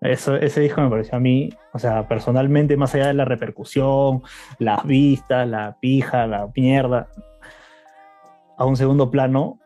Eso, 0.00 0.36
ese 0.36 0.62
disco 0.62 0.80
me 0.80 0.88
pareció 0.88 1.16
a 1.16 1.20
mí, 1.20 1.50
o 1.72 1.78
sea, 1.78 2.08
personalmente, 2.08 2.76
más 2.76 2.94
allá 2.94 3.08
de 3.08 3.14
la 3.14 3.26
repercusión, 3.26 4.22
las 4.58 4.84
vistas, 4.86 5.46
la 5.46 5.76
pija, 5.78 6.26
la 6.26 6.48
mierda, 6.56 7.08
a 8.56 8.64
un 8.64 8.76
segundo 8.76 9.10
plano, 9.10 9.58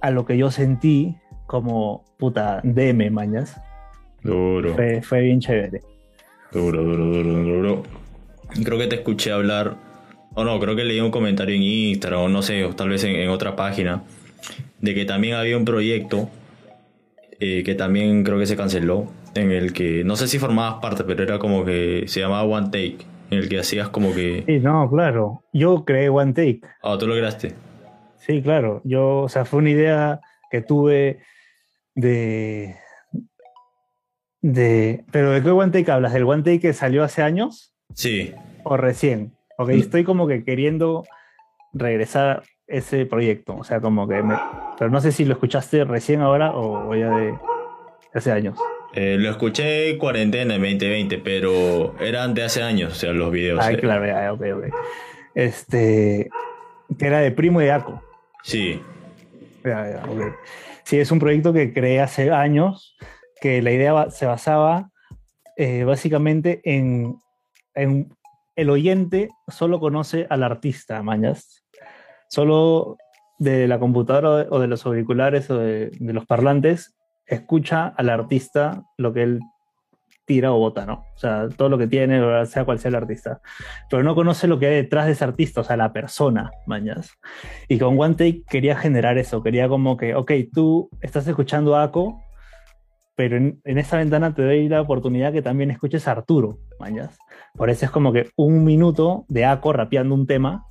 a 0.00 0.10
lo 0.10 0.24
que 0.24 0.38
yo 0.38 0.50
sentí 0.50 1.16
como 1.46 2.04
puta 2.18 2.60
DM, 2.62 3.10
mañas. 3.10 3.60
Duro, 4.22 4.74
Fue, 4.74 5.02
fue 5.02 5.20
bien 5.20 5.40
chévere. 5.40 5.82
duro, 6.52 6.82
duro, 6.82 7.04
duro, 7.06 7.22
duro, 7.32 7.54
duro. 7.56 7.82
Creo 8.64 8.78
que 8.78 8.86
te 8.86 8.96
escuché 8.96 9.32
hablar, 9.32 9.76
o 10.34 10.44
no, 10.44 10.58
creo 10.60 10.76
que 10.76 10.84
leí 10.84 11.00
un 11.00 11.10
comentario 11.10 11.54
en 11.54 11.62
Instagram, 11.62 12.20
o 12.22 12.28
no 12.28 12.40
sé, 12.40 12.64
o 12.64 12.74
tal 12.74 12.88
vez 12.88 13.04
en, 13.04 13.16
en 13.16 13.28
otra 13.28 13.54
página, 13.54 14.02
de 14.80 14.94
que 14.94 15.04
también 15.04 15.34
había 15.34 15.58
un 15.58 15.66
proyecto 15.66 16.30
eh, 17.40 17.62
que 17.64 17.74
también 17.74 18.24
creo 18.24 18.38
que 18.38 18.46
se 18.46 18.56
canceló, 18.56 19.06
en 19.34 19.50
el 19.52 19.72
que, 19.72 20.02
no 20.04 20.16
sé 20.16 20.26
si 20.28 20.38
formabas 20.38 20.80
parte, 20.80 21.04
pero 21.04 21.22
era 21.22 21.38
como 21.38 21.64
que 21.64 22.04
se 22.06 22.20
llamaba 22.20 22.42
One 22.44 22.66
Take, 22.66 22.98
en 23.30 23.38
el 23.38 23.48
que 23.48 23.58
hacías 23.60 23.88
como 23.88 24.14
que... 24.14 24.42
Sí, 24.46 24.58
no, 24.60 24.88
claro. 24.90 25.42
Yo 25.52 25.84
creé 25.84 26.08
One 26.08 26.32
Take. 26.32 26.60
Ah, 26.82 26.96
tú 26.98 27.06
lo 27.06 27.14
creaste. 27.14 27.54
Sí, 28.18 28.42
claro. 28.42 28.80
Yo, 28.84 29.20
o 29.20 29.28
sea, 29.28 29.44
fue 29.44 29.60
una 29.60 29.70
idea 29.70 30.20
que 30.50 30.60
tuve 30.62 31.20
de. 31.94 32.76
de 34.40 35.04
pero 35.10 35.30
¿de 35.30 35.42
qué 35.42 35.50
One 35.50 35.72
Take 35.72 35.90
hablas? 35.90 36.12
¿Del 36.12 36.24
One 36.24 36.42
Take 36.42 36.60
que 36.60 36.72
salió 36.72 37.02
hace 37.04 37.22
años 37.22 37.74
Sí, 37.94 38.34
o 38.64 38.76
recién? 38.76 39.32
Ok, 39.56 39.70
Mm. 39.70 39.78
estoy 39.80 40.04
como 40.04 40.26
que 40.26 40.44
queriendo 40.44 41.04
regresar 41.72 42.42
ese 42.66 43.06
proyecto. 43.06 43.56
O 43.56 43.64
sea, 43.64 43.80
como 43.80 44.06
que 44.06 44.22
me. 44.22 44.36
Pero 44.78 44.90
no 44.90 45.00
sé 45.00 45.10
si 45.12 45.24
lo 45.24 45.32
escuchaste 45.32 45.84
recién 45.84 46.20
ahora 46.20 46.52
o, 46.52 46.88
o 46.90 46.94
ya 46.94 47.10
de 47.10 47.34
hace 48.14 48.30
años. 48.30 48.58
Eh, 48.94 49.16
lo 49.18 49.30
escuché 49.30 49.90
en 49.90 49.98
cuarentena 49.98 50.54
en 50.54 50.62
2020, 50.62 51.18
pero 51.18 51.94
eran 52.00 52.34
de 52.34 52.44
hace 52.44 52.62
años, 52.62 52.92
o 52.92 52.96
sea, 52.96 53.12
los 53.12 53.30
videos. 53.30 53.60
Ah, 53.62 53.72
eh. 53.72 53.78
claro, 53.78 54.06
ya, 54.06 54.32
ok, 54.32 54.42
ok. 54.56 54.74
Este. 55.34 56.28
que 56.98 57.06
era 57.06 57.20
de 57.20 57.30
Primo 57.30 57.60
y 57.60 57.64
de 57.66 57.72
Aco. 57.72 58.02
Sí, 58.42 58.80
Ya, 59.64 59.90
ya, 59.90 60.02
ok. 60.10 60.34
Sí, 60.84 60.98
es 60.98 61.10
un 61.12 61.18
proyecto 61.18 61.52
que 61.52 61.72
creé 61.74 62.00
hace 62.00 62.30
años, 62.30 62.96
que 63.40 63.60
la 63.60 63.70
idea 63.72 64.10
se 64.10 64.24
basaba 64.26 64.90
eh, 65.56 65.84
básicamente 65.84 66.60
en, 66.64 67.16
en 67.74 68.08
el 68.56 68.70
oyente 68.70 69.28
solo 69.48 69.80
conoce 69.80 70.26
al 70.30 70.42
artista, 70.42 71.02
mañas. 71.02 71.64
Solo 72.28 72.96
de 73.38 73.68
la 73.68 73.78
computadora 73.78 74.30
o 74.30 74.36
de- 74.36 74.46
o 74.50 74.58
de 74.60 74.66
los 74.66 74.84
auriculares 74.86 75.50
o 75.50 75.58
de, 75.58 75.90
de 75.90 76.12
los 76.12 76.26
parlantes 76.26 76.96
escucha 77.28 77.86
al 77.86 78.08
artista 78.10 78.84
lo 78.96 79.12
que 79.12 79.22
él 79.22 79.40
tira 80.24 80.52
o 80.52 80.58
bota, 80.58 80.84
¿no? 80.84 81.06
O 81.14 81.18
sea, 81.18 81.48
todo 81.48 81.70
lo 81.70 81.78
que 81.78 81.86
tiene, 81.86 82.20
sea 82.46 82.64
cual 82.64 82.78
sea 82.78 82.90
el 82.90 82.96
artista. 82.96 83.40
Pero 83.88 84.02
no 84.02 84.14
conoce 84.14 84.46
lo 84.46 84.58
que 84.58 84.66
hay 84.66 84.74
detrás 84.74 85.06
de 85.06 85.12
ese 85.12 85.24
artista, 85.24 85.62
o 85.62 85.64
sea, 85.64 85.76
la 85.76 85.92
persona, 85.92 86.50
mañas. 86.66 87.12
Y 87.66 87.78
con 87.78 87.98
One 87.98 88.14
Take 88.14 88.42
quería 88.48 88.76
generar 88.76 89.16
eso, 89.16 89.42
quería 89.42 89.68
como 89.68 89.96
que, 89.96 90.14
ok, 90.14 90.32
tú 90.52 90.90
estás 91.00 91.26
escuchando 91.26 91.76
a 91.76 91.84
Ako, 91.84 92.20
pero 93.16 93.38
en, 93.38 93.60
en 93.64 93.78
esa 93.78 93.96
ventana 93.96 94.34
te 94.34 94.42
doy 94.42 94.68
la 94.68 94.82
oportunidad 94.82 95.32
que 95.32 95.42
también 95.42 95.70
escuches 95.70 96.06
a 96.06 96.12
Arturo, 96.12 96.58
mañas. 96.78 97.18
Por 97.54 97.70
eso 97.70 97.86
es 97.86 97.90
como 97.90 98.12
que 98.12 98.30
un 98.36 98.64
minuto 98.64 99.24
de 99.28 99.46
Ako 99.46 99.72
rapeando 99.72 100.14
un 100.14 100.26
tema, 100.26 100.66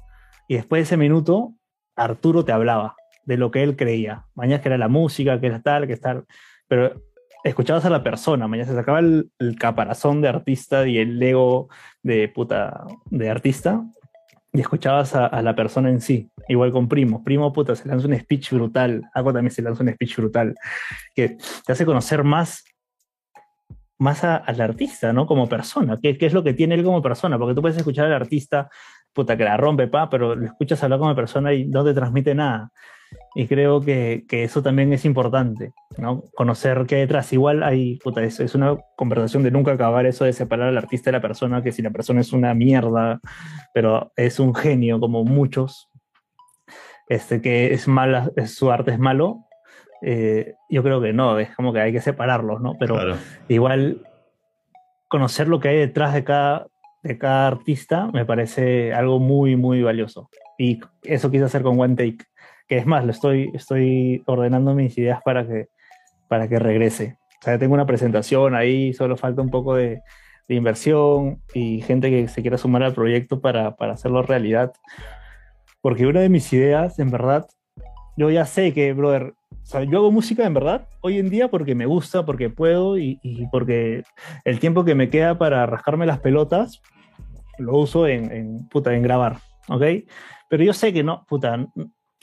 y 0.47 0.55
después 0.55 0.81
de 0.81 0.83
ese 0.83 0.97
minuto, 0.97 1.53
Arturo 1.95 2.45
te 2.45 2.51
hablaba 2.51 2.95
de 3.27 3.37
lo 3.37 3.51
que 3.51 3.61
él 3.61 3.75
creía. 3.75 4.25
Mañana 4.33 4.61
que 4.61 4.69
era 4.69 4.77
la 4.77 4.87
música, 4.87 5.39
que 5.39 5.47
era 5.47 5.61
tal, 5.61 5.85
que 5.85 5.97
tal. 5.97 6.23
Pero 6.67 7.03
escuchabas 7.43 7.85
a 7.85 7.89
la 7.89 8.01
persona, 8.01 8.47
mañana 8.47 8.69
se 8.69 8.75
sacaba 8.75 8.99
el, 8.99 9.29
caparazón 9.59 10.21
de 10.21 10.29
artista 10.29 10.87
y 10.87 10.97
el 10.97 11.21
ego 11.21 11.69
de 12.01 12.29
puta 12.29 12.85
de 13.11 13.29
artista 13.29 13.83
y 14.53 14.61
escuchabas 14.61 15.13
a, 15.13 15.41
la 15.41 15.55
persona 15.55 15.89
en 15.89 15.99
sí. 15.99 16.31
Igual 16.47 16.71
con 16.71 16.87
Primo. 16.87 17.23
Primo, 17.23 17.51
puta, 17.51 17.75
se 17.75 17.87
lanza 17.87 18.07
un 18.07 18.17
speech 18.17 18.53
brutal. 18.53 19.03
Ako 19.13 19.33
también 19.33 19.51
se 19.51 19.61
lanza 19.61 19.83
un 19.83 19.91
speech 19.91 20.15
brutal. 20.15 20.55
Que 21.13 21.37
te 21.65 21.73
hace 21.73 21.85
conocer 21.85 22.23
más, 22.23 22.63
más 23.99 24.23
al 24.23 24.61
artista, 24.61 25.11
¿no? 25.11 25.27
Como 25.27 25.49
persona. 25.49 25.99
¿Qué, 26.01 26.17
¿Qué 26.17 26.25
es 26.25 26.33
lo 26.33 26.43
que 26.43 26.53
tiene 26.53 26.75
él 26.75 26.83
como 26.85 27.01
persona? 27.01 27.37
Porque 27.37 27.53
tú 27.53 27.61
puedes 27.61 27.77
escuchar 27.77 28.05
al 28.05 28.13
artista, 28.13 28.69
puta, 29.13 29.35
que 29.35 29.43
la 29.43 29.57
rompe, 29.57 29.87
pa, 29.87 30.09
pero 30.09 30.33
lo 30.33 30.45
escuchas 30.45 30.81
hablar 30.81 30.99
como 30.99 31.13
persona 31.13 31.53
y 31.53 31.67
no 31.67 31.83
te 31.83 31.93
transmite 31.93 32.33
nada. 32.33 32.71
Y 33.39 33.45
creo 33.45 33.81
que, 33.81 34.25
que 34.27 34.43
eso 34.43 34.63
también 34.63 34.91
es 34.93 35.05
importante, 35.05 35.71
¿no? 35.99 36.23
Conocer 36.35 36.85
qué 36.87 36.95
hay 36.95 37.01
detrás. 37.01 37.31
Igual 37.31 37.61
hay, 37.61 37.97
puta, 37.97 38.23
es, 38.23 38.39
es 38.39 38.55
una 38.55 38.75
conversación 38.95 39.43
de 39.43 39.51
nunca 39.51 39.73
acabar 39.73 40.07
eso 40.07 40.25
de 40.25 40.33
separar 40.33 40.69
al 40.69 40.77
artista 40.79 41.11
de 41.11 41.17
la 41.17 41.21
persona, 41.21 41.61
que 41.61 41.71
si 41.71 41.83
la 41.83 41.91
persona 41.91 42.21
es 42.21 42.33
una 42.33 42.55
mierda, 42.55 43.19
pero 43.75 44.11
es 44.15 44.39
un 44.39 44.55
genio 44.55 44.99
como 44.99 45.23
muchos, 45.23 45.87
este, 47.09 47.39
que 47.39 47.75
es 47.75 47.87
mala, 47.87 48.31
su 48.47 48.71
arte 48.71 48.93
es 48.93 48.97
malo, 48.97 49.45
eh, 50.01 50.55
yo 50.67 50.81
creo 50.81 50.99
que 50.99 51.13
no, 51.13 51.37
es 51.37 51.55
como 51.55 51.71
que 51.73 51.81
hay 51.81 51.91
que 51.91 52.01
separarlos, 52.01 52.59
¿no? 52.59 52.73
Pero 52.79 52.95
claro. 52.95 53.17
igual 53.49 54.01
conocer 55.09 55.47
lo 55.47 55.59
que 55.59 55.69
hay 55.69 55.77
detrás 55.77 56.15
de 56.15 56.23
cada, 56.23 56.65
de 57.03 57.19
cada 57.19 57.45
artista 57.45 58.09
me 58.11 58.25
parece 58.25 58.95
algo 58.95 59.19
muy, 59.19 59.55
muy 59.55 59.83
valioso. 59.83 60.27
Y 60.57 60.79
eso 61.03 61.29
quise 61.29 61.43
hacer 61.43 61.61
con 61.61 61.79
One 61.79 61.95
Take, 61.95 62.25
que 62.67 62.77
es 62.77 62.85
más, 62.85 63.05
lo 63.05 63.11
estoy, 63.11 63.51
estoy 63.53 64.23
ordenando 64.25 64.73
mis 64.73 64.97
ideas 64.97 65.21
para 65.23 65.47
que, 65.47 65.67
para 66.27 66.47
que 66.47 66.59
regrese. 66.59 67.17
O 67.39 67.43
sea, 67.43 67.57
tengo 67.57 67.73
una 67.73 67.85
presentación 67.85 68.55
ahí, 68.55 68.93
solo 68.93 69.15
falta 69.15 69.41
un 69.41 69.49
poco 69.49 69.75
de, 69.75 70.01
inversión 70.49 71.41
y 71.53 71.81
gente 71.81 72.09
que 72.09 72.29
se 72.29 72.41
quiera 72.41 72.57
sumar 72.57 72.81
al 72.81 72.93
proyecto 72.93 73.41
para, 73.41 73.75
para 73.75 73.93
hacerlo 73.93 74.21
realidad. 74.21 74.71
Porque 75.81 76.07
una 76.07 76.21
de 76.21 76.29
mis 76.29 76.51
ideas, 76.53 76.99
en 76.99 77.11
verdad, 77.11 77.47
yo 78.15 78.29
ya 78.31 78.45
sé 78.45 78.73
que, 78.73 78.93
brother, 78.93 79.33
o 79.51 79.65
sea, 79.65 79.83
yo 79.83 79.97
hago 79.97 80.11
música 80.11 80.45
en 80.45 80.53
verdad 80.53 80.87
hoy 81.01 81.19
en 81.19 81.29
día 81.29 81.49
porque 81.49 81.75
me 81.75 81.85
gusta, 81.85 82.25
porque 82.25 82.49
puedo 82.49 82.97
y, 82.97 83.19
porque 83.51 84.03
el 84.45 84.59
tiempo 84.59 84.85
que 84.85 84.95
me 84.95 85.09
queda 85.09 85.37
para 85.37 85.65
rascarme 85.65 86.05
las 86.05 86.19
pelotas 86.19 86.81
lo 87.57 87.75
uso 87.75 88.07
en, 88.07 88.31
en, 88.31 88.67
puta, 88.69 88.93
en 88.95 89.03
grabar, 89.03 89.39
¿ok? 89.67 89.83
Pero 90.49 90.63
yo 90.63 90.71
sé 90.71 90.93
que 90.93 91.03
no, 91.03 91.25
puta, 91.27 91.67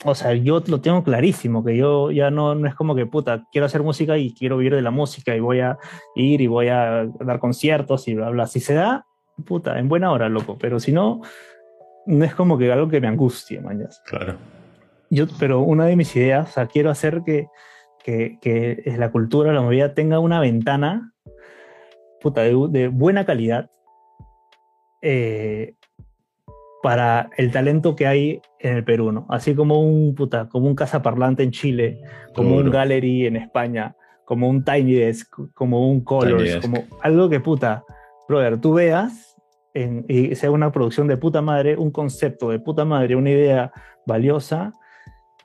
o 0.03 0.13
sea, 0.13 0.33
yo 0.33 0.61
lo 0.67 0.81
tengo 0.81 1.03
clarísimo, 1.03 1.63
que 1.63 1.77
yo 1.77 2.11
ya 2.11 2.29
no, 2.29 2.53
no 2.55 2.67
es 2.67 2.75
como 2.75 2.95
que, 2.95 3.05
puta, 3.05 3.45
quiero 3.51 3.65
hacer 3.65 3.81
música 3.81 4.17
y 4.17 4.33
quiero 4.33 4.57
vivir 4.57 4.75
de 4.75 4.81
la 4.81 4.91
música 4.91 5.35
y 5.35 5.39
voy 5.39 5.61
a 5.61 5.77
ir 6.15 6.41
y 6.41 6.47
voy 6.47 6.67
a 6.67 7.07
dar 7.21 7.39
conciertos 7.39 8.07
y 8.07 8.15
bla, 8.15 8.29
bla. 8.29 8.47
Si 8.47 8.59
se 8.59 8.73
da, 8.73 9.05
puta, 9.45 9.79
en 9.79 9.87
buena 9.87 10.11
hora, 10.11 10.27
loco, 10.29 10.57
pero 10.59 10.79
si 10.79 10.91
no, 10.91 11.21
no 12.05 12.25
es 12.25 12.35
como 12.35 12.57
que 12.57 12.71
algo 12.71 12.89
que 12.89 13.01
me 13.01 13.07
angustie, 13.07 13.61
mañas. 13.61 14.01
Claro. 14.05 14.35
Yo, 15.09 15.25
pero 15.39 15.61
una 15.61 15.85
de 15.85 15.95
mis 15.95 16.15
ideas, 16.15 16.49
o 16.49 16.51
sea, 16.51 16.67
quiero 16.67 16.89
hacer 16.89 17.21
que, 17.25 17.47
que, 18.03 18.37
que 18.41 18.83
la 18.97 19.11
cultura, 19.11 19.53
la 19.53 19.61
movida 19.61 19.93
tenga 19.93 20.19
una 20.19 20.39
ventana 20.39 21.13
puta, 22.25 22.41
de, 22.41 22.55
de 22.69 22.87
buena 22.87 23.23
calidad 23.23 23.69
eh, 25.03 25.75
para 26.85 27.31
el 27.37 27.51
talento 27.51 27.95
que 27.95 28.05
hay 28.05 28.41
en 28.59 28.75
el 28.75 28.83
Perú, 28.83 29.11
¿no? 29.11 29.25
Así 29.27 29.55
como 29.55 29.81
un, 29.81 30.13
puta, 30.13 30.47
como 30.47 30.67
un 30.67 30.75
cazaparlante 30.75 31.41
en 31.41 31.49
Chile, 31.49 31.99
como 32.35 32.57
un 32.57 32.69
gallery 32.69 33.25
en 33.25 33.37
España, 33.37 33.95
como 34.23 34.47
un 34.47 34.63
Tiny 34.63 34.93
Desk, 34.93 35.33
como 35.55 35.89
un 35.89 36.03
Colors, 36.03 36.57
como 36.57 36.83
algo 37.01 37.27
que, 37.27 37.39
puta, 37.39 37.83
brother, 38.29 38.61
tú 38.61 38.73
veas 38.73 39.35
en, 39.73 40.05
y 40.07 40.35
sea 40.35 40.51
una 40.51 40.71
producción 40.71 41.07
de 41.07 41.17
puta 41.17 41.41
madre, 41.41 41.75
un 41.75 41.89
concepto 41.89 42.51
de 42.51 42.59
puta 42.59 42.85
madre, 42.85 43.15
una 43.15 43.31
idea 43.31 43.71
valiosa 44.05 44.71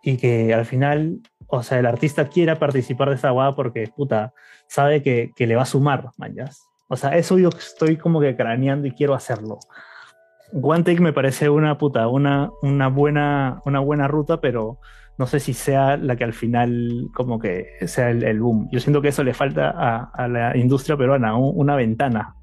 y 0.02 0.18
que 0.18 0.52
al 0.52 0.66
final, 0.66 1.20
o 1.46 1.62
sea, 1.62 1.78
el 1.78 1.86
artista 1.86 2.28
quiera 2.28 2.56
participar 2.56 3.08
de 3.08 3.14
esa 3.14 3.30
guada 3.30 3.56
porque, 3.56 3.86
puta, 3.96 4.34
sabe 4.68 5.02
que, 5.02 5.30
que 5.34 5.46
le 5.46 5.56
va 5.56 5.62
a 5.62 5.64
sumar, 5.64 6.10
mañas. 6.18 6.66
O 6.88 6.98
sea, 6.98 7.16
eso 7.16 7.38
yo 7.38 7.48
estoy 7.48 7.96
como 7.96 8.20
que 8.20 8.36
craneando 8.36 8.86
y 8.86 8.92
quiero 8.92 9.14
hacerlo. 9.14 9.58
One 10.52 10.82
Take 10.82 11.00
me 11.00 11.12
parece 11.12 11.48
una 11.48 11.78
puta, 11.78 12.08
una, 12.08 12.50
una, 12.62 12.88
buena, 12.88 13.60
una 13.64 13.80
buena 13.80 14.08
ruta, 14.08 14.40
pero 14.40 14.78
no 15.18 15.26
sé 15.26 15.38
si 15.40 15.54
sea 15.54 15.96
la 15.96 16.16
que 16.16 16.24
al 16.24 16.32
final 16.32 17.08
como 17.14 17.38
que 17.38 17.66
sea 17.86 18.10
el, 18.10 18.40
boom. 18.40 18.68
Yo 18.72 18.80
siento 18.80 19.02
que 19.02 19.08
eso 19.08 19.22
le 19.22 19.34
falta 19.34 19.70
a, 19.70 20.10
a 20.12 20.28
la 20.28 20.56
industria 20.56 20.96
peruana, 20.96 21.36
una 21.36 21.76
ventana. 21.76 22.34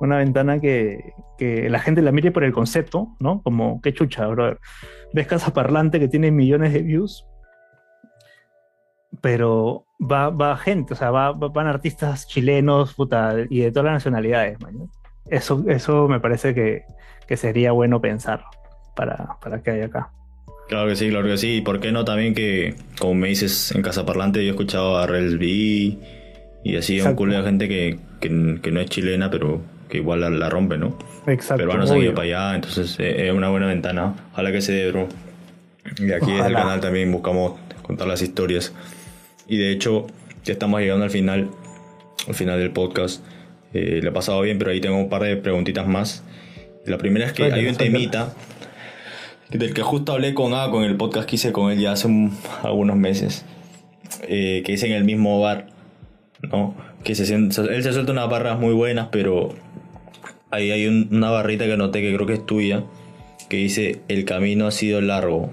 Una 0.00 0.18
ventana 0.18 0.60
que, 0.60 1.12
que, 1.38 1.70
la 1.70 1.78
gente 1.78 2.02
la 2.02 2.12
mire 2.12 2.30
por 2.30 2.44
el 2.44 2.52
concepto, 2.52 3.16
¿no? 3.20 3.42
Como, 3.42 3.80
qué 3.80 3.94
chucha, 3.94 4.26
brother. 4.26 4.58
Ves 5.12 5.26
Casa 5.26 5.52
Parlante 5.52 6.00
que 6.00 6.08
tiene 6.08 6.30
millones 6.30 6.72
de 6.72 6.82
views, 6.82 7.26
pero 9.20 9.86
va, 10.00 10.30
va 10.30 10.56
gente, 10.56 10.94
o 10.94 10.96
sea, 10.96 11.10
va, 11.10 11.32
van 11.32 11.66
artistas 11.66 12.26
chilenos 12.26 12.94
puta, 12.94 13.34
y 13.48 13.60
de 13.60 13.70
todas 13.70 13.86
las 13.86 13.94
nacionalidades. 13.94 14.58
Eso, 15.30 15.64
eso 15.68 16.08
me 16.08 16.20
parece 16.20 16.54
que, 16.54 16.84
que 17.26 17.36
sería 17.36 17.72
bueno 17.72 18.00
pensar 18.00 18.44
para, 18.94 19.36
para 19.40 19.62
que 19.62 19.70
haya 19.70 19.86
acá. 19.86 20.10
Claro 20.68 20.88
que 20.88 20.96
sí, 20.96 21.10
claro 21.10 21.26
que 21.26 21.36
sí. 21.36 21.56
¿Y 21.56 21.60
por 21.60 21.80
qué 21.80 21.92
no 21.92 22.04
también 22.04 22.34
que, 22.34 22.74
como 22.98 23.14
me 23.14 23.28
dices, 23.28 23.72
en 23.74 23.82
Casa 23.82 24.06
Parlante 24.06 24.40
yo 24.40 24.48
he 24.48 24.50
escuchado 24.50 24.96
a 24.96 25.06
Rels 25.06 25.38
B 25.38 25.46
y 25.46 26.76
así 26.76 27.00
un 27.00 27.14
culo 27.14 27.36
de 27.36 27.42
gente 27.42 27.68
que, 27.68 27.98
que, 28.20 28.30
no 28.30 28.80
es 28.80 28.88
chilena, 28.88 29.30
pero 29.30 29.60
que 29.88 29.98
igual 29.98 30.38
la, 30.38 30.48
rompe, 30.48 30.78
¿no? 30.78 30.96
Exacto. 31.26 31.56
Pero 31.58 31.68
van 31.68 31.82
a 31.82 31.86
seguir 31.86 32.14
para 32.14 32.24
allá, 32.24 32.54
entonces 32.54 32.96
eh, 32.98 33.28
es 33.28 33.34
una 33.34 33.50
buena 33.50 33.66
ventana. 33.66 34.14
Ojalá 34.32 34.50
que 34.50 34.62
se 34.62 34.72
dé, 34.72 34.90
bro. 34.90 35.08
Y 35.98 36.12
aquí 36.12 36.30
en 36.30 36.44
el 36.44 36.54
canal 36.54 36.80
también 36.80 37.12
buscamos 37.12 37.60
contar 37.82 38.08
las 38.08 38.22
historias. 38.22 38.72
Y 39.46 39.58
de 39.58 39.72
hecho, 39.72 40.06
ya 40.42 40.54
estamos 40.54 40.80
llegando 40.80 41.04
al 41.04 41.10
final, 41.10 41.50
al 42.26 42.34
final 42.34 42.58
del 42.58 42.70
podcast. 42.70 43.22
Eh, 43.74 44.00
le 44.02 44.08
he 44.08 44.12
pasado 44.12 44.40
bien, 44.40 44.58
pero 44.58 44.70
ahí 44.70 44.80
tengo 44.80 44.96
un 44.96 45.08
par 45.08 45.22
de 45.22 45.36
preguntitas 45.36 45.86
más. 45.86 46.24
La 46.86 46.96
primera 46.96 47.26
es 47.26 47.32
que 47.32 47.44
hay 47.44 47.66
un 47.66 47.76
temita 47.76 48.34
del 49.50 49.74
que 49.74 49.82
justo 49.82 50.12
hablé 50.12 50.34
con 50.34 50.54
A, 50.54 50.70
con 50.70 50.84
el 50.84 50.96
podcast 50.96 51.28
que 51.28 51.36
hice 51.36 51.52
con 51.52 51.70
él 51.70 51.78
ya 51.78 51.92
hace 51.92 52.08
algunos 52.62 52.96
meses, 52.96 53.44
eh, 54.22 54.62
que 54.64 54.72
hice 54.72 54.86
en 54.86 54.92
el 54.92 55.04
mismo 55.04 55.40
bar, 55.40 55.66
¿no? 56.42 56.74
Que 57.02 57.14
se, 57.14 57.32
él 57.34 57.52
se 57.52 57.92
suelta 57.92 58.12
unas 58.12 58.28
barras 58.28 58.58
muy 58.58 58.74
buenas, 58.74 59.08
pero 59.12 59.54
ahí 60.50 60.70
hay 60.70 60.86
una 60.86 61.30
barrita 61.30 61.66
que 61.66 61.76
noté 61.76 62.00
que 62.00 62.14
creo 62.14 62.26
que 62.26 62.34
es 62.34 62.46
tuya, 62.46 62.84
que 63.48 63.58
dice, 63.58 64.00
el 64.08 64.24
camino 64.24 64.66
ha 64.66 64.70
sido 64.70 65.00
largo, 65.00 65.52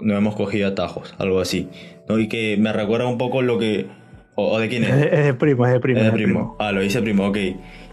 no 0.00 0.16
hemos 0.16 0.34
cogido 0.34 0.68
atajos, 0.68 1.14
algo 1.18 1.40
así, 1.40 1.68
¿no? 2.08 2.18
Y 2.18 2.28
que 2.28 2.56
me 2.56 2.72
recuerda 2.72 3.06
un 3.06 3.18
poco 3.18 3.42
lo 3.42 3.58
que... 3.58 3.86
¿O, 4.34 4.58
de 4.58 4.68
quién 4.68 4.84
es? 4.84 4.90
Es 4.90 5.24
de 5.24 5.34
primo, 5.34 5.66
es 5.66 5.72
de 5.72 5.80
primo. 5.80 6.00
Es 6.00 6.06
de 6.06 6.12
primo. 6.12 6.56
Ah, 6.58 6.72
lo 6.72 6.80
dice 6.80 7.02
primo, 7.02 7.26
ok. 7.26 7.38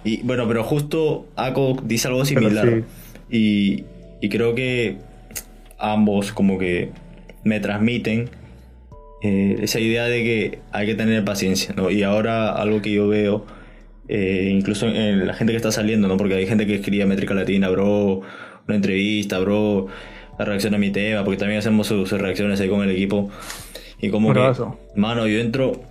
Y 0.03 0.21
bueno, 0.23 0.47
pero 0.47 0.63
justo 0.63 1.27
Ako 1.35 1.77
dice 1.83 2.07
algo 2.07 2.23
similar. 2.25 2.83
Y, 3.29 3.83
y, 4.21 4.29
creo 4.29 4.55
que 4.55 4.97
ambos 5.77 6.31
como 6.31 6.57
que 6.57 6.91
me 7.43 7.59
transmiten 7.59 8.29
eh, 9.21 9.57
esa 9.61 9.79
idea 9.79 10.05
de 10.05 10.23
que 10.23 10.59
hay 10.71 10.85
que 10.85 10.95
tener 10.95 11.25
paciencia, 11.25 11.73
¿no? 11.75 11.89
Y 11.89 12.03
ahora 12.03 12.51
algo 12.51 12.81
que 12.81 12.91
yo 12.91 13.07
veo, 13.07 13.45
eh, 14.07 14.49
incluso 14.53 14.87
en 14.87 15.25
la 15.25 15.33
gente 15.33 15.53
que 15.53 15.57
está 15.57 15.71
saliendo, 15.71 16.07
¿no? 16.07 16.17
Porque 16.17 16.35
hay 16.35 16.45
gente 16.45 16.67
que 16.67 16.75
escribe 16.75 17.05
métrica 17.05 17.33
latina, 17.33 17.69
bro, 17.69 18.21
una 18.67 18.75
entrevista, 18.75 19.39
bro, 19.39 19.87
la 20.37 20.45
reacción 20.45 20.75
a 20.75 20.77
mi 20.77 20.91
tema, 20.91 21.23
porque 21.23 21.39
también 21.39 21.59
hacemos 21.59 21.87
sus, 21.87 22.11
reacciones 22.11 22.61
ahí 22.61 22.69
con 22.69 22.83
el 22.83 22.91
equipo. 22.91 23.29
Y 23.99 24.09
como 24.09 24.33
que, 24.33 24.39
mano, 24.95 25.27
yo 25.27 25.39
entro 25.39 25.81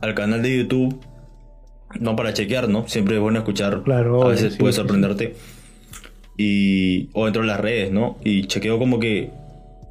al 0.00 0.14
canal 0.14 0.42
de 0.42 0.58
YouTube 0.58 1.00
no 2.00 2.16
para 2.16 2.32
chequear, 2.32 2.68
¿no? 2.68 2.88
Siempre 2.88 3.16
es 3.16 3.20
bueno 3.20 3.38
escuchar. 3.38 3.82
Claro. 3.82 4.22
A 4.22 4.28
veces 4.28 4.56
puede 4.56 4.72
sorprenderte. 4.72 5.34
Y, 6.36 7.08
o 7.12 7.26
entro 7.26 7.42
en 7.42 7.48
las 7.48 7.60
redes, 7.60 7.90
¿no? 7.90 8.18
Y 8.24 8.44
chequeo 8.44 8.78
como 8.78 8.98
que, 8.98 9.30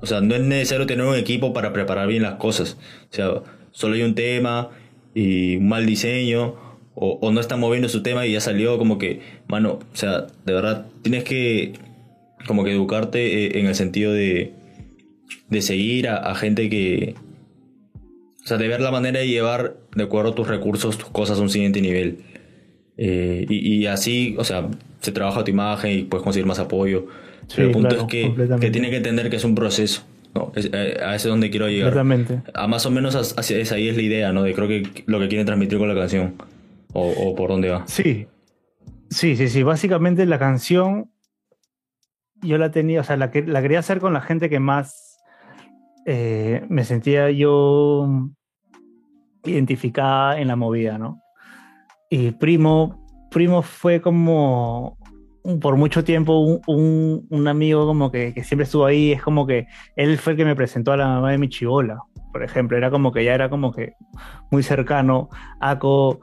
o 0.02 0.06
sea, 0.06 0.22
no 0.22 0.36
es 0.36 0.42
necesario 0.42 0.86
tener 0.86 1.06
un 1.06 1.16
equipo 1.16 1.54
para 1.54 1.74
preparar 1.74 2.08
bien 2.08 2.24
las 2.24 2.36
cosas. 2.36 2.78
O 3.12 3.16
sea, 3.16 3.30
solo 3.72 3.96
hay 3.96 4.04
un 4.04 4.16
tema 4.16 4.70
y 5.14 5.58
un 5.58 5.68
mal 5.68 5.86
diseño, 5.86 6.56
o, 6.94 7.32
no 7.32 7.42
está 7.42 7.58
moviendo 7.58 7.90
su 7.90 8.04
tema 8.04 8.26
y 8.26 8.34
ya 8.34 8.40
salió 8.40 8.78
como 8.78 8.98
que, 8.98 9.22
mano, 9.48 9.80
o 9.92 9.96
sea, 9.96 10.28
de 10.46 10.54
verdad, 10.54 10.86
tienes 11.02 11.24
que 11.24 11.74
como 12.48 12.64
que 12.64 12.72
educarte 12.72 13.46
eh, 13.46 13.60
en 13.60 13.66
el 13.66 13.76
sentido 13.76 14.14
de, 14.14 14.54
de 15.50 15.62
seguir 15.62 16.08
a 16.08 16.34
gente 16.36 16.70
que, 16.70 17.16
o 18.46 18.48
sea, 18.48 18.58
de 18.58 18.68
ver 18.68 18.80
la 18.80 18.92
manera 18.92 19.20
de 19.20 19.28
llevar 19.28 19.76
de 19.96 20.04
acuerdo 20.04 20.32
a 20.32 20.36
tus 20.36 20.48
recursos 20.48 21.00
tus 21.00 21.10
cosas 21.10 21.40
a 21.40 21.42
un 21.42 21.50
siguiente 21.50 21.82
nivel. 21.82 22.20
Eh, 22.96 23.44
y, 23.50 23.88
así, 23.88 24.36
o 24.38 24.44
sea, 24.44 24.68
se 25.02 25.12
trabaja 25.12 25.44
tu 25.44 25.50
imagen 25.50 25.92
y 25.92 26.04
puedes 26.04 26.24
conseguir 26.24 26.46
más 26.46 26.60
apoyo. 26.60 27.08
Pero 27.56 27.70
el 27.70 27.74
punto 27.74 27.96
es 27.96 28.04
que, 28.04 28.32
que 28.62 28.70
tiene 28.70 28.92
que 28.92 28.98
entender 28.98 29.32
que 29.32 29.38
es 29.38 29.44
un 29.44 29.56
proceso. 29.56 30.04
¿no? 30.36 30.52
Eh, 30.56 31.00
a 31.04 31.16
ese 31.16 31.28
es 31.28 31.32
donde 31.32 31.50
quiero 31.50 31.68
llegar. 31.68 31.98
A 32.54 32.68
más 32.68 32.86
o 32.86 32.92
menos 32.92 33.16
hacia 33.16 33.58
esa 33.58 33.76
ahí 33.76 33.90
es 33.90 33.96
la 33.96 34.04
idea, 34.04 34.32
¿no? 34.32 34.44
De 34.44 34.54
creo 34.54 34.68
que 34.68 35.04
lo 35.08 35.20
que 35.20 35.28
quiere 35.28 35.44
transmitir 35.44 35.80
con 35.80 35.90
la 35.90 35.96
canción. 35.96 36.36
O, 36.94 37.36
por 37.36 37.50
dónde 37.50 37.70
va. 37.70 37.84
Sí. 37.88 38.28
Sí, 39.10 39.36
sí, 39.36 39.50
sí. 39.50 39.64
Básicamente 39.64 40.24
la 40.28 40.38
canción 40.38 41.10
yo 42.44 42.60
la 42.60 42.70
tenía, 42.70 43.02
o 43.02 43.04
sea, 43.04 43.18
la, 43.18 43.32
la 43.48 43.62
quería 43.64 43.80
hacer 43.80 44.00
con 44.00 44.14
la 44.14 44.22
gente 44.22 44.50
que 44.50 44.60
más 44.60 45.16
eh, 46.06 46.64
me 46.70 46.84
sentía 46.84 47.32
yo 47.32 48.30
identificada 49.46 50.40
en 50.40 50.48
la 50.48 50.56
movida, 50.56 50.98
¿no? 50.98 51.22
Y 52.10 52.32
Primo, 52.32 53.06
Primo 53.32 53.62
fue 53.62 54.02
como 54.02 54.98
por 55.62 55.76
mucho 55.76 56.04
tiempo 56.04 56.40
un, 56.40 57.28
un, 57.30 57.48
amigo 57.48 57.86
como 57.86 58.12
que, 58.12 58.34
que, 58.34 58.44
siempre 58.44 58.64
estuvo 58.64 58.86
ahí, 58.86 59.12
es 59.12 59.22
como 59.22 59.46
que 59.46 59.68
él 59.96 60.18
fue 60.18 60.34
el 60.34 60.38
que 60.38 60.46
me 60.46 60.56
presentó 60.56 60.92
a 60.92 60.98
la 60.98 61.08
mamá 61.08 61.32
de 61.32 61.38
mi 61.38 61.50
chivola, 61.50 62.00
por 62.32 62.44
ejemplo, 62.44 62.78
era 62.78 62.90
como 62.90 63.12
que 63.12 63.24
ya 63.24 63.34
era 63.36 63.50
como 63.50 63.72
que 63.72 63.94
muy 64.50 64.64
cercano, 64.64 65.30
Aco, 65.60 66.20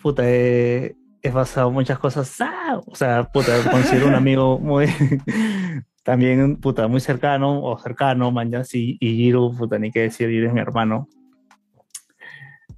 puta, 0.00 0.22
he, 0.24 0.94
pasado 1.32 1.70
muchas 1.70 1.98
cosas, 1.98 2.40
¡ah! 2.40 2.80
o 2.86 2.94
sea, 2.94 3.24
puta, 3.24 3.52
considero 3.70 4.06
un 4.06 4.14
amigo 4.14 4.58
muy, 4.58 4.86
también, 6.04 6.56
puta, 6.56 6.86
muy 6.88 7.00
cercano 7.00 7.62
o 7.62 7.76
cercano, 7.78 8.30
manjas, 8.30 8.74
y, 8.74 8.96
y 9.00 9.16
Giro, 9.16 9.50
puta, 9.50 9.78
ni 9.78 9.90
qué 9.90 10.02
decir, 10.02 10.28
Giro 10.28 10.46
es 10.46 10.54
mi 10.54 10.60
hermano. 10.60 11.08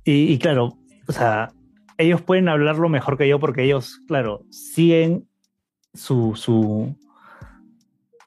Y, 0.05 0.39
claro, 0.39 0.77
o 1.09 1.13
sea, 1.13 1.53
ellos 1.97 2.21
pueden 2.21 2.49
hablarlo 2.49 2.89
mejor 2.89 3.17
que 3.17 3.29
yo 3.29 3.41
porque 3.41 3.65
ellos, 3.65 4.01
claro, 4.07 4.45
siguen 4.51 5.27
su, 5.95 6.37
su, 6.37 6.95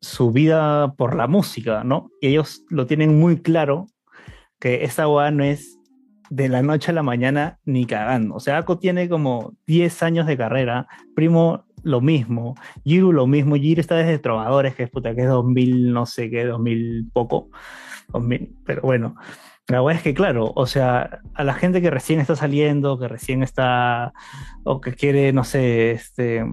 su 0.01 0.31
vida 0.31 0.93
por 0.93 1.15
la 1.15 1.27
música, 1.27 1.83
¿no? 1.83 2.09
Y 2.19 2.29
ellos 2.29 2.63
lo 2.69 2.87
tienen 2.87 3.19
muy 3.19 3.41
claro 3.41 3.87
que 4.59 4.83
esa 4.85 5.05
boda 5.05 5.29
no 5.29 5.43
es 5.43 5.77
de 6.29 6.49
la 6.49 6.61
noche 6.61 6.91
a 6.91 6.95
la 6.95 7.03
mañana 7.03 7.59
ni 7.63 7.85
cagando. 7.85 8.35
O 8.35 8.39
sea, 8.39 8.57
Ako 8.57 8.79
tiene 8.79 9.07
como 9.07 9.53
10 9.67 10.03
años 10.03 10.27
de 10.27 10.37
carrera, 10.37 10.87
Primo 11.15 11.65
lo 11.83 12.01
mismo, 12.01 12.55
Giru 12.83 13.13
lo 13.13 13.27
mismo, 13.27 13.55
Giru 13.55 13.79
está 13.79 13.95
desde 13.95 14.19
Trovadores, 14.19 14.75
que 14.75 14.83
es 14.83 14.89
puta, 14.89 15.15
que 15.15 15.21
es 15.21 15.27
2000, 15.27 15.93
no 15.93 16.05
sé 16.05 16.29
qué, 16.29 16.45
2000 16.45 17.09
poco, 17.13 17.49
2000, 18.09 18.55
pero 18.65 18.81
bueno, 18.81 19.15
la 19.67 19.81
verdad 19.81 19.97
es 19.97 20.03
que 20.03 20.13
claro, 20.13 20.53
o 20.55 20.65
sea, 20.65 21.19
a 21.33 21.43
la 21.43 21.53
gente 21.53 21.81
que 21.81 21.89
recién 21.89 22.21
está 22.21 22.35
saliendo, 22.35 22.97
que 22.97 23.07
recién 23.07 23.43
está, 23.43 24.13
o 24.63 24.79
que 24.79 24.93
quiere, 24.93 25.33
no 25.33 25.43
sé, 25.43 25.91
este, 25.91 26.45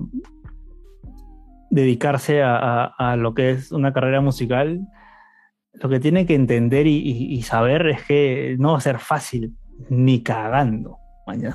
dedicarse 1.70 2.42
a, 2.42 3.16
lo 3.16 3.34
que 3.34 3.50
es 3.50 3.70
una 3.70 3.92
carrera 3.92 4.20
musical, 4.20 4.80
lo 5.74 5.88
que 5.88 6.00
tiene 6.00 6.26
que 6.26 6.34
entender 6.34 6.86
y, 6.86 7.40
saber 7.42 7.86
es 7.88 8.02
que 8.02 8.56
no 8.58 8.72
va 8.72 8.78
a 8.78 8.80
ser 8.80 8.98
fácil, 8.98 9.54
ni 9.88 10.22
cagando. 10.22 10.98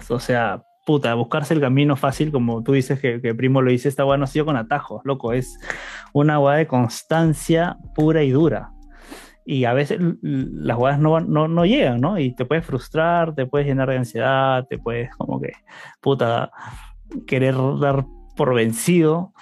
O 0.09 0.19
sea, 0.19 0.63
puta, 0.85 1.13
buscarse 1.13 1.53
el 1.53 1.61
camino 1.61 1.95
fácil, 1.97 2.31
como 2.31 2.63
tú 2.63 2.71
dices 2.73 2.99
que, 2.99 3.19
Primo 3.35 3.61
lo 3.61 3.71
dice, 3.71 3.89
esta 3.89 4.03
agua 4.03 4.17
no 4.17 4.23
ha 4.23 4.27
sido 4.27 4.45
con 4.45 4.55
atajos, 4.55 5.01
loco, 5.03 5.33
es 5.33 5.59
una 6.13 6.35
agua 6.35 6.55
de 6.55 6.67
constancia 6.67 7.77
pura 7.95 8.23
y 8.23 8.31
dura. 8.31 8.71
Y 9.51 9.65
a 9.65 9.73
veces 9.73 9.99
las 10.21 10.77
guadas 10.77 10.99
no, 10.99 11.19
no, 11.21 11.47
no, 11.47 11.65
llegan, 11.65 12.01
¿no? 12.01 12.19
Y 12.19 12.35
te 12.35 12.45
puedes 12.45 12.63
frustrar, 12.63 13.33
te 13.33 13.47
puedes 13.47 13.65
llenar 13.65 13.89
de 13.89 13.97
ansiedad, 13.97 14.67
te 14.69 14.77
puedes 14.77 15.09
como 15.15 15.41
que, 15.41 15.53
puta, 16.01 16.51
querer 17.25 17.55
dar 17.79 18.05
por 18.37 18.53
vencido, 18.53 19.33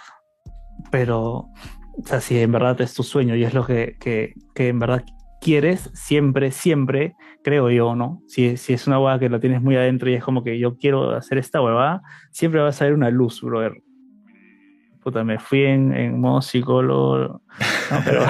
pero, 0.91 1.23
o 1.29 2.03
sea, 2.05 2.21
si 2.21 2.39
en 2.39 2.53
verdad 2.53 2.79
es 2.79 2.93
tu 2.93 3.03
sueño 3.03 3.35
y 3.35 3.43
es 3.43 3.53
lo 3.53 3.65
que, 3.65 3.97
que, 3.99 4.33
que 4.55 4.69
en 4.69 4.79
verdad 4.79 5.03
quieres, 5.41 5.91
siempre, 5.93 6.51
siempre, 6.51 7.13
creo 7.43 7.69
yo, 7.69 7.93
¿no? 7.93 8.21
Si, 8.27 8.55
si 8.55 8.71
es 8.71 8.87
una 8.87 9.01
hueá 9.01 9.19
que 9.19 9.27
lo 9.27 9.41
tienes 9.41 9.61
muy 9.61 9.75
adentro 9.75 10.09
y 10.09 10.13
es 10.13 10.23
como 10.23 10.41
que 10.41 10.57
yo 10.57 10.77
quiero 10.77 11.17
hacer 11.17 11.37
esta 11.37 11.61
huevada, 11.61 12.01
siempre 12.31 12.61
va 12.61 12.69
a 12.69 12.71
salir 12.71 12.93
una 12.93 13.09
luz, 13.09 13.41
brother. 13.41 13.73
Puta, 15.07 15.23
me 15.23 15.39
fui 15.39 15.63
en, 15.63 15.93
en 15.93 16.19
modo 16.19 16.41
psicólogo. 16.41 17.39
Pero, 18.03 18.25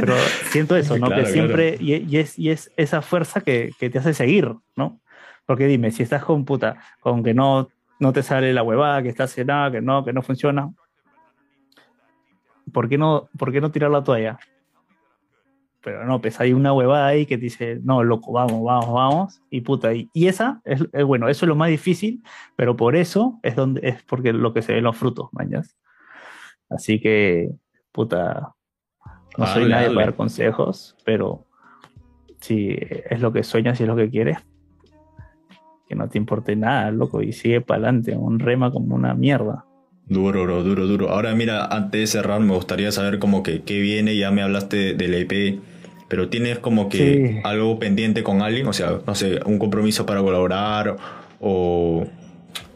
pero, 0.00 0.14
siento 0.50 0.74
eso, 0.76 0.98
¿no? 0.98 1.08
que 1.08 1.26
siempre, 1.26 1.76
y, 1.80 2.16
es, 2.16 2.36
y 2.36 2.50
es 2.50 2.72
esa 2.76 3.00
fuerza 3.02 3.40
que, 3.40 3.70
que, 3.78 3.88
te 3.88 4.00
hace 4.00 4.12
seguir, 4.12 4.52
¿no? 4.74 5.00
Porque 5.46 5.68
dime, 5.68 5.92
si 5.92 6.02
estás 6.02 6.24
con 6.24 6.44
puta, 6.44 6.76
con 6.98 7.22
que 7.22 7.34
no, 7.34 7.68
no 8.00 8.12
te 8.12 8.24
sale 8.24 8.52
la 8.52 8.64
huevada, 8.64 9.00
que 9.00 9.10
estás 9.10 9.38
en 9.38 9.46
nada, 9.46 9.70
que 9.70 9.80
no, 9.80 10.04
que 10.04 10.12
no 10.12 10.22
funciona, 10.22 10.72
¿por 12.72 12.88
qué 12.88 12.98
no, 12.98 13.28
por 13.38 13.52
qué 13.52 13.60
no 13.60 13.70
tirar 13.70 13.92
la 13.92 14.02
toalla? 14.02 14.38
Pero 15.84 16.06
no, 16.06 16.18
pues 16.20 16.40
hay 16.40 16.54
una 16.54 16.72
huevada 16.72 17.08
ahí 17.08 17.26
que 17.26 17.36
te 17.36 17.44
dice, 17.44 17.78
no, 17.82 18.02
loco, 18.02 18.32
vamos, 18.32 18.64
vamos, 18.64 18.92
vamos, 18.94 19.42
y 19.50 19.60
puta, 19.60 19.92
y, 19.92 20.08
y 20.14 20.28
esa 20.28 20.62
es, 20.64 20.82
bueno, 21.04 21.28
eso 21.28 21.44
es 21.44 21.48
lo 21.48 21.56
más 21.56 21.68
difícil, 21.68 22.22
pero 22.56 22.74
por 22.74 22.96
eso 22.96 23.38
es 23.42 23.54
donde 23.54 23.86
es 23.86 24.02
porque 24.02 24.32
lo 24.32 24.54
que 24.54 24.62
se 24.62 24.72
ven 24.72 24.84
los 24.84 24.96
frutos, 24.96 25.28
mañas. 25.32 25.76
Así 26.70 27.00
que, 27.00 27.50
puta, 27.92 28.54
no 29.36 29.46
soy 29.46 29.68
nadie 29.68 29.88
para 29.88 30.06
dar 30.06 30.14
consejos, 30.16 30.96
pero 31.04 31.46
si 32.40 32.78
es 32.78 33.20
lo 33.20 33.32
que 33.32 33.42
sueñas 33.42 33.78
y 33.78 33.82
es 33.82 33.88
lo 33.88 33.96
que 33.96 34.08
quieres, 34.08 34.38
que 35.86 35.94
no 35.94 36.08
te 36.08 36.16
importe 36.16 36.56
nada, 36.56 36.90
loco, 36.92 37.20
y 37.20 37.32
sigue 37.32 37.60
para 37.60 37.82
adelante, 37.82 38.16
un 38.16 38.38
rema 38.38 38.70
como 38.70 38.94
una 38.94 39.12
mierda. 39.12 39.66
Duro, 40.06 40.40
duro, 40.40 40.62
duro, 40.62 40.86
duro. 40.86 41.10
Ahora 41.10 41.34
mira, 41.34 41.66
antes 41.66 42.00
de 42.00 42.06
cerrar, 42.06 42.40
me 42.40 42.54
gustaría 42.54 42.90
saber 42.90 43.18
como 43.18 43.42
que 43.42 43.62
qué 43.62 43.80
viene, 43.80 44.16
ya 44.16 44.30
me 44.30 44.42
hablaste 44.42 44.94
del 44.94 45.14
EP, 45.14 45.60
pero 46.08 46.28
tienes 46.28 46.58
como 46.58 46.88
que 46.88 47.40
algo 47.44 47.78
pendiente 47.78 48.22
con 48.22 48.42
alguien, 48.42 48.66
o 48.66 48.72
sea, 48.72 49.00
no 49.06 49.14
sé, 49.14 49.40
un 49.46 49.58
compromiso 49.58 50.04
para 50.04 50.20
colaborar 50.20 50.96
o, 51.40 52.06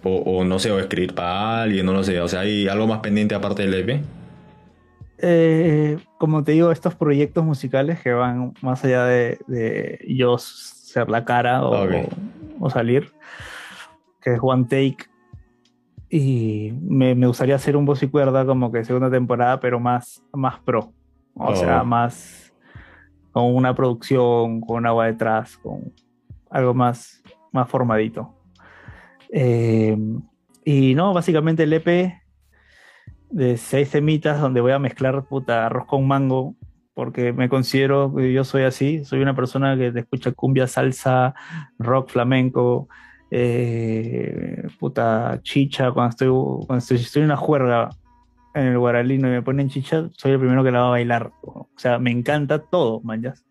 o, 0.02 0.44
no 0.44 0.58
sé, 0.58 0.70
o 0.70 0.78
escribir 0.78 1.14
para 1.14 1.62
alguien, 1.62 1.84
no 1.84 1.92
lo 1.92 2.02
sé, 2.02 2.20
o 2.20 2.28
sea, 2.28 2.40
¿hay 2.40 2.68
algo 2.68 2.86
más 2.86 3.00
pendiente 3.00 3.34
aparte 3.34 3.62
del 3.62 3.74
EP? 3.74 4.02
Eh, 5.20 5.98
como 6.16 6.44
te 6.44 6.52
digo, 6.52 6.70
estos 6.70 6.94
proyectos 6.94 7.44
musicales 7.44 8.00
que 8.00 8.12
van 8.12 8.54
más 8.62 8.84
allá 8.84 9.04
de, 9.04 9.98
yo 10.08 10.38
ser 10.38 11.08
la 11.10 11.24
cara 11.24 11.64
o, 11.64 11.88
o, 12.60 12.70
salir, 12.70 13.12
que 14.22 14.34
es 14.34 14.38
One 14.40 14.64
Take, 14.64 15.08
y 16.10 16.72
me, 16.80 17.14
me, 17.14 17.26
gustaría 17.26 17.56
hacer 17.56 17.76
un 17.76 17.84
voz 17.84 18.02
y 18.02 18.08
cuerda 18.08 18.46
como 18.46 18.72
que 18.72 18.84
segunda 18.84 19.10
temporada, 19.10 19.60
pero 19.60 19.78
más, 19.78 20.22
más 20.32 20.58
pro, 20.60 20.92
o 21.34 21.54
sea, 21.54 21.82
más 21.82 22.47
con 23.38 23.54
una 23.54 23.72
producción, 23.72 24.60
con 24.60 24.84
agua 24.84 25.06
detrás, 25.06 25.56
con 25.58 25.92
algo 26.50 26.74
más, 26.74 27.22
más 27.52 27.70
formadito. 27.70 28.34
Eh, 29.32 29.96
y 30.64 30.96
no, 30.96 31.14
básicamente 31.14 31.62
el 31.62 31.72
EP 31.72 32.14
de 33.30 33.56
seis 33.56 33.90
semitas 33.90 34.40
donde 34.40 34.60
voy 34.60 34.72
a 34.72 34.80
mezclar 34.80 35.24
puta 35.26 35.66
arroz 35.66 35.86
con 35.86 36.08
mango, 36.08 36.56
porque 36.94 37.32
me 37.32 37.48
considero 37.48 38.12
que 38.12 38.32
yo 38.32 38.42
soy 38.42 38.64
así, 38.64 39.04
soy 39.04 39.20
una 39.20 39.36
persona 39.36 39.76
que 39.76 39.92
te 39.92 40.00
escucha 40.00 40.32
cumbia, 40.32 40.66
salsa, 40.66 41.32
rock, 41.78 42.10
flamenco, 42.10 42.88
eh, 43.30 44.66
puta 44.80 45.38
chicha, 45.42 45.92
cuando 45.92 46.10
estoy, 46.10 46.66
cuando 46.66 46.84
estoy, 46.84 47.22
en 47.22 47.26
una 47.26 47.36
juerga 47.36 47.90
en 48.54 48.66
el 48.66 48.78
guaralino 48.80 49.28
y 49.28 49.30
me 49.30 49.42
ponen 49.42 49.68
chicha, 49.68 50.08
soy 50.16 50.32
el 50.32 50.40
primero 50.40 50.64
que 50.64 50.72
la 50.72 50.80
va 50.80 50.86
a 50.88 50.90
bailar. 50.90 51.30
O 51.78 51.80
sea, 51.80 52.00
me 52.00 52.10
encanta 52.10 52.58
todo, 52.58 53.00
manjas. 53.04 53.44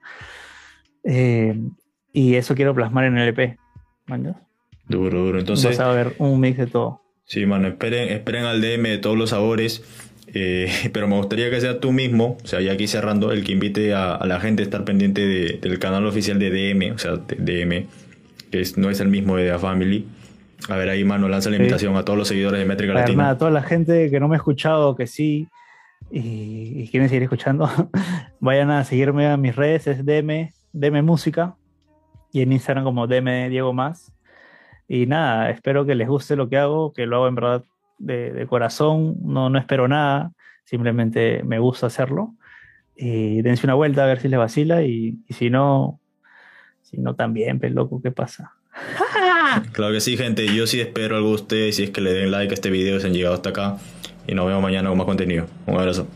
Eh, 1.06 1.58
y 2.12 2.36
eso 2.36 2.56
quiero 2.56 2.76
plasmar 2.76 3.06
en 3.06 3.18
el 3.18 3.30
EP, 3.30 3.58
manjas. 4.06 4.36
Duro, 4.90 5.24
duro. 5.24 5.40
Entonces. 5.40 5.78
Vas 5.78 5.88
a 5.88 5.94
ver 5.94 6.14
un 6.18 6.38
mix 6.42 6.58
de 6.58 6.68
todo. 6.68 7.02
Sí, 7.24 7.46
mano, 7.46 7.70
esperen, 7.70 8.10
esperen 8.10 8.44
al 8.44 8.60
DM 8.60 8.84
de 8.84 8.98
todos 8.98 9.18
los 9.18 9.30
sabores. 9.30 9.82
Eh, 10.34 10.70
pero 10.92 11.08
me 11.08 11.16
gustaría 11.16 11.50
que 11.50 11.62
sea 11.62 11.80
tú 11.80 11.94
mismo, 11.94 12.38
o 12.44 12.48
sea, 12.48 12.60
ya 12.60 12.74
aquí 12.74 12.86
cerrando, 12.88 13.32
el 13.32 13.46
que 13.46 13.54
invite 13.54 13.94
a, 13.94 14.20
la 14.26 14.42
gente 14.42 14.62
a 14.62 14.66
estar 14.66 14.84
pendiente 14.84 15.26
del 15.26 15.80
canal 15.80 16.06
oficial 16.06 16.38
de 16.38 16.50
DM, 16.50 16.96
o 16.96 16.98
sea, 16.98 17.14
de 17.16 17.66
DM, 17.66 17.88
que 18.52 18.64
no 18.76 18.90
es 18.90 19.00
el 19.00 19.08
mismo 19.08 19.38
de 19.38 19.52
The 19.52 19.58
Family. 19.58 20.06
A 20.68 20.76
ver, 20.76 20.90
ahí, 20.90 21.06
mano, 21.06 21.30
lanza 21.30 21.50
la 21.50 21.56
invitación 21.56 21.96
a 21.96 22.04
todos 22.04 22.20
los 22.20 22.28
seguidores 22.28 22.60
de 22.60 22.66
Métrica 22.66 22.94
Latina. 22.94 23.30
a 23.30 23.38
toda 23.38 23.52
la 23.52 23.64
gente 23.64 24.10
que 24.10 24.20
no 24.20 24.28
me 24.28 24.36
ha 24.36 24.38
escuchado, 24.40 24.98
que 24.98 25.08
sí, 25.08 25.48
y, 26.10 26.88
quieren 26.89 27.10
seguir 27.10 27.24
escuchando, 27.24 27.70
vayan 28.39 28.72
a 28.72 28.84
seguirme 28.84 29.28
a 29.28 29.38
mis 29.38 29.56
redes, 29.56 29.88
es 29.88 30.06
DM, 30.06 30.52
DM 30.72 31.04
Música, 31.04 31.56
y 32.32 32.41
en 32.41 32.52
Instagram 32.52 32.84
como 32.84 33.08
DM 33.08 33.50
Diego 33.50 33.74
Más. 33.74 34.14
Y 34.88 35.06
nada, 35.06 35.50
espero 35.50 35.86
que 35.86 35.95
les 35.95 36.08
guste 36.08 36.36
lo 36.36 36.48
que 36.50 36.58
hago, 36.58 36.93
que 36.93 37.06
lo 37.06 37.18
hago 37.18 37.28
en 37.28 37.36
verdad 37.36 37.64
de, 37.98 38.45
corazón, 38.48 39.18
no, 39.22 39.50
no 39.50 39.60
espero 39.60 39.88
nada, 39.88 40.32
simplemente 40.64 41.43
me 41.43 41.60
gusta 41.60 41.88
hacerlo. 41.88 42.36
Y 42.95 43.41
dense 43.41 43.66
una 43.66 43.74
vuelta 43.74 44.04
a 44.04 44.08
ver 44.08 44.20
si 44.22 44.28
les 44.28 44.39
vacila 44.39 44.82
y, 44.84 45.20
si 45.30 45.50
no, 45.50 46.00
si 46.82 46.98
no 46.98 47.16
también, 47.16 47.60
pues 47.60 47.74
loco, 47.74 48.02
¿qué 48.02 48.12
pasa? 48.12 48.54
claro 49.74 49.93
que 49.93 50.00
sí, 50.00 50.16
gente, 50.18 50.48
yo 50.56 50.68
sí 50.68 50.80
espero 50.80 51.18
algo 51.18 51.30
de 51.30 51.36
ustedes, 51.36 51.76
si 51.76 51.84
es 51.84 51.89
que 51.89 52.02
le 52.02 52.14
den 52.14 52.32
like 52.32 52.52
a 52.52 52.56
este 52.56 52.70
video, 52.70 53.00
si 53.00 53.08
han 53.08 53.14
llegado 53.14 53.36
hasta 53.36 53.50
acá, 53.50 53.78
y 54.28 54.36
nos 54.36 54.46
vemos 54.46 54.62
mañana 54.62 54.90
con 54.90 54.98
más 54.98 55.08
contenido. 55.08 55.46
Un 55.66 55.78
abrazo. 55.78 56.08